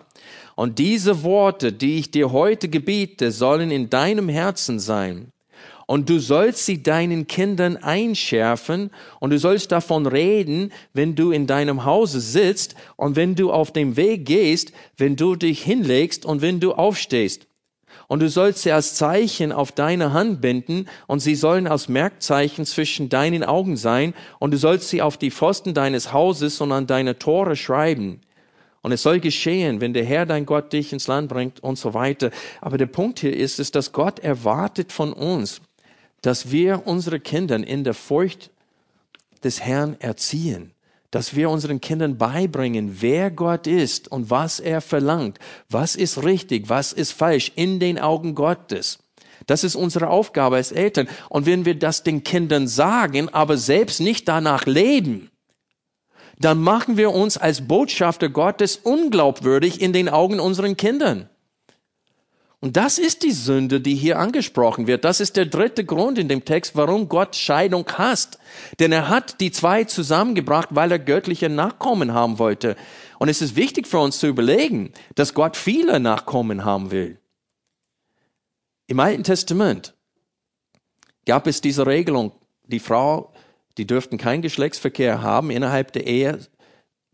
Und 0.54 0.78
diese 0.78 1.22
Worte, 1.24 1.74
die 1.74 1.98
ich 1.98 2.10
dir 2.10 2.32
heute 2.32 2.68
gebiete, 2.70 3.32
sollen 3.32 3.70
in 3.70 3.90
deinem 3.90 4.30
Herzen 4.30 4.78
sein. 4.78 5.30
Und 5.90 6.08
du 6.08 6.20
sollst 6.20 6.66
sie 6.66 6.84
deinen 6.84 7.26
Kindern 7.26 7.76
einschärfen 7.76 8.90
und 9.18 9.30
du 9.30 9.40
sollst 9.40 9.72
davon 9.72 10.06
reden, 10.06 10.70
wenn 10.92 11.16
du 11.16 11.32
in 11.32 11.48
deinem 11.48 11.84
Hause 11.84 12.20
sitzt 12.20 12.76
und 12.94 13.16
wenn 13.16 13.34
du 13.34 13.50
auf 13.50 13.72
dem 13.72 13.96
Weg 13.96 14.24
gehst, 14.24 14.70
wenn 14.96 15.16
du 15.16 15.34
dich 15.34 15.64
hinlegst 15.64 16.24
und 16.24 16.42
wenn 16.42 16.60
du 16.60 16.74
aufstehst 16.74 17.48
und 18.06 18.20
du 18.20 18.28
sollst 18.28 18.62
sie 18.62 18.70
als 18.70 18.94
Zeichen 18.94 19.50
auf 19.50 19.72
deine 19.72 20.12
Hand 20.12 20.40
binden, 20.40 20.86
und 21.08 21.18
sie 21.18 21.34
sollen 21.34 21.66
als 21.66 21.88
Merkzeichen 21.88 22.66
zwischen 22.66 23.08
deinen 23.08 23.42
Augen 23.42 23.76
sein, 23.76 24.14
und 24.38 24.52
du 24.52 24.58
sollst 24.58 24.90
sie 24.90 25.02
auf 25.02 25.16
die 25.16 25.32
Pfosten 25.32 25.74
deines 25.74 26.12
Hauses 26.12 26.60
und 26.60 26.70
an 26.70 26.86
deine 26.86 27.18
Tore 27.18 27.56
schreiben. 27.56 28.20
Und 28.82 28.92
es 28.92 29.02
soll 29.02 29.18
geschehen, 29.20 29.80
wenn 29.80 29.92
der 29.92 30.04
Herr 30.04 30.24
dein 30.24 30.46
Gott 30.46 30.72
dich 30.72 30.92
ins 30.92 31.08
Land 31.08 31.28
bringt 31.28 31.60
und 31.60 31.76
so 31.76 31.92
weiter. 31.94 32.30
Aber 32.60 32.78
der 32.78 32.86
Punkt 32.86 33.18
hier 33.18 33.36
ist, 33.36 33.58
ist, 33.58 33.74
dass 33.74 33.92
Gott 33.92 34.20
erwartet 34.20 34.92
von 34.92 35.12
uns, 35.12 35.60
dass 36.22 36.50
wir 36.50 36.86
unsere 36.86 37.20
Kinder 37.20 37.56
in 37.56 37.84
der 37.84 37.94
Furcht 37.94 38.50
des 39.42 39.60
Herrn 39.60 39.96
erziehen 40.00 40.72
dass 41.10 41.34
wir 41.34 41.50
unseren 41.50 41.80
Kindern 41.80 42.18
beibringen, 42.18 42.98
wer 43.00 43.30
Gott 43.30 43.66
ist 43.66 44.10
und 44.10 44.30
was 44.30 44.60
er 44.60 44.80
verlangt, 44.80 45.38
was 45.68 45.96
ist 45.96 46.22
richtig, 46.22 46.68
was 46.68 46.92
ist 46.92 47.12
falsch 47.12 47.52
in 47.56 47.80
den 47.80 47.98
Augen 47.98 48.34
Gottes. 48.34 49.00
Das 49.46 49.64
ist 49.64 49.74
unsere 49.74 50.08
Aufgabe 50.08 50.56
als 50.56 50.70
Eltern. 50.70 51.08
Und 51.28 51.46
wenn 51.46 51.64
wir 51.64 51.76
das 51.76 52.02
den 52.02 52.22
Kindern 52.22 52.68
sagen, 52.68 53.28
aber 53.30 53.56
selbst 53.56 54.00
nicht 54.00 54.28
danach 54.28 54.66
leben, 54.66 55.30
dann 56.38 56.60
machen 56.60 56.96
wir 56.96 57.10
uns 57.12 57.36
als 57.36 57.66
Botschafter 57.66 58.28
Gottes 58.28 58.76
unglaubwürdig 58.76 59.80
in 59.80 59.92
den 59.92 60.08
Augen 60.08 60.40
unseren 60.40 60.76
Kindern. 60.76 61.28
Und 62.62 62.76
das 62.76 62.98
ist 62.98 63.22
die 63.22 63.32
Sünde, 63.32 63.80
die 63.80 63.94
hier 63.94 64.18
angesprochen 64.18 64.86
wird. 64.86 65.04
Das 65.06 65.20
ist 65.20 65.36
der 65.36 65.46
dritte 65.46 65.82
Grund 65.82 66.18
in 66.18 66.28
dem 66.28 66.44
Text, 66.44 66.76
warum 66.76 67.08
Gott 67.08 67.34
Scheidung 67.34 67.86
hasst. 67.96 68.38
Denn 68.78 68.92
er 68.92 69.08
hat 69.08 69.40
die 69.40 69.50
zwei 69.50 69.84
zusammengebracht, 69.84 70.68
weil 70.72 70.92
er 70.92 70.98
göttliche 70.98 71.48
Nachkommen 71.48 72.12
haben 72.12 72.38
wollte. 72.38 72.76
Und 73.18 73.30
es 73.30 73.40
ist 73.40 73.56
wichtig 73.56 73.86
für 73.86 73.98
uns 73.98 74.18
zu 74.18 74.26
überlegen, 74.26 74.92
dass 75.14 75.32
Gott 75.32 75.56
viele 75.56 76.00
Nachkommen 76.00 76.64
haben 76.64 76.90
will. 76.90 77.18
Im 78.86 79.00
Alten 79.00 79.24
Testament 79.24 79.94
gab 81.24 81.46
es 81.46 81.62
diese 81.62 81.86
Regelung, 81.86 82.32
die 82.66 82.80
Frau, 82.80 83.32
die 83.78 83.86
dürften 83.86 84.18
keinen 84.18 84.42
Geschlechtsverkehr 84.42 85.22
haben 85.22 85.50
innerhalb 85.50 85.92
der 85.92 86.06
Ehe 86.06 86.40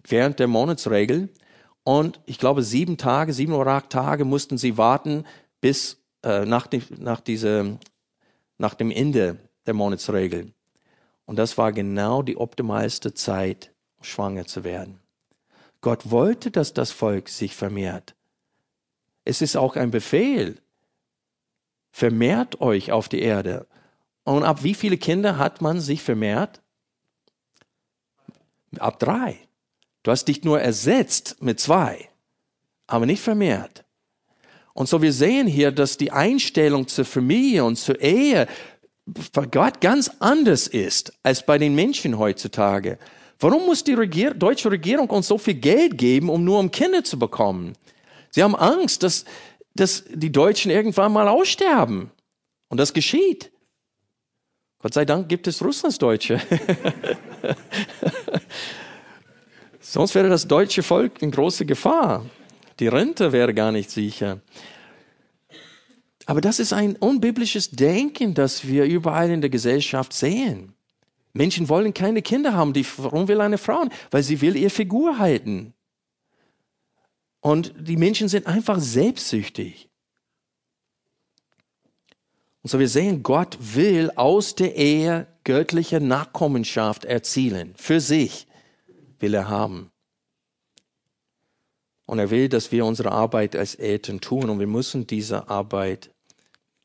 während 0.03 0.40
der 0.40 0.49
Monatsregel. 0.49 1.28
Und 1.87 2.18
ich 2.26 2.41
glaube, 2.41 2.64
sieben 2.64 2.97
Tage, 2.97 3.32
sieben 3.32 3.53
oder 3.53 3.70
acht 3.70 3.91
Tage 3.91 4.24
mussten 4.24 4.59
sie 4.59 4.76
warten 4.76 5.24
bis 5.61 6.03
äh, 6.24 6.45
nach, 6.45 6.66
dem, 6.66 6.82
nach, 6.99 7.20
diese, 7.20 7.78
nach 8.59 8.74
dem 8.74 8.91
Ende 8.91 9.39
der 9.66 9.74
Monatsregel. 9.74 10.53
Und 11.26 11.37
das 11.37 11.57
war 11.59 11.70
genau 11.70 12.22
die 12.22 12.39
optimalste 12.39 13.14
Zeit, 13.14 13.72
schwanger 14.01 14.47
zu 14.47 14.64
werden. 14.64 14.99
Gott 15.80 16.11
wollte, 16.11 16.51
dass 16.51 16.74
das 16.74 16.91
Volk 16.91 17.28
sich 17.28 17.55
vermehrt. 17.55 18.16
Es 19.24 19.41
ist 19.41 19.57
auch 19.57 19.76
ein 19.76 19.93
Befehl. 19.93 20.61
Vermehrt 21.93 22.61
euch 22.61 22.91
auf 22.91 23.09
die 23.09 23.20
Erde. 23.20 23.68
Und 24.24 24.43
ab 24.43 24.64
wie 24.64 24.74
viele 24.74 24.99
Kinder 24.99 25.39
hat 25.39 25.62
man 25.62 25.80
sich 25.80 26.03
vermehrt? 26.03 26.61
Ab 28.76 28.99
drei. 28.99 29.45
Du 30.07 30.12
hast 30.12 30.26
dich 30.26 30.44
nur 30.44 30.61
ersetzt 30.61 31.34
mit 31.40 31.59
zwei, 31.59 32.09
aber 32.86 33.07
nicht 33.07 33.20
vermehrt. 33.20 33.84
Und 34.72 34.88
so 34.88 35.02
wir 35.02 35.12
sehen 35.12 35.48
hier, 35.48 35.72
dass 35.72 35.96
die 35.96 36.12
Einstellung 36.12 36.86
zur 36.86 37.04
Familie 37.04 37.64
und 37.64 37.74
zur 37.74 38.00
Ehe 38.00 38.46
bei 39.32 39.46
Gott 39.46 39.80
ganz 39.80 40.09
anders 40.20 40.68
ist 40.68 41.12
als 41.24 41.44
bei 41.44 41.59
den 41.59 41.74
Menschen 41.74 42.20
heutzutage. 42.20 43.00
Warum 43.40 43.66
muss 43.66 43.82
die 43.82 43.94
Regier 43.94 44.32
deutsche 44.32 44.70
Regierung 44.70 45.11
uns 45.11 45.26
so 45.26 45.38
viel 45.38 45.54
Geld 45.54 45.98
geben, 45.98 46.30
um 46.30 46.44
nur 46.44 46.61
um 46.61 46.70
Kinder 46.70 47.02
zu 47.02 47.18
bekommen? 47.18 47.72
Sie 48.30 48.44
haben 48.44 48.54
Angst, 48.54 49.02
dass, 49.02 49.24
dass 49.74 50.04
die 50.09 50.30
Deutschen 50.30 50.70
irgendwann 50.70 51.12
mal 51.12 51.26
aussterben. 51.26 52.12
Und 52.68 52.78
das 52.78 52.92
geschieht. 52.92 53.50
Gott 54.78 54.94
sei 54.94 55.04
Dank 55.04 55.28
gibt 55.28 55.48
es 55.48 55.64
Russlandsdeutsche. 55.64 56.40
Sonst 59.89 60.16
wäre 60.16 60.28
das 60.28 60.49
deutsche 60.49 60.82
Volk 60.82 61.22
in 61.22 61.30
große 61.30 61.64
Gefahr. 61.64 62.26
Die 62.80 62.89
Rente 62.89 63.30
wäre 63.30 63.55
gar 63.55 63.70
nicht 63.70 63.89
sicher. 63.89 64.41
Aber 66.26 66.41
das 66.41 66.59
ist 66.59 66.72
ein 66.72 66.97
unbiblisches 66.97 67.70
Denken, 67.70 68.34
das 68.34 68.66
wir 68.66 68.84
überall 68.84 69.30
in 69.30 69.41
der 69.41 69.49
Gesellschaft 69.49 70.12
sehen. 70.12 70.74
Menschen 71.34 71.68
wollen 71.68 71.95
keine 71.95 72.20
Kinder 72.20 72.53
haben. 72.53 72.72
Die, 72.72 72.84
warum 72.97 73.28
will 73.28 73.41
eine 73.41 73.59
Frau? 73.59 73.84
Weil 74.11 74.24
sie 74.24 74.41
will 74.41 74.57
ihr 74.57 74.72
Figur 74.72 75.20
halten. 75.20 75.72
Und 77.41 77.72
die 77.78 77.97
Menschen 77.97 78.26
sind 78.26 78.49
einfach 78.49 78.80
selbstsüchtig. 78.80 79.89
Und 82.62 82.70
so 82.70 82.80
wir 82.80 82.89
sehen, 82.89 83.22
Gott 83.22 83.57
will 83.61 84.11
aus 84.16 84.57
der 84.57 84.74
Ehe 84.74 85.28
göttliche 85.45 86.01
Nachkommenschaft 86.01 87.05
erzielen. 87.05 87.72
Für 87.76 88.01
sich 88.01 88.49
will 89.21 89.35
er 89.35 89.49
haben. 89.49 89.91
Und 92.07 92.19
er 92.21 92.31
will, 92.31 92.49
dass 92.49 92.71
wir 92.71 92.85
unsere 92.85 93.12
Arbeit 93.12 93.57
als 93.57 93.75
Eltern 93.75 94.21
tun 94.21 94.49
und 94.49 94.61
wir 94.61 94.69
müssen 94.69 95.07
diese 95.07 95.49
Arbeit 95.49 96.11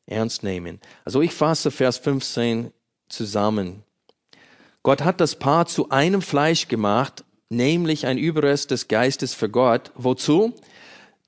ernst 0.06 0.42
nehmen. 0.42 0.80
Also 1.04 1.22
ich 1.22 1.32
fasse 1.32 1.70
Vers 1.70 1.98
15 1.98 2.72
zusammen. 3.08 3.84
Gott 4.82 5.02
hat 5.02 5.20
das 5.20 5.36
Paar 5.36 5.66
zu 5.66 5.90
einem 5.90 6.22
Fleisch 6.22 6.66
gemacht, 6.66 7.24
nämlich 7.50 8.06
ein 8.06 8.18
Überrest 8.18 8.72
des 8.72 8.88
Geistes 8.88 9.32
für 9.32 9.48
Gott. 9.48 9.92
Wozu? 9.94 10.54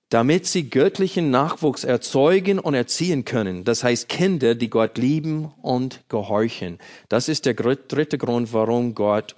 Damit 0.09 0.47
sie 0.47 0.71
göttlichen 0.71 1.31
Nachwuchs 1.31 1.85
erzeugen 1.85 2.59
und 2.59 2.75
erziehen 2.75 3.25
können. 3.25 3.65
Das 3.65 3.85
heißt 3.85 4.09
Kinder, 4.09 4.55
die 4.55 4.71
Gott 4.71 4.99
lieben 4.99 5.53
und 5.63 6.01
gehorchen. 6.09 6.79
Das 7.09 7.29
ist 7.29 7.47
der 7.47 7.55
dritte 7.55 8.19
Grund, 8.19 8.53
warum 8.53 8.95
Gott 8.95 9.37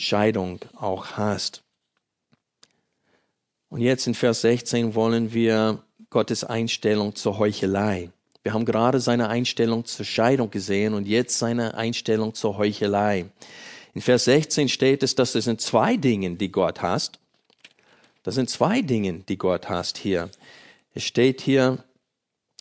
Scheidung 0.00 0.60
auch 0.76 1.12
hasst. 1.12 1.62
Und 3.68 3.82
jetzt 3.82 4.06
in 4.06 4.14
Vers 4.14 4.40
16 4.40 4.94
wollen 4.94 5.32
wir 5.32 5.84
Gottes 6.08 6.42
Einstellung 6.42 7.14
zur 7.14 7.38
Heuchelei. 7.38 8.10
Wir 8.42 8.54
haben 8.54 8.64
gerade 8.64 8.98
seine 8.98 9.28
Einstellung 9.28 9.84
zur 9.84 10.06
Scheidung 10.06 10.50
gesehen 10.50 10.94
und 10.94 11.06
jetzt 11.06 11.38
seine 11.38 11.74
Einstellung 11.74 12.34
zur 12.34 12.56
Heuchelei. 12.56 13.26
In 13.92 14.00
Vers 14.00 14.24
16 14.24 14.70
steht 14.70 15.02
es, 15.02 15.14
dass 15.14 15.34
es 15.34 15.44
sind 15.44 15.60
zwei 15.60 15.96
Dinge, 15.96 16.34
die 16.36 16.50
Gott 16.50 16.80
hasst. 16.80 17.18
Das 18.22 18.34
sind 18.34 18.48
zwei 18.48 18.80
Dinge, 18.80 19.20
die 19.28 19.36
Gott 19.36 19.68
hasst 19.68 19.98
hier. 19.98 20.30
Es 20.94 21.04
steht 21.04 21.42
hier 21.42 21.84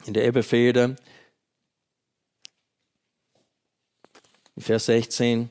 in 0.06 0.14
der 0.14 0.26
Eberfeder, 0.26 0.96
in 4.56 4.62
Vers 4.62 4.88
16, 4.88 5.50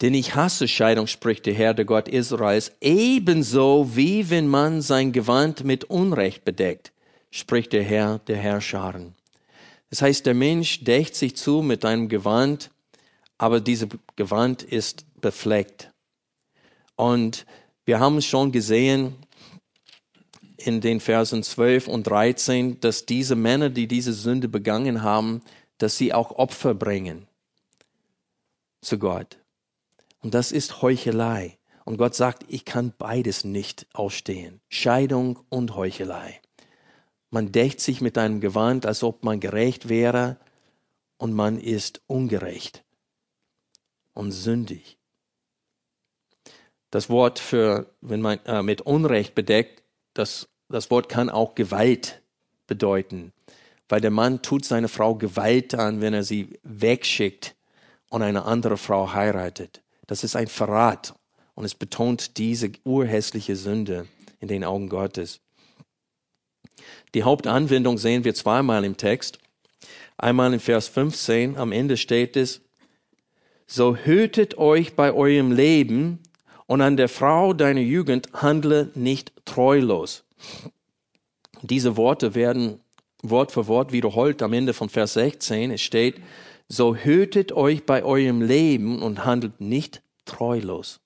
Denn 0.00 0.14
ich 0.14 0.34
hasse 0.34 0.66
Scheidung, 0.66 1.06
spricht 1.06 1.46
der 1.46 1.54
Herr, 1.54 1.74
der 1.74 1.84
Gott 1.84 2.08
Israels, 2.08 2.72
ebenso 2.80 3.94
wie 3.94 4.30
wenn 4.30 4.48
man 4.48 4.80
sein 4.80 5.12
Gewand 5.12 5.64
mit 5.64 5.84
Unrecht 5.84 6.44
bedeckt, 6.44 6.92
spricht 7.30 7.72
der 7.72 7.82
Herr, 7.82 8.18
der 8.20 8.38
Herrscharen. 8.38 9.14
Das 9.90 10.00
heißt, 10.00 10.24
der 10.24 10.34
Mensch 10.34 10.84
dächt 10.84 11.16
sich 11.16 11.36
zu 11.36 11.62
mit 11.62 11.84
einem 11.84 12.08
Gewand, 12.08 12.70
aber 13.36 13.60
dieses 13.60 13.88
Gewand 14.16 14.62
ist 14.62 15.04
befleckt. 15.20 15.90
Und 16.96 17.44
wir 17.84 17.98
haben 17.98 18.22
schon 18.22 18.52
gesehen 18.52 19.16
in 20.56 20.80
den 20.80 21.00
Versen 21.00 21.42
12 21.42 21.88
und 21.88 22.04
13, 22.04 22.80
dass 22.80 23.06
diese 23.06 23.34
Männer, 23.34 23.70
die 23.70 23.86
diese 23.86 24.12
Sünde 24.12 24.48
begangen 24.48 25.02
haben, 25.02 25.42
dass 25.78 25.96
sie 25.96 26.12
auch 26.12 26.32
Opfer 26.32 26.74
bringen 26.74 27.26
zu 28.82 28.98
Gott. 28.98 29.39
Und 30.20 30.34
das 30.34 30.52
ist 30.52 30.82
Heuchelei. 30.82 31.58
Und 31.84 31.96
Gott 31.96 32.14
sagt, 32.14 32.44
ich 32.48 32.64
kann 32.64 32.92
beides 32.96 33.44
nicht 33.44 33.86
ausstehen. 33.94 34.60
Scheidung 34.68 35.40
und 35.48 35.74
Heuchelei. 35.74 36.40
Man 37.30 37.52
dächt 37.52 37.80
sich 37.80 38.00
mit 38.00 38.18
einem 38.18 38.40
Gewand, 38.40 38.86
als 38.86 39.02
ob 39.02 39.24
man 39.24 39.40
gerecht 39.40 39.88
wäre, 39.88 40.36
und 41.16 41.34
man 41.34 41.60
ist 41.60 42.00
ungerecht 42.06 42.82
und 44.14 44.32
sündig. 44.32 44.98
Das 46.90 47.08
Wort 47.10 47.38
für, 47.38 47.94
wenn 48.00 48.20
man 48.20 48.38
äh, 48.46 48.62
mit 48.62 48.80
Unrecht 48.80 49.34
bedeckt, 49.34 49.84
das, 50.14 50.48
das 50.68 50.90
Wort 50.90 51.08
kann 51.08 51.28
auch 51.28 51.54
Gewalt 51.54 52.22
bedeuten, 52.66 53.32
weil 53.88 54.00
der 54.00 54.10
Mann 54.10 54.42
tut 54.42 54.64
seine 54.64 54.88
Frau 54.88 55.14
Gewalt 55.14 55.74
an, 55.74 56.00
wenn 56.00 56.14
er 56.14 56.24
sie 56.24 56.58
wegschickt 56.62 57.54
und 58.08 58.22
eine 58.22 58.44
andere 58.44 58.76
Frau 58.76 59.12
heiratet. 59.12 59.82
Das 60.10 60.24
ist 60.24 60.34
ein 60.34 60.48
Verrat 60.48 61.14
und 61.54 61.64
es 61.64 61.76
betont 61.76 62.36
diese 62.36 62.72
urhässliche 62.82 63.54
Sünde 63.54 64.08
in 64.40 64.48
den 64.48 64.64
Augen 64.64 64.88
Gottes. 64.88 65.38
Die 67.14 67.22
Hauptanwendung 67.22 67.96
sehen 67.96 68.24
wir 68.24 68.34
zweimal 68.34 68.84
im 68.84 68.96
Text. 68.96 69.38
Einmal 70.18 70.52
in 70.52 70.58
Vers 70.58 70.88
15, 70.88 71.56
am 71.56 71.70
Ende 71.70 71.96
steht 71.96 72.36
es, 72.36 72.60
so 73.68 73.94
hütet 73.94 74.58
euch 74.58 74.96
bei 74.96 75.12
eurem 75.12 75.52
Leben 75.52 76.18
und 76.66 76.80
an 76.80 76.96
der 76.96 77.08
Frau 77.08 77.52
deiner 77.52 77.80
Jugend 77.80 78.32
handle 78.32 78.90
nicht 78.96 79.32
treulos. 79.44 80.24
Diese 81.62 81.96
Worte 81.96 82.34
werden 82.34 82.80
Wort 83.22 83.52
für 83.52 83.68
Wort 83.68 83.92
wiederholt 83.92 84.42
am 84.42 84.54
Ende 84.54 84.74
von 84.74 84.88
Vers 84.88 85.12
16. 85.12 85.70
Es 85.70 85.82
steht, 85.82 86.16
so 86.72 86.94
hütet 86.94 87.50
euch 87.50 87.84
bei 87.84 88.04
eurem 88.04 88.40
Leben 88.40 89.02
und 89.02 89.24
handelt 89.24 89.60
nicht 89.60 90.02
treulos. 90.24 91.00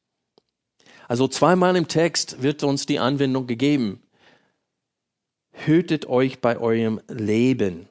Also 1.09 1.27
zweimal 1.27 1.75
im 1.77 1.89
Text 1.89 2.43
wird 2.43 2.62
uns 2.62 2.85
die 2.85 2.99
Anwendung 2.99 3.47
gegeben. 3.47 4.03
Hütet 5.53 6.07
euch 6.07 6.41
bei 6.41 6.59
eurem 6.59 7.01
Leben 7.09 7.89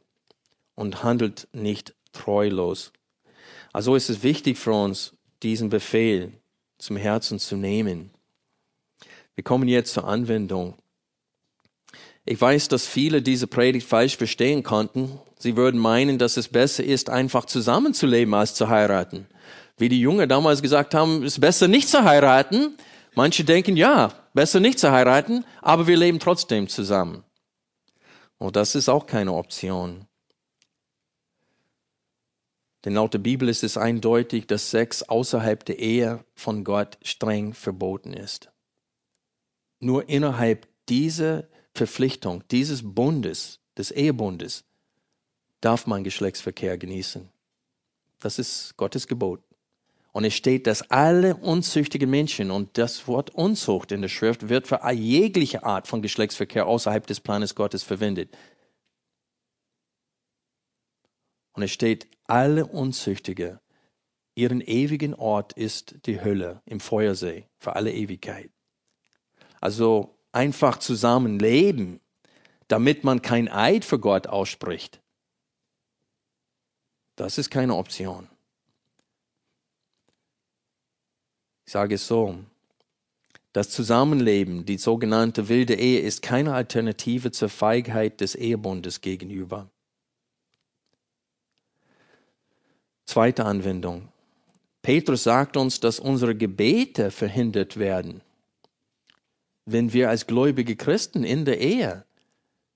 und 0.75 1.03
handelt 1.03 1.47
nicht 1.51 1.95
treulos. 2.11 2.93
Also 3.71 3.95
ist 3.95 4.09
es 4.09 4.21
wichtig 4.21 4.59
für 4.59 4.73
uns, 4.73 5.17
diesen 5.41 5.69
Befehl 5.69 6.31
zum 6.77 6.95
Herzen 6.95 7.39
zu 7.39 7.57
nehmen. 7.57 8.11
Wir 9.33 9.43
kommen 9.43 9.67
jetzt 9.67 9.93
zur 9.93 10.07
Anwendung. 10.07 10.75
Ich 12.23 12.39
weiß, 12.39 12.67
dass 12.67 12.85
viele 12.85 13.23
diese 13.23 13.47
Predigt 13.47 13.87
falsch 13.87 14.15
verstehen 14.15 14.61
konnten 14.61 15.19
Sie 15.43 15.57
würden 15.57 15.77
meinen, 15.77 16.19
dass 16.19 16.37
es 16.37 16.47
besser 16.47 16.85
ist, 16.85 17.09
einfach 17.09 17.43
zusammenzuleben, 17.43 18.33
als 18.33 18.55
zu 18.55 18.69
heiraten. 18.69 19.27
Wie 19.75 19.89
die 19.89 19.99
Jungen 19.99 20.29
damals 20.29 20.61
gesagt 20.61 20.95
haben, 20.95 21.21
es 21.21 21.33
ist 21.33 21.41
besser 21.41 21.67
nicht 21.67 21.89
zu 21.89 22.05
heiraten. 22.05 22.77
Manche 23.13 23.43
denken, 23.43 23.75
ja, 23.75 24.13
besser 24.33 24.61
nicht 24.61 24.79
zu 24.79 24.93
heiraten, 24.93 25.43
aber 25.61 25.85
wir 25.85 25.97
leben 25.97 26.21
trotzdem 26.21 26.69
zusammen. 26.69 27.25
Und 28.37 28.55
das 28.55 28.73
ist 28.73 28.87
auch 28.87 29.05
keine 29.05 29.33
Option. 29.33 30.05
Denn 32.85 32.93
laut 32.93 33.13
der 33.13 33.19
Bibel 33.19 33.49
ist 33.49 33.65
es 33.65 33.75
eindeutig, 33.75 34.47
dass 34.47 34.71
Sex 34.71 35.03
außerhalb 35.03 35.65
der 35.65 35.77
Ehe 35.79 36.23
von 36.35 36.63
Gott 36.63 36.97
streng 37.01 37.53
verboten 37.53 38.13
ist. 38.13 38.49
Nur 39.81 40.07
innerhalb 40.07 40.69
dieser 40.87 41.49
Verpflichtung, 41.73 42.45
dieses 42.49 42.81
Bundes, 42.95 43.59
des 43.75 43.91
Ehebundes, 43.91 44.63
darf 45.63 45.87
man 45.87 46.03
Geschlechtsverkehr 46.03 46.77
genießen. 46.77 47.29
Das 48.19 48.39
ist 48.39 48.75
Gottes 48.77 49.07
Gebot. 49.07 49.41
Und 50.11 50.25
es 50.25 50.35
steht, 50.35 50.67
dass 50.67 50.89
alle 50.91 51.35
unzüchtigen 51.35 52.09
Menschen, 52.09 52.51
und 52.51 52.77
das 52.77 53.07
Wort 53.07 53.31
Unzucht 53.31 53.91
in 53.91 54.01
der 54.01 54.09
Schrift 54.09 54.47
wird 54.49 54.67
für 54.67 54.79
jegliche 54.91 55.63
Art 55.63 55.87
von 55.87 56.01
Geschlechtsverkehr 56.01 56.67
außerhalb 56.67 57.07
des 57.07 57.19
Planes 57.19 57.55
Gottes 57.55 57.81
verwendet. 57.81 58.35
Und 61.53 61.63
es 61.63 61.71
steht, 61.71 62.07
alle 62.25 62.65
Unzüchtige, 62.65 63.59
ihren 64.35 64.61
ewigen 64.61 65.13
Ort 65.13 65.53
ist 65.53 65.95
die 66.05 66.21
Hölle 66.21 66.61
im 66.65 66.79
Feuersee 66.79 67.47
für 67.57 67.75
alle 67.75 67.91
Ewigkeit. 67.91 68.51
Also 69.61 70.15
einfach 70.31 70.77
zusammen 70.77 71.39
leben, 71.39 72.01
damit 72.67 73.03
man 73.03 73.21
kein 73.21 73.49
Eid 73.49 73.85
für 73.85 73.99
Gott 73.99 74.27
ausspricht, 74.27 75.02
das 77.15 77.37
ist 77.37 77.49
keine 77.49 77.75
Option. 77.75 78.27
Ich 81.65 81.71
sage 81.71 81.95
es 81.95 82.07
so. 82.07 82.37
Das 83.53 83.69
Zusammenleben, 83.69 84.65
die 84.65 84.77
sogenannte 84.77 85.47
wilde 85.47 85.75
Ehe, 85.75 85.99
ist 85.99 86.23
keine 86.23 86.53
Alternative 86.55 87.31
zur 87.31 87.49
Feigheit 87.49 88.19
des 88.19 88.33
Ehebundes 88.33 89.01
gegenüber. 89.01 89.69
Zweite 93.05 93.45
Anwendung. 93.45 94.09
Petrus 94.81 95.23
sagt 95.23 95.55
uns, 95.55 95.79
dass 95.79 95.99
unsere 95.99 96.35
Gebete 96.35 97.11
verhindert 97.11 97.77
werden, 97.77 98.21
wenn 99.65 99.93
wir 99.93 100.09
als 100.09 100.25
gläubige 100.25 100.75
Christen 100.75 101.23
in 101.23 101.45
der 101.45 101.61
Ehe 101.61 102.05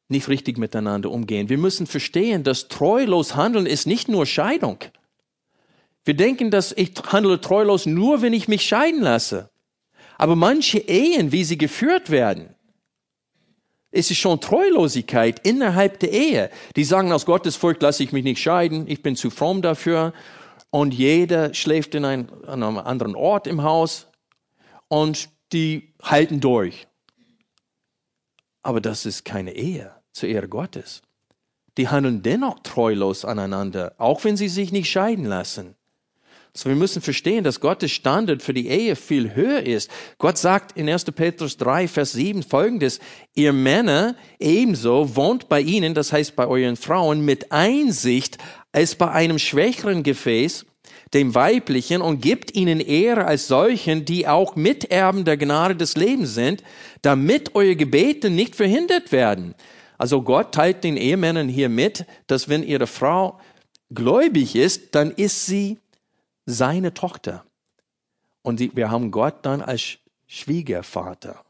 nicht 0.10 0.30
richtig 0.30 0.58
miteinander 0.58 1.12
umgehen. 1.12 1.50
Wir 1.50 1.58
müssen 1.58 1.86
verstehen, 1.88 2.44
dass 2.44 2.68
treulos 2.68 3.36
handeln 3.36 3.66
ist 3.66 3.88
nicht 3.88 4.08
nur 4.08 4.26
Scheidung. 4.26 4.80
Wir 6.06 6.16
denken, 6.16 6.52
dass 6.52 6.72
ich 6.72 6.94
handle 7.08 7.42
treulos 7.42 7.86
nur, 7.86 8.22
wenn 8.22 8.34
ich 8.34 8.48
mich 8.48 8.66
scheiden 8.66 9.02
lasse. 9.02 9.50
Aber 10.18 10.36
manche 10.36 10.80
Ehen, 10.80 11.32
wie 11.32 11.44
sie 11.44 11.58
geführt 11.58 12.10
werden, 12.10 12.56
ist 13.92 14.12
es 14.12 14.18
schon 14.18 14.40
Treulosigkeit 14.40 15.46
innerhalb 15.46 16.00
der 16.00 16.12
Ehe. 16.12 16.50
Die 16.76 16.84
sagen, 16.84 17.12
aus 17.12 17.26
Gottesfurcht 17.26 17.82
lasse 17.82 18.04
ich 18.04 18.14
mich 18.14 18.24
nicht 18.24 18.42
scheiden, 18.42 18.88
ich 18.88 19.04
bin 19.04 19.16
zu 19.16 19.30
fromm 19.30 19.62
dafür. 19.62 20.14
Und 20.70 20.94
jeder 20.94 21.54
schläft 21.54 21.96
in 21.96 22.06
ein, 22.06 22.30
an 22.46 22.64
einem 22.64 22.78
anderen 22.78 23.16
Ort 23.16 23.48
im 23.48 23.64
Haus 23.64 24.08
und 24.88 25.30
die 25.52 25.94
halten 26.02 26.40
durch. 26.40 26.88
Aber 28.62 28.82
das 28.82 29.06
ist 29.06 29.24
keine 29.24 29.54
Ehe 29.54 29.97
zur 30.18 30.30
Ehre 30.30 30.48
Gottes. 30.48 31.02
Die 31.78 31.90
handeln 31.90 32.24
dennoch 32.24 32.60
treulos 32.64 33.24
aneinander, 33.24 33.94
auch 33.98 34.24
wenn 34.24 34.36
sie 34.36 34.50
sich 34.50 34.72
nicht 34.72 34.90
scheiden 34.90 35.26
lassen. 35.26 35.76
So, 36.54 36.70
wir 36.70 36.76
müssen 36.76 37.04
verstehen, 37.04 37.44
dass 37.44 37.60
Gottes 37.60 37.92
Standard 37.92 38.42
für 38.42 38.54
die 38.54 38.68
Ehe 38.68 38.96
viel 38.96 39.36
höher 39.36 39.62
ist. 39.62 39.92
Gott 40.18 40.40
sagt 40.40 40.76
in 40.76 40.90
1. 40.90 41.06
Petrus 41.06 41.58
3, 41.58 41.88
Vers 41.88 42.14
7 42.14 42.42
folgendes, 42.42 43.00
ihr 43.36 43.54
Männer 43.54 44.16
ebenso 44.40 45.16
wohnt 45.16 45.50
bei 45.50 45.62
ihnen, 45.62 45.94
das 45.94 46.12
heißt 46.12 46.36
bei 46.36 46.48
euren 46.48 46.76
Frauen, 46.76 47.24
mit 47.24 47.52
Einsicht 47.52 48.40
als 48.72 48.96
bei 48.96 49.12
einem 49.12 49.38
schwächeren 49.38 50.02
Gefäß, 50.02 50.66
dem 51.14 51.36
weiblichen, 51.36 52.02
und 52.02 52.22
gibt 52.22 52.56
ihnen 52.56 52.80
Ehre 52.80 53.26
als 53.26 53.48
solchen, 53.48 54.06
die 54.06 54.28
auch 54.28 54.56
Miterben 54.56 55.26
der 55.26 55.38
Gnade 55.38 55.76
des 55.76 55.96
Lebens 55.96 56.34
sind, 56.34 56.64
damit 57.04 57.54
eure 57.54 57.76
Gebete 57.76 58.32
nicht 58.32 58.56
verhindert 58.56 59.12
werden. 59.12 59.54
Also 59.98 60.22
Gott 60.22 60.54
teilt 60.54 60.84
den 60.84 60.98
Ehemännern 60.98 61.50
hier 61.50 61.70
mit, 61.70 62.06
dass 62.28 62.50
wenn 62.50 62.64
ihre 62.64 62.88
Frau 62.88 63.40
gläubig 63.90 64.56
ist, 64.56 64.94
dann 64.96 65.12
ist 65.12 65.46
sie 65.46 65.80
seine 66.46 66.94
Tochter. 66.94 67.46
Und 68.42 68.60
wir 68.76 68.92
haben 68.92 69.12
Gott 69.12 69.46
dann 69.46 69.62
als 69.62 69.98
Schwiegervater. 70.28 71.44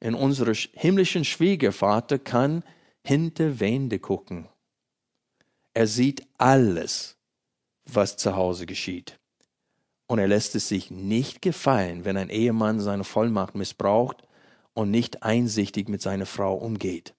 In 0.00 0.14
unserem 0.14 0.54
himmlischen 0.72 1.24
Schwiegervater 1.24 2.18
kann 2.18 2.62
hinter 3.04 3.58
Wände 3.58 3.98
gucken. 3.98 4.48
Er 5.74 5.86
sieht 5.86 6.26
alles, 6.38 7.16
was 7.84 8.16
zu 8.16 8.36
Hause 8.36 8.66
geschieht. 8.66 9.18
Und 10.06 10.18
er 10.18 10.28
lässt 10.28 10.54
es 10.54 10.68
sich 10.68 10.90
nicht 10.90 11.42
gefallen, 11.42 12.04
wenn 12.04 12.16
ein 12.16 12.30
Ehemann 12.30 12.80
seine 12.80 13.04
Vollmacht 13.04 13.54
missbraucht 13.54 14.22
und 14.72 14.90
nicht 14.90 15.22
einsichtig 15.22 15.88
mit 15.88 16.00
seiner 16.00 16.26
Frau 16.26 16.54
umgeht. 16.54 17.14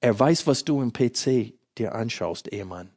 Er 0.00 0.18
weiß, 0.18 0.46
was 0.46 0.64
du 0.64 0.82
im 0.82 0.92
PC 0.92 1.54
dir 1.78 1.94
anschaust, 1.94 2.52
Ehemann. 2.52 2.90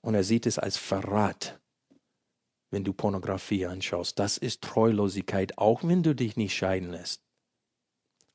Und 0.00 0.14
er 0.14 0.24
sieht 0.24 0.46
es 0.46 0.58
als 0.58 0.76
Verrat, 0.76 1.58
wenn 2.70 2.84
du 2.84 2.92
Pornografie 2.92 3.66
anschaust. 3.66 4.18
Das 4.18 4.38
ist 4.38 4.62
Treulosigkeit, 4.62 5.58
auch 5.58 5.82
wenn 5.82 6.02
du 6.02 6.14
dich 6.14 6.36
nicht 6.36 6.54
scheiden 6.54 6.90
lässt. 6.90 7.22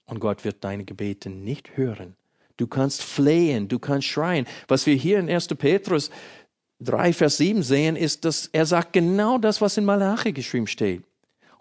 Und 0.05 0.19
Gott 0.19 0.43
wird 0.43 0.63
deine 0.63 0.83
Gebete 0.83 1.29
nicht 1.29 1.77
hören. 1.77 2.17
Du 2.57 2.67
kannst 2.67 3.01
flehen, 3.01 3.69
du 3.69 3.79
kannst 3.79 4.07
schreien. 4.07 4.45
Was 4.67 4.85
wir 4.85 4.95
hier 4.95 5.19
in 5.19 5.29
1. 5.29 5.47
Petrus 5.47 6.11
3, 6.81 7.13
Vers 7.13 7.37
7 7.37 7.63
sehen, 7.63 7.95
ist, 7.95 8.25
dass 8.25 8.47
er 8.47 8.65
sagt 8.65 8.93
genau 8.93 9.37
das, 9.37 9.61
was 9.61 9.77
in 9.77 9.85
Malachi 9.85 10.33
geschrieben 10.33 10.67
steht. 10.67 11.03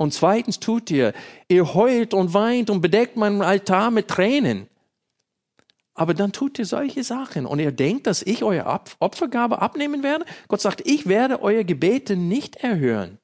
Und 0.00 0.14
zweitens 0.14 0.60
tut 0.60 0.90
ihr, 0.90 1.12
ihr 1.48 1.74
heult 1.74 2.14
und 2.14 2.32
weint 2.32 2.70
und 2.70 2.80
bedeckt 2.80 3.18
meinen 3.18 3.42
Altar 3.42 3.90
mit 3.90 4.08
Tränen. 4.08 4.66
Aber 5.92 6.14
dann 6.14 6.32
tut 6.32 6.58
ihr 6.58 6.64
solche 6.64 7.04
Sachen 7.04 7.44
und 7.44 7.58
ihr 7.58 7.70
denkt, 7.70 8.06
dass 8.06 8.22
ich 8.22 8.42
eure 8.42 8.80
Opfergabe 8.98 9.60
abnehmen 9.60 10.02
werde? 10.02 10.24
Gott 10.48 10.62
sagt, 10.62 10.80
ich 10.86 11.06
werde 11.06 11.42
eure 11.42 11.66
Gebete 11.66 12.16
nicht 12.16 12.56
erhören. 12.56 13.18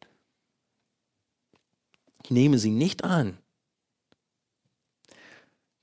Ich 2.25 2.31
nehme 2.31 2.59
sie 2.59 2.73
nicht 2.73 3.05
an. 3.05 3.39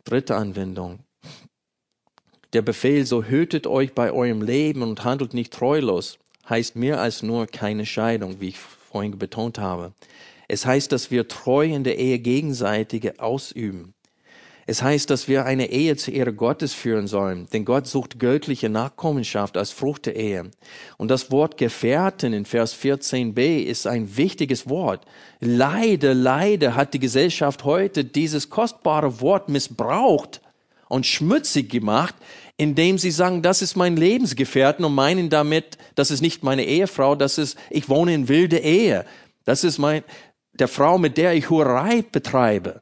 Dritte 0.03 0.35
Anwendung. 0.35 0.99
Der 2.53 2.61
Befehl, 2.61 3.07
so 3.07 3.23
hütet 3.23 3.65
euch 3.65 3.95
bei 3.95 4.11
eurem 4.11 4.43
Leben 4.43 4.83
und 4.83 5.03
handelt 5.03 5.33
nicht 5.33 5.53
treulos, 5.53 6.19
heißt 6.47 6.75
mehr 6.75 7.01
als 7.01 7.23
nur 7.23 7.47
keine 7.47 7.87
Scheidung, 7.87 8.39
wie 8.41 8.49
ich 8.49 8.59
vorhin 8.59 9.17
betont 9.17 9.57
habe. 9.57 9.93
Es 10.53 10.67
heißt, 10.67 10.91
dass 10.91 11.09
wir 11.09 11.27
treu 11.27 11.65
in 11.65 11.83
der 11.83 11.97
Ehe 11.97 12.19
gegenseitige 12.19 13.19
ausüben. 13.19 13.95
Es 14.67 14.83
heißt, 14.83 15.09
dass 15.09 15.27
wir 15.27 15.45
eine 15.45 15.71
Ehe 15.71 15.97
zur 15.97 16.13
Ehre 16.13 16.31
Gottes 16.31 16.75
führen 16.75 17.07
sollen, 17.07 17.47
denn 17.51 17.65
Gott 17.65 17.87
sucht 17.87 18.19
göttliche 18.19 18.69
Nachkommenschaft 18.69 19.57
als 19.57 19.71
Frucht 19.71 20.05
der 20.05 20.15
Ehe. 20.15 20.51
Und 20.97 21.09
das 21.09 21.31
Wort 21.31 21.57
Gefährten 21.57 22.33
in 22.33 22.45
Vers 22.45 22.75
14b 22.75 23.63
ist 23.63 23.87
ein 23.87 24.15
wichtiges 24.15 24.69
Wort. 24.69 25.05
Leider, 25.39 26.13
leider 26.13 26.75
hat 26.75 26.93
die 26.93 26.99
Gesellschaft 26.99 27.63
heute 27.63 28.05
dieses 28.05 28.51
kostbare 28.51 29.21
Wort 29.21 29.49
missbraucht 29.49 30.39
und 30.87 31.07
schmutzig 31.07 31.71
gemacht, 31.71 32.13
indem 32.57 32.99
sie 32.99 33.11
sagen, 33.11 33.41
das 33.41 33.63
ist 33.63 33.75
mein 33.75 33.97
Lebensgefährten 33.97 34.85
und 34.85 34.93
meinen 34.93 35.31
damit, 35.31 35.79
das 35.95 36.11
ist 36.11 36.21
nicht 36.21 36.43
meine 36.43 36.63
Ehefrau, 36.63 37.15
das 37.15 37.39
ist, 37.39 37.57
ich 37.71 37.89
wohne 37.89 38.13
in 38.13 38.27
wilde 38.27 38.59
Ehe. 38.59 39.03
Das 39.45 39.65
ist 39.65 39.77
mein, 39.77 40.03
der 40.53 40.67
Frau, 40.67 40.97
mit 40.97 41.17
der 41.17 41.33
ich 41.33 41.49
Hurerei 41.49 42.01
betreibe. 42.01 42.81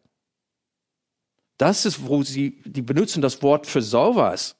Das 1.57 1.85
ist, 1.85 2.07
wo 2.07 2.23
sie, 2.23 2.61
die 2.65 2.81
benutzen 2.81 3.21
das 3.21 3.41
Wort 3.43 3.67
für 3.67 3.81
sowas. 3.81 4.55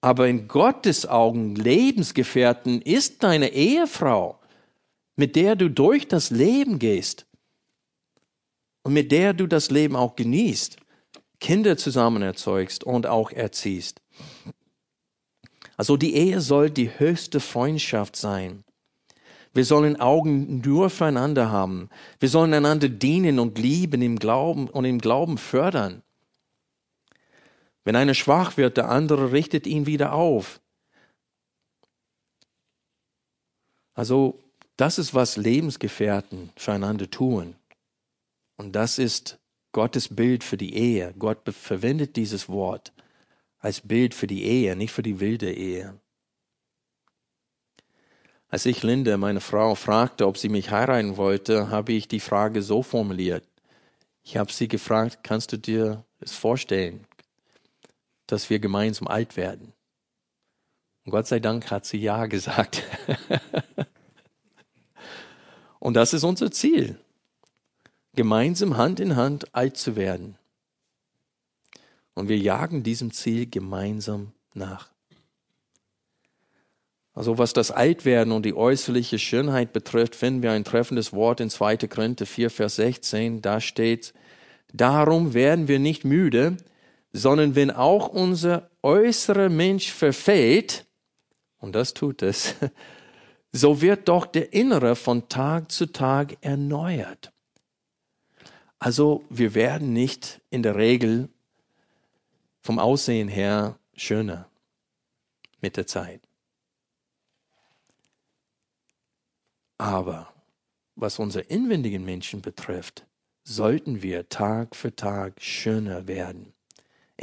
Aber 0.00 0.28
in 0.28 0.48
Gottes 0.48 1.06
Augen 1.06 1.54
Lebensgefährten 1.54 2.82
ist 2.82 3.22
deine 3.22 3.52
Ehefrau, 3.52 4.38
mit 5.16 5.36
der 5.36 5.56
du 5.56 5.68
durch 5.68 6.08
das 6.08 6.30
Leben 6.30 6.78
gehst 6.78 7.26
und 8.82 8.92
mit 8.92 9.12
der 9.12 9.32
du 9.32 9.46
das 9.46 9.70
Leben 9.70 9.94
auch 9.94 10.16
genießt, 10.16 10.76
Kinder 11.38 11.76
zusammen 11.76 12.22
erzeugst 12.22 12.84
und 12.84 13.06
auch 13.06 13.30
erziehst. 13.30 14.00
Also 15.76 15.96
die 15.96 16.14
Ehe 16.14 16.40
soll 16.40 16.70
die 16.70 16.98
höchste 16.98 17.40
Freundschaft 17.40 18.16
sein. 18.16 18.64
Wir 19.54 19.64
sollen 19.64 20.00
Augen 20.00 20.60
nur 20.60 20.88
füreinander 20.88 21.50
haben. 21.50 21.90
Wir 22.18 22.28
sollen 22.28 22.54
einander 22.54 22.88
dienen 22.88 23.38
und 23.38 23.58
lieben 23.58 24.00
im 24.00 24.18
Glauben 24.18 24.68
und 24.68 24.84
im 24.84 24.98
Glauben 24.98 25.36
fördern. 25.36 26.02
Wenn 27.84 27.96
einer 27.96 28.14
schwach 28.14 28.56
wird, 28.56 28.76
der 28.76 28.88
andere 28.88 29.32
richtet 29.32 29.66
ihn 29.66 29.86
wieder 29.86 30.12
auf. 30.12 30.60
Also, 33.94 34.38
das 34.76 34.98
ist, 34.98 35.12
was 35.14 35.36
Lebensgefährten 35.36 36.50
füreinander 36.56 37.10
tun. 37.10 37.56
Und 38.56 38.72
das 38.72 38.98
ist 38.98 39.38
Gottes 39.72 40.14
Bild 40.14 40.44
für 40.44 40.56
die 40.56 40.74
Ehe. 40.74 41.14
Gott 41.18 41.40
verwendet 41.50 42.16
dieses 42.16 42.48
Wort 42.48 42.92
als 43.58 43.80
Bild 43.80 44.14
für 44.14 44.26
die 44.26 44.44
Ehe, 44.44 44.76
nicht 44.76 44.92
für 44.92 45.02
die 45.02 45.20
wilde 45.20 45.52
Ehe. 45.52 46.00
Als 48.52 48.66
ich 48.66 48.82
Linde, 48.82 49.16
meine 49.16 49.40
Frau, 49.40 49.74
fragte, 49.74 50.26
ob 50.26 50.36
sie 50.36 50.50
mich 50.50 50.70
heiraten 50.70 51.16
wollte, 51.16 51.70
habe 51.70 51.94
ich 51.94 52.06
die 52.06 52.20
Frage 52.20 52.60
so 52.60 52.82
formuliert. 52.82 53.48
Ich 54.24 54.36
habe 54.36 54.52
sie 54.52 54.68
gefragt, 54.68 55.20
kannst 55.22 55.52
du 55.52 55.56
dir 55.56 56.04
es 56.20 56.34
vorstellen, 56.34 57.06
dass 58.26 58.50
wir 58.50 58.58
gemeinsam 58.58 59.08
alt 59.08 59.38
werden. 59.38 59.72
Und 61.06 61.12
Gott 61.12 61.28
sei 61.28 61.40
Dank 61.40 61.70
hat 61.70 61.86
sie 61.86 61.96
Ja 61.96 62.26
gesagt. 62.26 62.82
Und 65.78 65.94
das 65.94 66.12
ist 66.12 66.22
unser 66.22 66.50
Ziel, 66.50 66.98
gemeinsam 68.14 68.76
Hand 68.76 69.00
in 69.00 69.16
Hand 69.16 69.54
alt 69.54 69.78
zu 69.78 69.96
werden. 69.96 70.36
Und 72.12 72.28
wir 72.28 72.36
jagen 72.36 72.82
diesem 72.82 73.12
Ziel 73.12 73.48
gemeinsam 73.48 74.34
nach. 74.52 74.91
Also 77.14 77.36
was 77.36 77.52
das 77.52 77.70
Altwerden 77.70 78.32
und 78.32 78.46
die 78.46 78.54
äußerliche 78.54 79.18
Schönheit 79.18 79.72
betrifft, 79.72 80.14
finden 80.14 80.42
wir 80.42 80.52
ein 80.52 80.64
treffendes 80.64 81.12
Wort 81.12 81.40
in 81.40 81.50
2. 81.50 81.76
Korinther 81.88 82.24
4, 82.24 82.50
Vers 82.50 82.76
16. 82.76 83.42
Da 83.42 83.60
steht, 83.60 84.14
darum 84.72 85.34
werden 85.34 85.68
wir 85.68 85.78
nicht 85.78 86.04
müde, 86.04 86.56
sondern 87.12 87.54
wenn 87.54 87.70
auch 87.70 88.08
unser 88.08 88.70
äußerer 88.82 89.50
Mensch 89.50 89.92
verfällt, 89.92 90.86
und 91.58 91.74
das 91.74 91.92
tut 91.92 92.22
es, 92.22 92.54
so 93.52 93.82
wird 93.82 94.08
doch 94.08 94.24
der 94.24 94.54
Innere 94.54 94.96
von 94.96 95.28
Tag 95.28 95.70
zu 95.70 95.92
Tag 95.92 96.38
erneuert. 96.40 97.30
Also 98.78 99.22
wir 99.28 99.54
werden 99.54 99.92
nicht 99.92 100.40
in 100.48 100.62
der 100.62 100.76
Regel 100.76 101.28
vom 102.62 102.78
Aussehen 102.78 103.28
her 103.28 103.78
schöner 103.94 104.48
mit 105.60 105.76
der 105.76 105.86
Zeit. 105.86 106.22
Aber 109.78 110.32
was 110.94 111.18
unsere 111.18 111.44
inwendigen 111.44 112.04
Menschen 112.04 112.42
betrifft, 112.42 113.06
sollten 113.44 114.02
wir 114.02 114.28
Tag 114.28 114.76
für 114.76 114.94
Tag 114.94 115.40
schöner 115.42 116.06
werden 116.06 116.52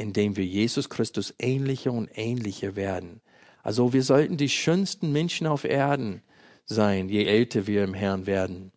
indem 0.00 0.36
wir 0.36 0.46
Jesus 0.46 0.88
Christus 0.88 1.34
ähnlicher 1.38 1.92
und 1.92 2.08
ähnlicher 2.14 2.74
werden. 2.74 3.20
Also 3.62 3.92
wir 3.92 4.02
sollten 4.02 4.38
die 4.38 4.48
schönsten 4.48 5.12
Menschen 5.12 5.46
auf 5.46 5.64
Erden 5.64 6.22
sein, 6.64 7.10
je 7.10 7.26
älter 7.26 7.66
wir 7.66 7.84
im 7.84 7.92
Herrn 7.92 8.26
werden. 8.26 8.72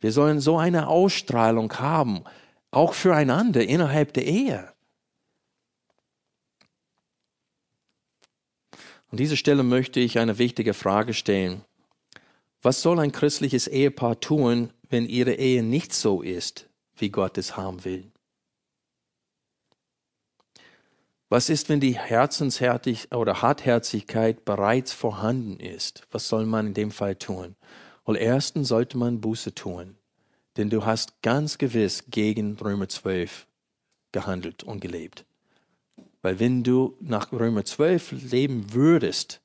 Wir 0.00 0.12
sollen 0.12 0.40
so 0.40 0.58
eine 0.58 0.88
Ausstrahlung 0.88 1.72
haben, 1.78 2.24
auch 2.70 2.92
füreinander 2.92 3.64
innerhalb 3.64 4.12
der 4.12 4.26
Ehe. 4.26 4.70
An 9.10 9.16
dieser 9.16 9.36
Stelle 9.36 9.62
möchte 9.62 10.00
ich 10.00 10.18
eine 10.18 10.36
wichtige 10.38 10.74
Frage 10.74 11.14
stellen. 11.14 11.62
Was 12.64 12.80
soll 12.80 12.98
ein 12.98 13.12
christliches 13.12 13.66
Ehepaar 13.68 14.20
tun, 14.20 14.70
wenn 14.88 15.04
ihre 15.04 15.34
Ehe 15.34 15.62
nicht 15.62 15.92
so 15.92 16.22
ist, 16.22 16.66
wie 16.96 17.10
Gott 17.10 17.36
es 17.36 17.58
haben 17.58 17.84
will? 17.84 18.10
Was 21.28 21.50
ist, 21.50 21.68
wenn 21.68 21.80
die 21.80 21.98
Herzenshärtig 21.98 23.12
oder 23.12 23.42
Hartherzigkeit 23.42 24.46
bereits 24.46 24.94
vorhanden 24.94 25.60
ist? 25.60 26.06
Was 26.10 26.26
soll 26.30 26.46
man 26.46 26.68
in 26.68 26.72
dem 26.74 26.90
Fall 26.90 27.16
tun? 27.16 27.54
Wohl 28.06 28.16
erstens 28.16 28.68
sollte 28.68 28.96
man 28.96 29.20
Buße 29.20 29.54
tun, 29.54 29.96
denn 30.56 30.70
du 30.70 30.86
hast 30.86 31.20
ganz 31.20 31.58
gewiss 31.58 32.04
gegen 32.08 32.56
Römer 32.56 32.88
12 32.88 33.46
gehandelt 34.10 34.64
und 34.64 34.80
gelebt. 34.80 35.26
Weil 36.22 36.40
wenn 36.40 36.62
du 36.62 36.96
nach 37.00 37.30
Römer 37.30 37.66
12 37.66 38.12
leben 38.30 38.72
würdest, 38.72 39.42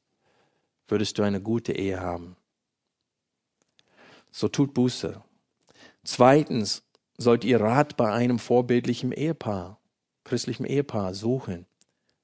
würdest 0.87 1.17
du 1.17 1.23
eine 1.23 1.41
gute 1.41 1.73
Ehe 1.73 1.99
haben. 1.99 2.37
So 4.39 4.47
tut 4.47 4.73
Buße. 4.73 5.21
Zweitens 6.05 6.83
sollt 7.17 7.43
ihr 7.43 7.59
Rat 7.59 7.97
bei 7.97 8.09
einem 8.09 8.39
vorbildlichen 8.39 9.11
Ehepaar, 9.11 9.81
christlichem 10.23 10.65
Ehepaar 10.65 11.13
suchen 11.13 11.65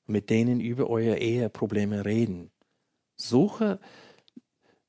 mit 0.07 0.30
denen 0.30 0.61
über 0.61 0.89
eure 0.89 1.18
Eheprobleme 1.18 2.05
reden. 2.05 2.51
Suche 3.18 3.82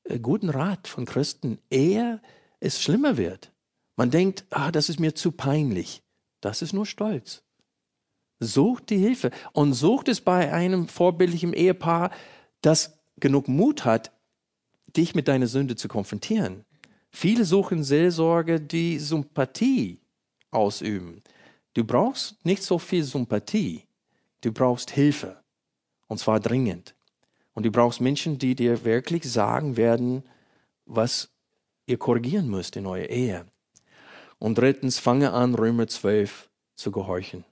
äh, 0.05 0.19
guten 0.19 0.49
Rat 0.49 0.87
von 0.87 1.03
Christen, 1.03 1.59
ehe 1.69 2.21
es 2.61 2.81
schlimmer 2.81 3.17
wird. 3.17 3.51
Man 3.97 4.09
denkt, 4.09 4.45
ah, 4.49 4.71
das 4.71 4.87
ist 4.87 5.01
mir 5.01 5.13
zu 5.13 5.33
peinlich. 5.33 6.03
Das 6.39 6.61
ist 6.61 6.71
nur 6.71 6.85
Stolz. 6.85 7.43
Sucht 8.39 8.89
die 8.89 8.99
Hilfe 8.99 9.31
und 9.51 9.73
sucht 9.73 10.07
es 10.07 10.21
bei 10.21 10.53
einem 10.53 10.87
vorbildlichen 10.87 11.51
Ehepaar, 11.51 12.11
das 12.61 12.99
genug 13.19 13.49
Mut 13.49 13.83
hat, 13.83 14.13
dich 14.95 15.13
mit 15.13 15.27
deiner 15.27 15.47
Sünde 15.47 15.75
zu 15.75 15.89
konfrontieren. 15.89 16.63
Viele 17.11 17.45
suchen 17.45 17.83
Seelsorge, 17.83 18.59
die 18.59 18.99
Sympathie 18.99 19.99
ausüben. 20.51 21.23
Du 21.73 21.83
brauchst 21.83 22.43
nicht 22.45 22.63
so 22.63 22.79
viel 22.79 23.03
Sympathie. 23.03 23.83
Du 24.41 24.51
brauchst 24.51 24.91
Hilfe. 24.91 25.43
Und 26.07 26.19
zwar 26.19 26.39
dringend. 26.39 26.95
Und 27.53 27.65
du 27.65 27.71
brauchst 27.71 28.01
Menschen, 28.01 28.37
die 28.37 28.55
dir 28.55 28.83
wirklich 28.85 29.23
sagen 29.29 29.77
werden, 29.77 30.23
was 30.85 31.29
ihr 31.85 31.97
korrigieren 31.97 32.49
müsst 32.49 32.75
in 32.75 32.85
eurer 32.85 33.09
Ehe. 33.09 33.45
Und 34.39 34.57
drittens, 34.57 34.99
fange 34.99 35.31
an, 35.31 35.55
Römer 35.55 35.87
12 35.87 36.49
zu 36.75 36.91
gehorchen. 36.91 37.43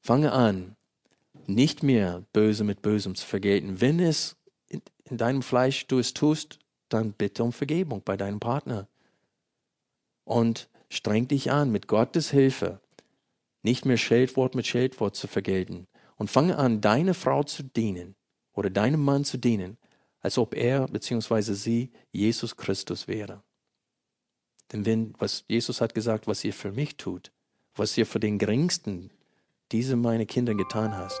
Fange 0.00 0.32
an, 0.32 0.76
nicht 1.46 1.82
mehr 1.82 2.24
Böse 2.32 2.64
mit 2.64 2.80
Bösem 2.80 3.14
zu 3.14 3.26
vergelten. 3.26 3.80
Wenn 3.80 4.00
es 4.00 4.36
in, 4.68 4.80
in 5.04 5.18
deinem 5.18 5.42
Fleisch 5.42 5.86
du 5.86 5.98
es 5.98 6.14
tust, 6.14 6.59
dann 6.92 7.12
bitte 7.12 7.42
um 7.42 7.52
Vergebung 7.52 8.02
bei 8.04 8.16
deinem 8.16 8.40
Partner. 8.40 8.88
Und 10.24 10.68
streng 10.88 11.28
dich 11.28 11.50
an, 11.50 11.70
mit 11.70 11.88
Gottes 11.88 12.30
Hilfe 12.30 12.80
nicht 13.62 13.84
mehr 13.84 13.96
Scheldwort 13.96 14.54
mit 14.54 14.66
Scheldwort 14.66 15.16
zu 15.16 15.26
vergelten. 15.26 15.86
Und 16.16 16.30
fange 16.30 16.58
an, 16.58 16.80
deine 16.80 17.14
Frau 17.14 17.42
zu 17.42 17.62
dienen 17.62 18.14
oder 18.52 18.70
deinem 18.70 19.02
Mann 19.02 19.24
zu 19.24 19.38
dienen, 19.38 19.78
als 20.20 20.38
ob 20.38 20.54
er 20.54 20.86
bzw. 20.86 21.54
sie 21.54 21.90
Jesus 22.12 22.56
Christus 22.56 23.08
wäre. 23.08 23.42
Denn 24.72 24.84
wenn, 24.84 25.14
was 25.18 25.44
Jesus 25.48 25.80
hat 25.80 25.94
gesagt, 25.94 26.26
was 26.26 26.44
ihr 26.44 26.52
für 26.52 26.72
mich 26.72 26.96
tut, 26.96 27.32
was 27.74 27.96
ihr 27.96 28.06
für 28.06 28.20
den 28.20 28.38
Geringsten, 28.38 29.10
diese 29.72 29.96
meine 29.96 30.26
Kinder 30.26 30.54
getan 30.54 30.96
hast, 30.96 31.20